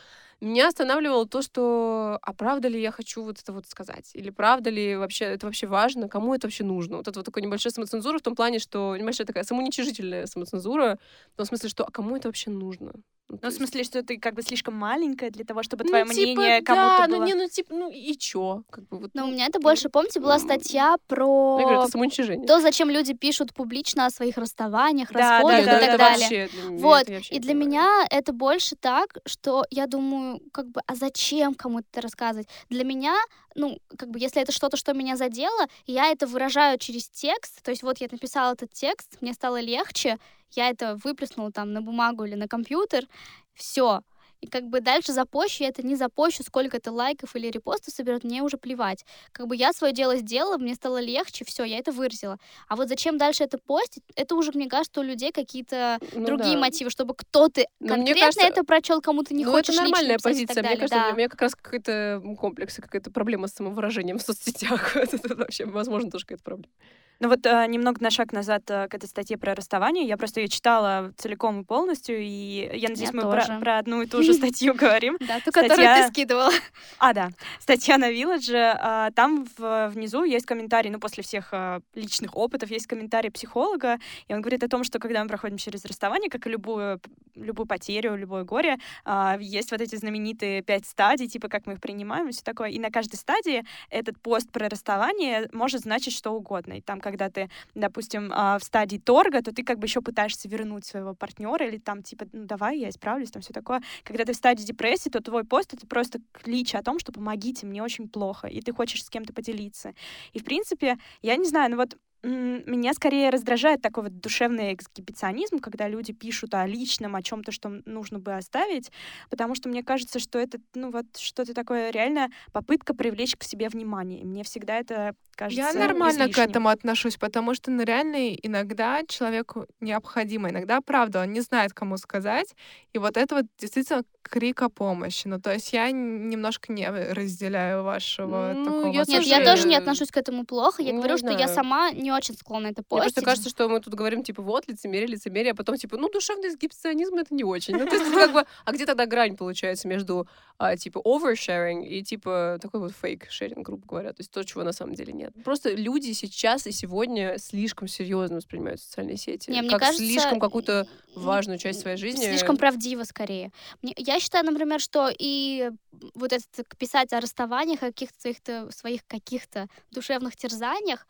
меня 0.41 0.69
останавливало 0.69 1.27
то, 1.27 1.43
что 1.43 2.19
а 2.23 2.33
правда 2.35 2.69
ли 2.69 2.81
я 2.81 2.91
хочу 2.93 3.23
вот 3.25 3.41
это 3.41 3.53
вот 3.53 3.67
сказать? 3.67 4.11
Или 4.15 4.31
правда 4.31 4.71
ли 4.71 4.97
вообще 4.97 5.25
это 5.27 5.47
вообще 5.47 5.67
важно? 5.67 6.09
Кому 6.09 6.35
это 6.35 6.47
вообще 6.47 6.65
нужно? 6.65 6.99
Вот 6.99 7.09
это 7.09 7.19
вот 7.19 7.25
такой 7.27 7.43
небольшой 7.43 7.73
самоцензура 7.73 8.19
в 8.19 8.23
том 8.23 8.35
плане, 8.37 8.59
что 8.59 8.97
небольшая 8.97 9.27
такая 9.27 9.45
самоуничижительная 9.45 10.27
самоцензура, 10.27 10.99
в 11.33 11.37
том 11.37 11.47
смысле, 11.47 11.69
что 11.71 11.85
а 11.85 11.91
кому 11.91 12.17
это 12.17 12.29
вообще 12.29 12.51
нужно? 12.51 12.93
Ну, 13.29 13.39
в 13.39 13.41
то 13.41 13.47
есть- 13.49 13.57
смысле, 13.59 13.83
что 13.83 14.03
ты 14.05 14.19
как 14.19 14.35
бы 14.35 14.43
слишком 14.43 14.75
маленькая 14.75 15.31
для 15.31 15.45
того, 15.45 15.63
чтобы 15.65 15.83
Ну, 15.85 15.89
твое 15.91 16.05
типа, 16.05 16.15
мнение 16.15 16.61
да, 16.63 16.75
кому-то 16.75 17.11
ну 17.11 17.17
было... 17.19 17.27
не, 17.27 17.35
ну 17.35 17.49
типа, 17.49 17.75
ну 17.75 17.91
и 17.91 18.17
чё? 18.17 18.63
Как 18.71 18.87
бы 18.89 18.99
вот. 19.01 19.11
Но 19.15 19.25
у 19.25 19.27
ну, 19.27 19.33
меня 19.33 19.47
это 19.47 19.59
больше, 19.59 19.89
помните, 19.89 20.21
была 20.21 20.39
статья 20.39 20.97
ну, 21.11 21.59
я 21.59 21.65
говорю, 21.65 21.67
про 21.79 21.83
это 21.83 21.91
самоуничижение. 21.93 22.47
то, 22.47 22.61
зачем 22.61 22.89
люди 22.89 23.15
пишут 23.15 23.53
публично 23.53 24.07
о 24.07 24.11
своих 24.11 24.37
расставаниях, 24.37 25.11
Да, 25.13 25.39
расходах 25.41 25.65
да, 25.65 25.77
и 25.77 25.81
так 25.81 25.89
это 25.89 25.99
далее. 25.99 26.19
вообще 26.49 26.49
меня- 26.69 26.79
Вот, 26.79 27.09
вообще 27.09 27.35
и 27.35 27.39
для 27.41 27.53
понимаю. 27.55 27.69
меня 27.69 28.07
это 28.11 28.33
больше 28.33 28.77
так, 28.77 29.19
что 29.27 29.65
я 29.71 29.87
думаю, 29.87 30.41
как 30.53 30.69
бы, 30.69 30.81
а 30.87 30.95
зачем 30.95 31.55
кому-то 31.55 31.87
это 31.93 32.03
рассказывать? 32.03 32.49
Для 32.71 32.85
меня, 32.85 33.17
ну, 33.57 33.79
как 33.97 34.11
бы, 34.11 34.19
если 34.19 34.41
это 34.41 34.53
что-то, 34.53 34.77
что 34.77 34.93
меня 34.93 35.17
задело, 35.17 35.67
я 35.87 36.11
это 36.11 36.27
выражаю 36.27 36.79
через 36.79 37.09
текст, 37.09 37.63
то 37.63 37.71
есть 37.71 37.83
вот 37.83 37.99
я 37.99 38.09
написала 38.11 38.53
этот 38.53 38.73
текст, 38.73 39.19
мне 39.21 39.33
стало 39.33 39.61
легче, 39.61 40.19
я 40.53 40.69
это 40.69 40.97
выплеснула 41.03 41.51
там 41.51 41.73
на 41.73 41.83
бумагу 41.83 42.25
или 42.25 42.35
на 42.35 42.49
компьютер, 42.49 43.07
все. 43.55 44.03
И 44.41 44.47
как 44.47 44.65
бы 44.65 44.81
дальше 44.81 45.13
запощу 45.13 45.65
я 45.65 45.71
это 45.71 45.85
не 45.85 45.97
запощу, 45.97 46.43
сколько 46.43 46.77
это 46.77 46.93
лайков 46.93 47.35
или 47.37 47.49
репостов 47.49 47.95
соберет, 47.95 48.25
мне 48.25 48.43
уже 48.43 48.59
плевать. 48.59 49.05
Как 49.33 49.47
бы 49.47 49.57
я 49.57 49.73
свое 49.73 49.93
дело 49.93 50.17
сделала, 50.17 50.59
мне 50.59 50.75
стало 50.75 51.01
легче, 51.01 51.45
все, 51.45 51.65
я 51.65 51.79
это 51.79 51.93
выразила. 51.93 52.39
А 52.69 52.77
вот 52.77 52.89
зачем 52.89 53.19
дальше 53.19 53.45
это 53.45 53.59
постить, 53.59 54.03
это 54.15 54.35
уже, 54.35 54.53
мне 54.53 54.69
кажется, 54.69 55.01
у 55.01 55.03
людей 55.03 55.33
какие-то 55.33 55.99
Ну 56.13 56.27
другие 56.27 56.55
да. 56.55 56.61
мотивы, 56.61 56.91
чтобы 56.91 57.15
кто-то 57.15 57.65
Но 57.81 57.97
мне 57.97 58.15
конкретно 58.15 58.21
кажется, 58.21 58.47
это 58.47 58.65
прочел, 58.65 59.01
кому-то 59.01 59.35
не 59.35 59.45
ну, 59.45 59.53
хочешь 59.53 59.75
это 59.75 59.85
нормальная 59.85 60.19
позиция. 60.19 60.63
Мне 60.63 60.77
кажется, 60.77 60.97
да. 60.97 61.11
у 61.13 61.17
меня 61.17 61.29
как 61.29 61.43
раз 61.43 61.55
какой-то 61.55 62.23
комплекс, 62.39 62.77
какая-то 62.77 63.11
проблема 63.11 63.49
с 63.49 63.55
самовыражением 63.55 64.19
в 64.19 64.23
соцсетях. 64.23 64.97
это 64.97 65.35
вообще, 65.35 65.65
возможно, 65.65 66.11
тоже 66.11 66.25
какая-то 66.27 66.45
проблема. 66.45 66.73
Ну 67.19 67.29
вот 67.29 67.47
э, 67.47 67.67
немного 67.67 68.03
на 68.03 68.11
шаг 68.11 68.33
назад 68.33 68.63
э, 68.69 68.89
к 68.89 68.95
этой 68.95 69.07
статье 69.07 69.39
про 69.39 69.55
расставание. 69.55 70.07
Я 70.07 70.17
просто 70.17 70.41
ее 70.41 70.49
читала 70.49 71.13
целиком 71.17 71.63
и 71.63 71.65
полностью, 71.65 72.19
и 72.19 72.71
я 72.75 72.89
надеюсь, 72.91 73.11
Я 73.11 73.17
мы 73.17 73.23
про, 73.23 73.41
тоже. 73.41 73.59
про 73.59 73.79
одну 73.79 74.03
и 74.03 74.07
ту 74.07 74.23
же 74.23 74.35
статью 74.35 74.75
говорим. 74.75 75.17
Да, 75.27 75.41
ту, 75.41 75.51
которую 75.51 75.79
ты 75.79 76.09
скидывала. 76.09 76.51
А, 76.99 77.13
да, 77.13 77.31
статья 77.59 77.99
на 77.99 78.11
Вилладже. 78.11 78.77
а, 78.79 79.11
Там 79.13 79.47
внизу 79.57 80.25
есть 80.25 80.47
комментарий, 80.47 80.91
ну, 80.91 80.99
после 80.99 81.23
всех 81.23 81.49
а, 81.53 81.81
личных 81.95 82.37
опытов, 82.37 82.71
есть 82.71 82.87
комментарий 82.87 83.31
психолога, 83.31 83.99
и 84.29 84.35
он 84.35 84.41
говорит 84.41 84.63
о 84.63 84.69
том, 84.69 84.85
что 84.85 84.99
когда 84.99 85.23
мы 85.23 85.29
проходим 85.29 85.57
через 85.57 85.85
расставание, 85.85 86.31
как 86.31 86.47
и 86.47 86.51
любую, 86.51 87.01
любую 87.35 87.67
потерю, 87.67 88.17
любое 88.17 88.45
горе, 88.45 88.79
а, 89.05 89.37
есть 89.41 89.71
вот 89.73 89.81
эти 89.81 89.97
знаменитые 89.97 90.63
пять 90.63 90.87
стадий, 90.87 91.29
типа, 91.29 91.49
как 91.49 91.67
мы 91.67 91.75
их 91.75 91.81
принимаем 91.81 92.29
и 92.29 92.33
все 92.33 92.43
такое. 92.43 92.69
И 92.71 92.79
на 92.79 92.91
каждой 92.91 93.17
стадии 93.17 93.65
этот 93.91 94.21
пост 94.21 94.51
про 94.51 94.69
расставание 94.69 95.49
может 95.53 95.83
значить 95.83 96.15
что 96.15 96.33
угодно. 96.33 96.75
И 96.75 96.81
там, 96.81 97.01
когда 97.07 97.31
ты, 97.31 97.49
допустим, 97.77 98.33
а, 98.35 98.59
в 98.59 98.65
стадии 98.65 98.99
торга, 98.99 99.41
то 99.41 99.53
ты 99.53 99.63
как 99.63 99.79
бы 99.79 99.87
еще 99.87 100.01
пытаешься 100.01 100.49
вернуть 100.49 100.85
своего 100.85 101.15
партнера, 101.15 101.65
или 101.65 101.79
там, 101.79 102.03
типа, 102.03 102.27
ну, 102.33 102.47
давай, 102.47 102.79
я 102.79 102.89
исправлюсь, 102.89 103.31
там 103.31 103.43
все 103.43 103.53
такое. 103.53 103.81
Когда 104.03 104.25
ты 104.25 104.33
в 104.33 104.37
стадии 104.37 104.65
депрессии, 104.65 105.09
то 105.09 105.21
твой 105.21 105.45
пост— 105.45 105.73
это 105.75 105.87
просто 105.87 106.19
клич 106.33 106.75
о 106.75 106.83
том, 106.83 106.99
что 106.99 107.13
помогите, 107.13 107.65
мне 107.65 107.81
очень 107.81 108.09
плохо, 108.09 108.49
и 108.49 108.61
ты 108.61 108.73
хочешь 108.73 109.05
с 109.05 109.09
кем-то 109.09 109.33
поделиться. 109.33 109.95
И, 110.33 110.41
в 110.41 110.45
принципе, 110.45 110.99
я 111.23 111.37
не 111.37 111.47
знаю, 111.47 111.71
ну 111.71 111.77
вот 111.77 111.97
меня 112.23 112.93
скорее 112.95 113.31
раздражает 113.31 113.83
такой 113.83 114.05
вот 114.05 114.21
душевный 114.21 114.75
эксгибиционизм, 114.75 115.59
когда 115.59 115.89
люди 115.89 116.13
пишут 116.13 116.55
о 116.55 116.67
личном, 116.67 117.15
о 117.17 117.23
чем-то, 117.23 117.53
что 117.53 117.81
нужно 117.85 118.19
бы 118.19 118.35
оставить, 118.35 118.91
потому 119.31 119.55
что 119.55 119.69
мне 119.69 119.83
кажется, 119.83 120.19
что 120.19 120.39
это, 120.39 120.59
ну 120.75 120.91
вот, 120.91 121.07
что-то 121.17 121.55
такое 121.55 121.91
реально 121.91 122.29
попытка 122.53 122.95
привлечь 122.95 123.37
к 123.37 123.45
себе 123.45 123.69
внимание. 123.69 124.21
И 124.21 124.25
мне 124.25 124.43
всегда 124.45 124.79
это 124.79 125.15
кажется 125.37 125.63
Я 125.63 125.73
нормально 125.73 126.25
к 126.25 126.31
излишним. 126.31 126.45
этому 126.51 126.69
отношусь, 126.71 127.17
потому 127.17 127.55
что 127.55 127.71
ну, 127.71 127.83
реально 127.85 128.35
иногда 128.35 129.03
человеку 129.07 129.67
необходимо, 129.81 130.51
иногда 130.51 130.81
правда, 130.81 131.23
он 131.23 131.33
не 131.33 131.41
знает, 131.41 131.73
кому 131.75 131.97
сказать, 131.99 132.55
и 132.93 132.99
вот 132.99 133.17
это 133.17 133.37
вот 133.37 133.45
действительно 133.59 134.03
крик 134.23 134.63
о 134.63 134.69
помощи. 134.69 135.29
Ну, 135.29 135.41
то 135.41 135.53
есть 135.53 135.73
я 135.73 135.91
немножко 135.91 136.73
не 136.73 136.89
разделяю 136.89 137.85
вашего 137.85 138.53
Ну, 138.57 138.65
такого 138.65 138.93
я 138.93 139.05
Нет, 139.07 139.09
я 139.09 139.23
Слушай, 139.23 139.45
тоже 139.45 139.69
не 139.69 139.77
отношусь 139.77 140.11
к 140.11 140.17
этому 140.17 140.45
плохо. 140.45 140.83
Я 140.83 140.93
не 140.93 140.99
говорю, 140.99 141.17
что 141.17 141.31
я 141.31 141.47
сама 141.49 141.93
не 141.93 142.06
очень 142.13 142.35
склонна 142.37 142.69
это 142.69 142.83
Мне 142.83 143.01
просто 143.01 143.07
постить. 143.07 143.25
кажется, 143.25 143.51
что 143.51 143.69
мы 143.69 143.81
тут 143.81 143.95
говорим, 143.95 144.23
типа, 144.23 144.43
вот, 144.43 144.69
лицемерие, 144.69 145.09
лицемерие, 145.09 145.53
а 145.53 145.55
потом, 145.55 145.77
типа, 145.77 145.97
ну, 145.97 146.09
душевный 146.09 146.49
эксгибиционизм— 146.49 147.15
это 147.17 147.35
не 147.35 147.45
очень. 147.45 147.77
Ну, 147.77 147.87
то 147.87 147.97
есть, 147.97 148.13
как 148.13 148.33
бы, 148.33 148.45
а 148.65 148.73
где 148.73 148.87
тогда 148.87 149.07
грань, 149.07 149.37
получается, 149.37 149.89
между, 149.89 150.29
а, 150.59 150.77
типа, 150.77 150.99
oversharing 151.05 151.85
и, 151.87 152.03
типа, 152.03 152.59
такой 152.61 152.81
вот 152.81 152.93
фейк-шеринг, 152.93 153.63
грубо 153.63 153.87
говоря, 153.87 154.11
то 154.11 154.21
есть 154.21 154.31
то, 154.31 154.43
чего 154.45 154.63
на 154.65 154.73
самом 154.73 154.95
деле 154.95 155.13
нет. 155.13 155.33
Просто 155.45 155.75
люди 155.75 156.13
сейчас 156.13 156.67
и 156.67 156.73
сегодня 156.73 157.39
слишком 157.39 157.89
серьезно 157.89 158.37
воспринимают 158.37 158.81
социальные 158.81 159.17
сети, 159.17 159.51
Не, 159.51 159.63
мне 159.63 159.71
как 159.71 159.81
кажется, 159.81 160.05
слишком 160.05 160.41
какую-то 160.41 160.87
важную 161.15 161.59
часть 161.59 161.81
своей 161.81 161.97
жизни. 161.97 162.25
Слишком 162.25 162.57
правдиво, 162.57 163.05
скорее. 163.05 163.53
Я 163.83 164.21
считаю, 164.21 164.45
например, 164.45 164.81
что 164.81 165.11
и 165.17 165.71
вот 166.15 166.33
это 166.33 166.45
писать 166.79 167.13
о 167.13 167.21
расставаниях, 167.21 167.83
о 167.83 167.87
каких-то 167.87 168.21
своих, 168.21 168.37
своих 168.71 169.07
каких-то 169.07 169.69
душевных 169.91 170.37
терзаниях, 170.37 171.07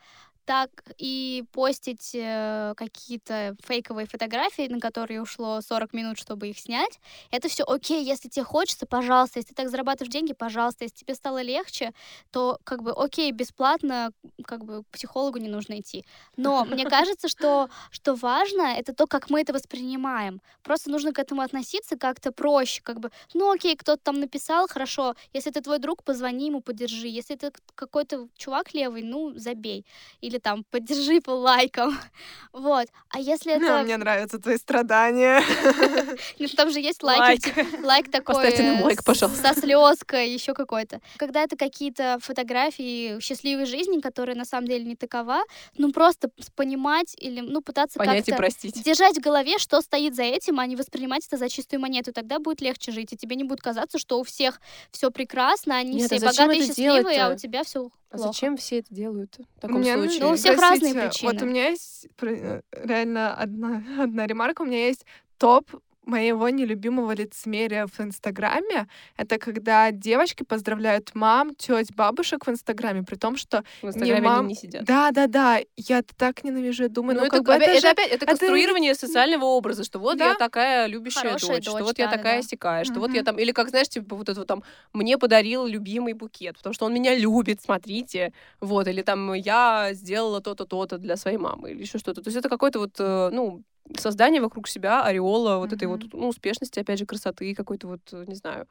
так 0.46 0.70
и 0.96 1.44
постить 1.52 2.12
э, 2.14 2.72
какие-то 2.76 3.56
фейковые 3.62 4.06
фотографии, 4.06 4.68
на 4.68 4.80
которые 4.80 5.20
ушло 5.20 5.60
40 5.60 5.92
минут, 5.92 6.18
чтобы 6.18 6.48
их 6.48 6.58
снять. 6.58 7.00
Это 7.30 7.48
все 7.48 7.64
окей, 7.64 8.04
если 8.04 8.28
тебе 8.28 8.44
хочется, 8.44 8.86
пожалуйста, 8.86 9.40
если 9.40 9.50
ты 9.50 9.54
так 9.54 9.70
зарабатываешь 9.70 10.12
деньги, 10.12 10.32
пожалуйста, 10.32 10.84
если 10.84 10.96
тебе 10.96 11.14
стало 11.14 11.42
легче, 11.42 11.92
то 12.30 12.58
как 12.64 12.82
бы 12.82 12.92
окей, 12.92 13.32
бесплатно, 13.32 14.12
как 14.44 14.64
бы 14.64 14.84
к 14.84 14.86
психологу 14.92 15.38
не 15.38 15.48
нужно 15.48 15.80
идти. 15.80 16.04
Но 16.36 16.64
мне 16.64 16.84
кажется, 16.88 17.28
что, 17.28 17.68
что 17.90 18.14
важно, 18.14 18.62
это 18.62 18.94
то, 18.94 19.06
как 19.06 19.30
мы 19.30 19.40
это 19.40 19.52
воспринимаем. 19.52 20.40
Просто 20.62 20.90
нужно 20.90 21.12
к 21.12 21.18
этому 21.18 21.42
относиться 21.42 21.96
как-то 21.98 22.30
проще, 22.32 22.80
как 22.82 23.00
бы, 23.00 23.10
ну 23.34 23.52
окей, 23.52 23.76
кто-то 23.76 24.02
там 24.02 24.20
написал, 24.20 24.68
хорошо, 24.68 25.14
если 25.32 25.50
это 25.50 25.60
твой 25.60 25.78
друг, 25.80 26.04
позвони 26.04 26.46
ему, 26.46 26.60
поддержи. 26.60 27.08
Если 27.08 27.34
это 27.34 27.52
какой-то 27.74 28.28
чувак 28.36 28.74
левый, 28.74 29.02
ну, 29.02 29.32
забей. 29.36 29.84
Или 30.20 30.35
там, 30.38 30.64
поддержи 30.70 31.20
по 31.20 31.30
лайкам. 31.30 31.98
Вот. 32.56 32.88
А 33.10 33.20
если 33.20 33.52
это... 33.52 33.82
Мне 33.82 33.98
нравятся 33.98 34.38
твои 34.38 34.56
страдания. 34.56 35.42
Ну, 36.38 36.46
там 36.48 36.70
же 36.70 36.80
есть 36.80 37.02
лайки, 37.02 37.20
Лайк. 37.20 37.42
типа, 37.42 37.86
лайк 37.86 38.10
такой 38.10 38.34
Поставьте 38.34 38.62
нам 38.62 38.80
э, 38.80 38.84
лайк, 38.84 39.04
пожалуйста. 39.04 39.54
со 39.54 39.60
слезкой, 39.60 40.30
еще 40.30 40.54
какой-то. 40.54 41.00
Когда 41.18 41.42
это 41.42 41.56
какие-то 41.56 42.18
фотографии 42.20 43.20
счастливой 43.20 43.66
жизни, 43.66 44.00
которая 44.00 44.36
на 44.36 44.44
самом 44.46 44.68
деле 44.68 44.84
не 44.84 44.96
такова, 44.96 45.42
ну 45.76 45.92
просто 45.92 46.30
понимать 46.54 47.14
или 47.18 47.40
ну 47.40 47.60
пытаться 47.60 47.98
как-то 47.98 48.36
простить. 48.36 48.82
держать 48.82 49.18
в 49.18 49.20
голове, 49.20 49.58
что 49.58 49.80
стоит 49.82 50.14
за 50.14 50.22
этим, 50.22 50.58
а 50.58 50.66
не 50.66 50.76
воспринимать 50.76 51.26
это 51.26 51.36
за 51.36 51.48
чистую 51.48 51.80
монету. 51.80 52.12
Тогда 52.12 52.38
будет 52.38 52.60
легче 52.60 52.92
жить, 52.92 53.12
и 53.12 53.16
тебе 53.16 53.36
не 53.36 53.44
будет 53.44 53.60
казаться, 53.60 53.98
что 53.98 54.18
у 54.18 54.24
всех 54.24 54.60
все 54.90 55.10
прекрасно, 55.10 55.76
они 55.76 55.94
Нет, 55.94 56.12
а 56.12 56.16
все 56.16 56.18
зачем 56.18 56.46
богатые 56.46 56.66
счастливые, 56.66 57.22
а 57.22 57.30
у 57.30 57.36
тебя 57.36 57.64
все 57.64 57.90
А 58.10 58.16
плохо. 58.16 58.32
зачем 58.32 58.56
все 58.56 58.78
это 58.78 58.94
делают 58.94 59.38
в 59.56 59.60
таком 59.60 59.80
Мне, 59.80 59.94
случае? 59.94 60.20
Ну, 60.20 60.30
у 60.30 60.34
всех 60.36 60.60
разные 60.60 60.94
простите, 60.94 61.26
Вот 61.26 61.32
причины. 61.32 61.46
у 61.46 61.50
меня 61.50 61.68
есть 61.68 62.08
э, 62.22 62.60
реально 62.72 63.34
одна, 63.34 63.82
одна 64.02 64.26
ремарка. 64.26 64.62
У 64.62 64.66
меня 64.66 64.86
есть 64.86 65.04
топ 65.38 65.70
моего 66.06 66.48
нелюбимого 66.48 67.12
лицемерия 67.12 67.86
в 67.86 68.00
Инстаграме. 68.00 68.86
Это 69.16 69.38
когда 69.38 69.90
девочки 69.90 70.44
поздравляют 70.44 71.10
мам, 71.14 71.54
теть, 71.54 71.94
бабушек 71.94 72.46
в 72.46 72.50
Инстаграме, 72.50 73.02
при 73.02 73.16
том, 73.16 73.36
что 73.36 73.64
В 73.82 73.88
Инстаграме 73.88 74.20
мам- 74.20 74.38
они 74.40 74.48
не 74.50 74.54
сидят. 74.54 74.84
да, 74.84 75.10
да, 75.10 75.26
да, 75.26 75.58
я 75.76 75.98
это 75.98 76.14
так 76.16 76.44
ненавижу, 76.44 76.84
я 76.84 76.88
думаю, 76.88 77.16
Ну, 77.16 77.20
ну, 77.22 77.26
это, 77.26 77.36
как 77.38 77.46
бы 77.46 77.54
опять, 77.54 77.68
это 77.68 77.76
это 77.78 77.86
же- 77.86 77.90
опять 77.92 78.06
это 78.06 78.14
это 78.16 78.24
не- 78.26 78.38
конструирование 78.38 78.94
социального 78.94 79.44
образа, 79.46 79.82
что 79.84 79.98
вот 79.98 80.16
Да. 80.18 80.28
я 80.30 80.34
такая 80.36 80.86
любящая 80.86 81.24
Хорошая 81.24 81.56
дочь, 81.56 81.64
что 81.64 81.72
дочь, 81.72 81.82
вот 81.82 81.98
я 81.98 82.06
да, 82.06 82.16
такая 82.16 82.40
да. 82.42 82.48
сякая, 82.48 82.84
что 82.84 83.00
вот 83.00 83.12
я 83.12 83.22
там, 83.24 83.38
или 83.38 83.50
как, 83.52 83.68
знаешь, 83.70 83.88
типа 83.88 84.14
вот 84.16 84.28
это 84.28 84.40
вот 84.40 84.46
там, 84.46 84.62
мне 84.92 85.18
подарил 85.18 85.66
любимый 85.66 86.12
букет, 86.12 86.56
потому 86.56 86.72
что 86.72 86.86
он 86.86 86.94
меня 86.94 87.16
любит, 87.18 87.60
смотрите, 87.62 88.32
вот, 88.60 88.86
или 88.86 89.02
там 89.02 89.34
я 89.34 89.90
сделала 89.92 90.40
то-то, 90.40 90.64
то-то 90.66 90.98
для 90.98 91.16
своей 91.16 91.36
мамы, 91.38 91.72
или 91.72 91.80
еще 91.82 91.98
что-то. 91.98 92.22
То 92.22 92.28
есть 92.28 92.36
это 92.38 92.48
какой-то 92.48 92.78
вот, 92.78 92.94
э, 93.00 93.30
ну, 93.32 93.62
создание 93.98 94.40
вокруг 94.42 94.68
себя 94.68 95.04
ореола 95.04 95.58
вот 95.58 95.72
этой 95.72 95.88
вот 95.88 96.04
ну, 96.12 96.28
успешности, 96.28 96.80
опять 96.80 96.98
же, 96.98 97.06
красоты, 97.06 97.54
какой-то 97.54 97.88
вот, 97.88 98.00
э, 98.12 98.24
не 98.26 98.34
знаю, 98.34 98.66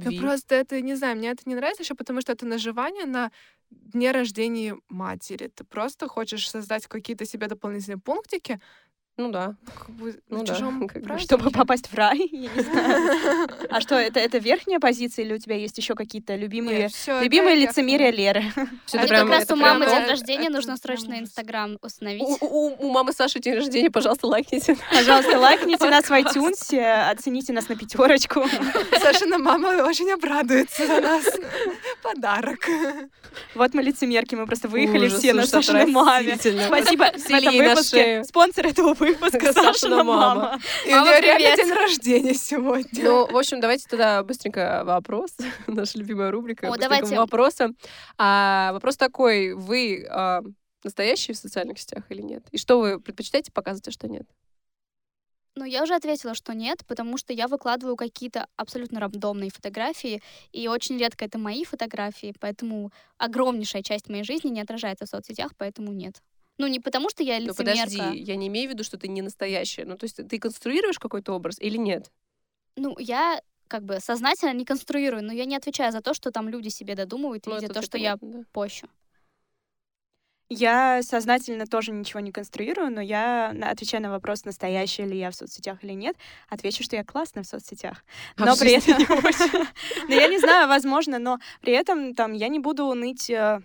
Да 0.00 0.12
любви. 0.12 0.12
просто 0.12 0.54
это, 0.54 0.80
не 0.80 0.94
знаю, 0.94 1.16
мне 1.16 1.30
это 1.30 1.42
не 1.46 1.54
нравится 1.56 1.82
еще, 1.82 1.94
потому 1.94 2.20
что 2.20 2.32
это 2.32 2.46
наживание 2.46 3.04
на 3.06 3.32
дне 3.70 4.12
рождения 4.12 4.76
матери. 4.88 5.48
Ты 5.48 5.64
просто 5.64 6.06
хочешь 6.08 6.48
создать 6.48 6.86
какие-то 6.86 7.24
себе 7.24 7.48
дополнительные 7.48 7.98
пунктики, 7.98 8.60
Ну 9.20 9.32
да. 9.32 9.54
как 9.76 9.90
бы 9.90 10.16
Ну 10.28 10.38
в 10.38 10.44
да, 10.44 10.54
чужом 10.54 10.86
как 10.88 11.02
бы. 11.02 11.18
Чтобы 11.18 11.50
попасть 11.50 11.88
в 11.90 11.94
рай, 11.94 12.28
я 12.30 12.48
не 12.54 12.62
знаю. 12.62 13.48
А 13.70 13.80
что, 13.80 13.96
это, 13.96 14.20
это 14.20 14.38
верхняя 14.38 14.78
позиция, 14.78 15.24
или 15.24 15.34
у 15.34 15.38
тебя 15.38 15.56
есть 15.56 15.76
еще 15.76 15.94
какие-то 15.96 16.36
любимые, 16.36 16.78
Нет, 16.84 16.92
всё, 16.92 17.20
любимые 17.20 17.56
лицемерия 17.56 18.10
Леры? 18.12 18.40
Мне 18.56 18.68
это 18.92 19.08
прям- 19.08 19.26
как 19.28 19.36
раз 19.36 19.44
это 19.44 19.54
у 19.54 19.56
прям 19.58 19.68
мамы 19.80 19.84
то. 19.86 19.90
день 19.96 20.08
рождения, 20.08 20.44
это 20.44 20.52
нужно 20.52 20.76
прям 20.78 20.96
срочно. 20.98 21.18
Инстаграм 21.18 21.76
У, 21.82 21.86
установить. 21.86 22.22
у- 22.40 22.76
у 22.78 22.90
мамы 22.92 23.12
Саши 23.12 23.40
день 23.40 23.54
рождения, 23.56 23.90
пожалуйста, 23.90 24.28
лайкните. 24.28 24.76
Пожалуйста, 24.92 25.36
лайкните 25.38 25.90
нас 25.90 26.04
в 26.04 26.12
iTunes, 26.12 27.10
оцените 27.10 27.52
нас 27.52 27.68
на 27.68 27.74
пятерочку. 27.76 28.44
Сашина 29.00 29.38
мама 29.38 29.82
очень 29.84 30.10
обрадуется 30.12 30.86
за 30.86 31.00
нас. 31.00 31.24
Подарок. 32.02 32.60
Вот 33.54 33.74
мы 33.74 33.82
лицемерки, 33.82 34.36
мы 34.36 34.46
просто 34.46 34.68
выехали 34.68 35.06
Ужас, 35.06 35.18
все 35.18 35.34
на 35.34 35.44
Сашиной 35.46 35.86
маме. 35.86 36.36
Спасибо 36.36 37.10
в 37.16 37.30
этом 37.30 37.56
выпуске. 37.56 38.24
Спонсор 38.24 38.66
этого 38.68 38.94
выпуска 38.94 39.07
Сашина 39.30 39.52
Сашина 39.52 40.04
мама. 40.04 40.58
И 40.86 40.94
у 40.94 41.02
нее 41.02 41.20
реально 41.20 41.56
день 41.56 41.72
рождения 41.72 42.34
сегодня. 42.34 43.04
Ну, 43.04 43.26
в 43.26 43.36
общем, 43.36 43.60
давайте 43.60 43.86
тогда 43.88 44.22
быстренько 44.22 44.82
вопрос. 44.84 45.36
Наша 45.66 45.98
любимая 45.98 46.30
рубрика. 46.30 46.70
О, 46.70 46.76
давайте. 46.76 47.16
вопросы. 47.16 47.74
А, 48.16 48.70
вопрос 48.72 48.96
такой. 48.96 49.54
Вы 49.54 50.06
а, 50.08 50.42
настоящие 50.84 51.34
в 51.34 51.38
социальных 51.38 51.78
сетях 51.78 52.04
или 52.08 52.22
нет? 52.22 52.44
И 52.52 52.58
что 52.58 52.80
вы 52.80 53.00
предпочитаете 53.00 53.52
показывать, 53.52 53.88
а 53.88 53.90
что 53.92 54.08
нет? 54.08 54.26
Ну, 55.58 55.64
я 55.64 55.82
уже 55.82 55.96
ответила, 55.96 56.34
что 56.34 56.54
нет, 56.54 56.84
потому 56.86 57.16
что 57.16 57.32
я 57.32 57.48
выкладываю 57.48 57.96
какие-то 57.96 58.46
абсолютно 58.54 59.00
рандомные 59.00 59.50
фотографии, 59.50 60.22
и 60.52 60.68
очень 60.68 60.96
редко 60.98 61.24
это 61.24 61.36
мои 61.36 61.64
фотографии, 61.64 62.32
поэтому 62.38 62.92
огромнейшая 63.16 63.82
часть 63.82 64.08
моей 64.08 64.22
жизни 64.22 64.50
не 64.50 64.60
отражается 64.60 65.04
в 65.04 65.08
соцсетях, 65.08 65.50
поэтому 65.56 65.92
нет. 65.92 66.22
Ну, 66.58 66.66
не 66.66 66.80
потому 66.80 67.08
что 67.08 67.22
я 67.22 67.38
Ну, 67.38 67.46
лицемерка. 67.46 67.86
подожди, 67.86 68.18
я 68.18 68.36
не 68.36 68.48
имею 68.48 68.68
в 68.68 68.72
виду, 68.72 68.84
что 68.84 68.98
ты 68.98 69.08
не 69.08 69.22
настоящая. 69.22 69.84
Ну, 69.84 69.96
то 69.96 70.04
есть 70.04 70.16
ты 70.16 70.38
конструируешь 70.38 70.98
какой-то 70.98 71.32
образ 71.32 71.58
или 71.60 71.76
нет? 71.76 72.10
Ну, 72.76 72.96
я 72.98 73.40
как 73.68 73.84
бы 73.84 74.00
сознательно 74.00 74.52
не 74.52 74.64
конструирую, 74.64 75.22
но 75.22 75.32
я 75.32 75.44
не 75.44 75.54
отвечаю 75.56 75.92
за 75.92 76.00
то, 76.00 76.14
что 76.14 76.30
там 76.30 76.48
люди 76.48 76.68
себе 76.68 76.94
додумывают, 76.94 77.46
Ну, 77.46 77.54
видя 77.54 77.66
это 77.66 77.74
то, 77.74 77.82
что 77.82 77.96
я 77.98 78.16
да. 78.20 78.40
пощу. 78.52 78.88
Я 80.50 81.02
сознательно 81.02 81.66
тоже 81.66 81.92
ничего 81.92 82.20
не 82.20 82.32
конструирую, 82.32 82.90
но 82.90 83.02
я 83.02 83.54
отвечаю 83.64 84.02
на 84.02 84.10
вопрос, 84.10 84.46
настоящая 84.46 85.04
ли 85.04 85.18
я 85.18 85.30
в 85.30 85.34
соцсетях 85.34 85.84
или 85.84 85.92
нет, 85.92 86.16
отвечу, 86.48 86.82
что 86.82 86.96
я 86.96 87.04
классная 87.04 87.42
в 87.42 87.46
соцсетях. 87.46 88.02
А 88.36 88.46
Но 88.46 88.54
в 88.54 88.58
при 88.58 88.72
этом... 88.72 88.96
Ну, 90.08 90.14
я 90.14 90.26
не 90.28 90.38
знаю, 90.38 90.66
возможно, 90.68 91.18
но 91.18 91.38
при 91.60 91.74
этом 91.74 92.14
там 92.14 92.32
я 92.32 92.48
не 92.48 92.60
буду 92.60 92.94
ныть 92.94 93.28
э, 93.28 93.60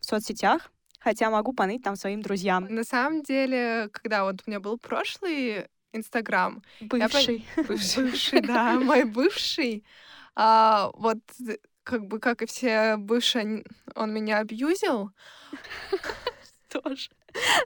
в 0.00 0.04
соцсетях, 0.04 0.72
хотя 1.04 1.28
могу 1.30 1.52
поныть 1.52 1.82
там 1.82 1.96
своим 1.96 2.22
друзьям. 2.22 2.66
На 2.70 2.82
самом 2.82 3.22
деле, 3.22 3.90
когда 3.92 4.24
вот 4.24 4.42
у 4.46 4.50
меня 4.50 4.58
был 4.58 4.78
прошлый 4.78 5.66
Инстаграм, 5.92 6.62
Я 6.80 6.86
пон- 6.88 6.88
Бывший. 6.88 7.44
бывший, 7.96 8.40
да, 8.40 8.80
мой 8.80 9.04
бывший, 9.04 9.84
а, 10.34 10.90
вот 10.94 11.18
э, 11.46 11.58
как 11.82 12.06
бы, 12.06 12.18
как 12.18 12.40
и 12.42 12.46
все 12.46 12.96
бывшие, 12.96 13.64
он 13.94 14.14
меня 14.14 14.38
абьюзил, 14.38 15.10
Тоже. 16.70 17.10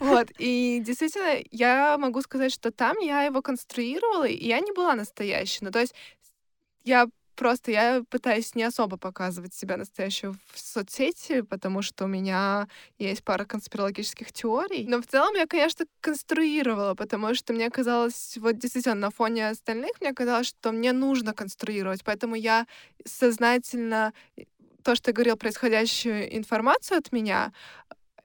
вот, 0.00 0.28
и 0.38 0.82
действительно, 0.84 1.40
я 1.52 1.96
могу 1.96 2.20
сказать, 2.22 2.52
что 2.52 2.70
там 2.72 2.98
я 2.98 3.22
его 3.22 3.40
конструировала, 3.40 4.26
и 4.26 4.46
я 4.46 4.58
не 4.60 4.72
была 4.72 4.94
настоящей, 4.94 5.64
ну, 5.64 5.70
то 5.70 5.78
есть 5.78 5.94
я 6.84 7.06
просто, 7.38 7.70
я 7.70 8.02
пытаюсь 8.10 8.54
не 8.56 8.64
особо 8.64 8.96
показывать 8.96 9.54
себя 9.54 9.76
настоящую 9.76 10.36
в 10.52 10.58
соцсети, 10.58 11.42
потому 11.42 11.82
что 11.82 12.04
у 12.04 12.08
меня 12.08 12.66
есть 12.98 13.22
пара 13.22 13.44
конспирологических 13.44 14.32
теорий, 14.32 14.84
но 14.88 15.00
в 15.00 15.06
целом 15.06 15.34
я, 15.36 15.46
конечно, 15.46 15.86
конструировала, 16.00 16.94
потому 16.94 17.34
что 17.34 17.52
мне 17.52 17.70
казалось, 17.70 18.36
вот 18.40 18.58
действительно, 18.58 18.96
на 18.96 19.10
фоне 19.10 19.50
остальных, 19.50 19.92
мне 20.00 20.12
казалось, 20.12 20.48
что 20.48 20.72
мне 20.72 20.92
нужно 20.92 21.32
конструировать, 21.32 22.02
поэтому 22.04 22.34
я 22.34 22.66
сознательно 23.04 24.12
то, 24.82 24.96
что 24.96 25.12
говорил, 25.12 25.36
происходящую 25.36 26.36
информацию 26.36 26.98
от 26.98 27.12
меня, 27.12 27.52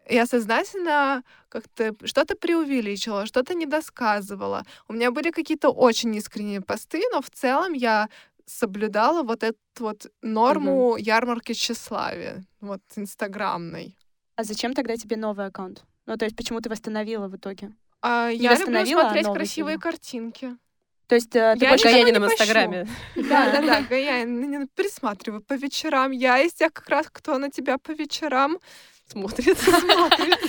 я 0.10 0.26
сознательно 0.26 1.24
как-то 1.50 1.96
что-то 2.06 2.36
преувеличила, 2.36 3.26
что-то 3.26 3.54
недосказывала. 3.54 4.66
У 4.88 4.94
меня 4.94 5.12
были 5.12 5.32
какие-то 5.32 5.70
очень 5.70 6.16
искренние 6.16 6.62
посты, 6.62 7.04
но 7.12 7.22
в 7.22 7.30
целом 7.30 7.74
я 7.74 8.10
соблюдала 8.46 9.24
вот 9.24 9.44
эту 9.44 9.58
вот 9.80 10.08
норму 10.22 10.98
ярмарки 10.98 11.54
тщеславия, 11.54 12.44
вот 12.62 12.82
инстаграмной. 12.96 13.98
А 14.36 14.44
зачем 14.44 14.74
тогда 14.74 14.98
тебе 14.98 15.18
новый 15.18 15.46
аккаунт? 15.46 15.84
Ну, 16.06 16.18
то 16.18 16.26
есть 16.26 16.36
почему 16.36 16.60
ты 16.60 16.70
восстановила 16.70 17.28
в 17.28 17.36
итоге? 17.36 17.72
А 18.02 18.30
я 18.30 18.56
люблю 18.58 18.80
а 18.80 18.86
смотреть 18.86 19.28
красивые 19.28 19.76
себе? 19.76 19.82
картинки. 19.82 20.58
То 21.08 21.16
есть 21.16 21.36
э, 21.36 21.56
ты 21.58 21.66
Я 21.66 21.70
больше... 21.72 21.86
Гаянином 21.86 22.24
в. 22.24 22.26
Инстаграме. 22.26 22.88
Да, 23.16 23.52
да, 23.52 23.62
да, 23.62 23.82
Гаян, 23.90 24.68
присматриваю 24.76 25.42
по 25.42 25.54
вечерам. 25.54 26.12
Я 26.12 26.40
из 26.40 26.54
тех 26.54 26.74
как 26.74 26.90
раз, 26.90 27.08
кто 27.12 27.38
на 27.38 27.50
тебя 27.50 27.78
по 27.78 27.92
вечерам 27.92 28.58
Смотрит. 29.06 29.58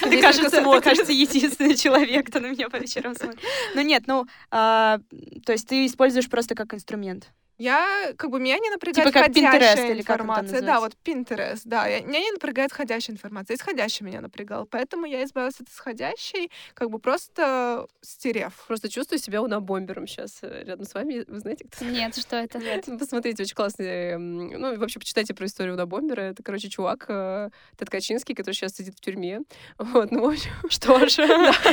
Здесь 0.06 0.22
кажется, 0.22 0.80
кажется, 0.80 1.12
единственный 1.12 1.74
человек, 1.76 2.28
кто 2.28 2.40
на 2.40 2.46
меня 2.46 2.68
по 2.70 2.76
вечерам 2.76 3.14
смотрит. 3.14 3.40
Ну 3.74 3.82
нет, 3.82 4.04
ну, 4.06 4.26
а, 4.50 5.00
то 5.44 5.52
есть 5.52 5.68
ты 5.68 5.86
используешь 5.86 6.28
просто 6.28 6.54
как 6.54 6.72
инструмент. 6.72 7.30
Я, 7.58 8.12
как 8.16 8.30
бы, 8.30 8.40
меня 8.40 8.58
не 8.58 8.68
напрягает 8.70 9.08
Типа 9.08 9.12
как 9.20 9.30
входящая 9.32 9.94
Pinterest 9.94 10.00
информация. 10.00 10.60
Да, 10.62 10.80
вот 10.80 10.92
Pinterest, 11.04 11.60
да. 11.64 11.86
Я- 11.86 12.00
меня 12.00 12.20
не 12.20 12.32
напрягает 12.32 12.72
входящая 12.72 13.14
информация. 13.14 13.56
Исходящая 13.56 14.06
меня 14.08 14.20
напрягала. 14.20 14.64
Поэтому 14.64 15.06
я 15.06 15.22
избавилась 15.24 15.60
от 15.60 15.68
исходящей, 15.68 16.50
как 16.74 16.90
бы 16.90 16.98
просто 16.98 17.86
стерев. 18.00 18.52
Просто 18.66 18.88
чувствую 18.88 19.18
себя 19.18 19.40
унабомбером 19.42 20.06
сейчас 20.06 20.38
рядом 20.42 20.84
с 20.84 20.94
вами. 20.94 21.24
Вы 21.28 21.38
знаете, 21.40 21.64
кто 21.70 21.84
Нет, 21.84 22.16
что 22.16 22.36
это? 22.36 22.60
Ну, 22.86 22.98
Посмотрите, 22.98 23.42
очень 23.44 23.54
классный. 23.54 23.86
м, 24.14 24.48
Ну, 24.48 24.76
вообще, 24.76 24.98
почитайте 24.98 25.34
про 25.34 25.46
историю 25.46 25.74
Унабомбера. 25.74 26.22
Это, 26.22 26.42
короче, 26.42 26.68
чувак 26.68 27.04
э, 27.08 27.50
Тед 27.76 27.90
Качинский, 27.90 28.34
который 28.34 28.54
сейчас 28.54 28.74
сидит 28.74 28.94
в 28.96 29.00
тюрьме. 29.00 29.40
Вот, 29.78 30.10
ну, 30.10 30.22
в 30.22 30.30
общем... 30.30 30.50
Что 30.70 31.06
же? 31.08 31.22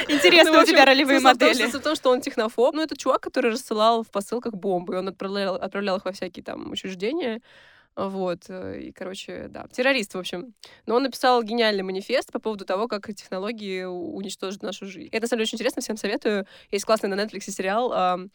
Интересно, 0.10 0.52
Ну, 0.52 0.60
в 0.60 0.64
у 0.64 0.66
тебя 0.66 0.86
ролевые 0.86 1.20
модели. 1.20 1.70
том, 1.72 1.96
что 1.96 2.10
он 2.12 2.22
технофоб. 2.22 2.76
Ну, 2.76 2.82
это 2.84 2.96
чувак, 2.96 3.22
который 3.22 3.52
рассылал 3.52 4.04
в 4.04 4.10
посылках 4.12 4.54
бомбы. 4.54 4.98
Он 4.98 5.08
отправлял, 5.08 5.56
отправлял 5.72 5.98
их 5.98 6.06
во 6.06 6.12
всякие 6.12 6.44
там 6.44 6.72
учреждения. 6.72 7.42
Вот, 7.96 8.46
э, 8.50 8.80
и, 8.82 8.92
короче, 8.94 9.48
да, 9.50 9.68
террорист, 9.72 10.14
в 10.14 10.18
общем. 10.18 10.54
Но 10.86 10.96
он 10.96 11.04
написал 11.04 11.44
гениальный 11.44 11.84
манифест 11.84 12.32
по 12.32 12.40
поводу 12.40 12.66
того, 12.66 12.88
как 12.88 13.08
технологии 13.14 13.84
уничтожат 13.84 14.64
нашу 14.64 14.86
жизнь. 14.86 15.10
Это, 15.12 15.24
на 15.24 15.28
самом 15.28 15.40
деле, 15.40 15.44
очень 15.44 15.56
интересно, 15.58 15.82
всем 15.82 15.98
советую. 15.98 16.46
Есть 16.72 16.86
классный 16.86 17.10
на 17.10 17.16
Netflix 17.16 17.52
сериал, 17.52 18.30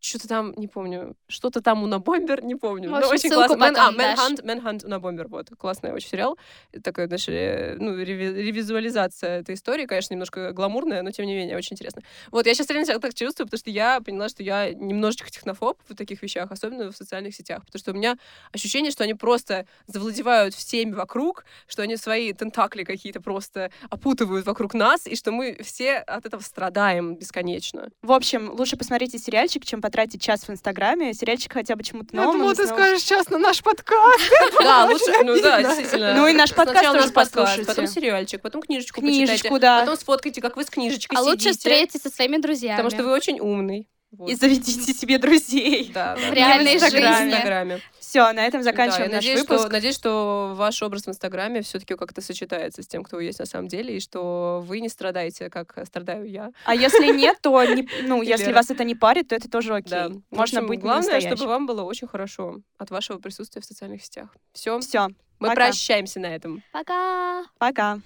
что-то 0.00 0.28
там, 0.28 0.52
не 0.56 0.68
помню, 0.68 1.16
что-то 1.28 1.60
там 1.60 1.82
у 1.82 1.98
Бомбер, 1.98 2.44
не 2.44 2.54
помню. 2.54 2.88
В 2.88 2.92
но 2.92 2.98
общем, 2.98 3.10
очень 3.10 3.30
ссылку 3.30 3.54
классно. 3.54 3.64
Мэн- 3.64 4.14
а. 4.16 4.30
Manhunt, 4.30 4.44
Manhunt 4.44 4.86
на 4.86 5.00
Бомбер, 5.00 5.28
вот, 5.28 5.48
классный 5.58 5.92
очень 5.92 6.08
сериал. 6.08 6.38
Такая, 6.82 7.06
знаешь, 7.06 7.28
э, 7.28 7.76
ну, 7.78 7.96
реви- 7.98 8.34
ревизуализация 8.34 9.40
этой 9.40 9.54
истории, 9.54 9.86
конечно, 9.86 10.14
немножко 10.14 10.52
гламурная, 10.52 11.02
но, 11.02 11.10
тем 11.10 11.26
не 11.26 11.34
менее, 11.34 11.56
очень 11.56 11.74
интересно. 11.74 12.02
Вот, 12.30 12.46
я 12.46 12.54
сейчас 12.54 12.68
реально 12.68 12.86
себя 12.86 12.98
так 12.98 13.14
чувствую, 13.14 13.46
потому 13.46 13.58
что 13.58 13.70
я 13.70 14.00
поняла, 14.00 14.28
что 14.28 14.42
я 14.42 14.72
немножечко 14.72 15.30
технофоб 15.30 15.78
в 15.88 15.94
таких 15.94 16.22
вещах, 16.22 16.50
особенно 16.50 16.92
в 16.92 16.96
социальных 16.96 17.34
сетях, 17.34 17.64
потому 17.64 17.80
что 17.80 17.92
у 17.92 17.94
меня 17.94 18.16
ощущение, 18.52 18.90
что 18.90 19.04
они 19.04 19.14
просто 19.14 19.66
завладевают 19.86 20.54
всеми 20.54 20.92
вокруг, 20.92 21.44
что 21.66 21.82
они 21.82 21.96
свои 21.96 22.32
тентакли 22.32 22.84
какие-то 22.84 23.20
просто 23.20 23.70
опутывают 23.90 24.46
вокруг 24.46 24.74
нас, 24.74 25.06
и 25.06 25.16
что 25.16 25.32
мы 25.32 25.56
все 25.62 25.96
от 25.96 26.26
этого 26.26 26.40
страдаем 26.42 27.16
бесконечно. 27.16 27.90
В 28.02 28.12
общем, 28.12 28.50
лучше 28.50 28.76
посмотрите 28.76 29.18
сериальчик, 29.18 29.64
чем 29.64 29.80
потратить 29.86 30.20
час 30.20 30.42
в 30.48 30.50
Инстаграме. 30.50 31.14
Сериальчик 31.14 31.52
хотя 31.52 31.76
бы 31.76 31.84
чему-то 31.84 32.08
Я 32.12 32.20
новому. 32.22 32.38
думала, 32.38 32.54
ты 32.56 32.66
скажешь 32.66 33.02
сейчас 33.02 33.28
на 33.30 33.38
наш 33.38 33.62
подкаст. 33.62 34.20
Да, 34.60 34.86
лучше, 34.86 35.12
ну 35.22 35.40
да, 35.40 35.62
действительно. 35.62 36.14
Ну 36.14 36.26
и 36.26 36.32
наш 36.32 36.52
подкаст 36.52 36.92
тоже 36.92 37.10
послушайте. 37.12 37.64
потом 37.66 37.86
сериальчик, 37.86 38.40
потом 38.42 38.62
книжечку 38.62 39.00
почитайте, 39.00 39.26
Книжечку, 39.26 39.58
да. 39.60 39.80
потом 39.80 39.96
сфоткайте, 39.96 40.40
как 40.40 40.56
вы 40.56 40.64
с 40.64 40.70
книжечкой 40.70 41.16
А 41.16 41.22
лучше 41.22 41.44
сидите, 41.52 41.58
встретиться 41.58 41.98
со 42.08 42.14
своими 42.14 42.38
друзьями. 42.38 42.76
потому 42.76 42.90
что 42.90 43.04
вы 43.04 43.12
очень 43.12 43.38
умный. 43.38 43.88
Вот. 44.18 44.30
И 44.30 44.34
заведите 44.34 44.92
себе 44.94 45.18
друзей. 45.18 45.90
Да, 45.92 46.16
да. 46.16 46.30
В 46.30 46.32
реальной 46.32 46.72
в 46.72 46.74
Инстаграме. 46.76 47.16
жизни. 47.16 47.30
В 47.30 47.34
Инстаграме. 47.34 47.80
Все, 48.00 48.32
на 48.32 48.46
этом 48.46 48.60
Да, 48.60 48.64
заканчиваем 48.64 49.10
я 49.10 49.16
наш 49.16 49.24
надеюсь, 49.24 49.40
выпуск. 49.40 49.60
Что, 49.62 49.68
надеюсь, 49.72 49.94
что 49.94 50.54
ваш 50.56 50.82
образ 50.82 51.02
в 51.04 51.08
Инстаграме 51.08 51.62
все-таки 51.62 51.94
как-то 51.96 52.20
сочетается 52.22 52.82
с 52.82 52.86
тем, 52.86 53.02
кто 53.02 53.16
вы 53.16 53.24
есть 53.24 53.38
на 53.40 53.46
самом 53.46 53.68
деле, 53.68 53.96
и 53.96 54.00
что 54.00 54.62
вы 54.66 54.80
не 54.80 54.88
страдаете, 54.88 55.50
как 55.50 55.76
страдаю 55.86 56.24
я. 56.30 56.50
А 56.64 56.74
если 56.74 57.12
нет, 57.16 57.38
то 57.42 57.62
не- 57.64 57.88
ну, 58.04 58.22
Или- 58.22 58.30
если 58.30 58.52
вас 58.52 58.70
это 58.70 58.84
не 58.84 58.94
парит, 58.94 59.28
то 59.28 59.34
это 59.34 59.50
тоже 59.50 59.74
окей. 59.74 59.90
Да. 59.90 60.08
Можно 60.30 60.60
общем, 60.60 60.66
быть 60.68 60.80
Главное, 60.80 61.20
чтобы 61.20 61.46
вам 61.46 61.66
было 61.66 61.82
очень 61.82 62.06
хорошо 62.08 62.60
от 62.78 62.90
вашего 62.90 63.18
присутствия 63.18 63.60
в 63.60 63.64
социальных 63.64 64.02
сетях. 64.04 64.28
Все, 64.52 64.78
Все, 64.80 65.08
мы 65.38 65.48
пока. 65.48 65.54
прощаемся 65.66 66.20
на 66.20 66.34
этом. 66.34 66.62
Пока! 66.72 67.44
пока. 67.58 67.98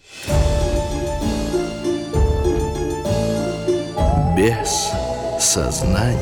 без 4.37 4.91
сознания. 5.41 6.19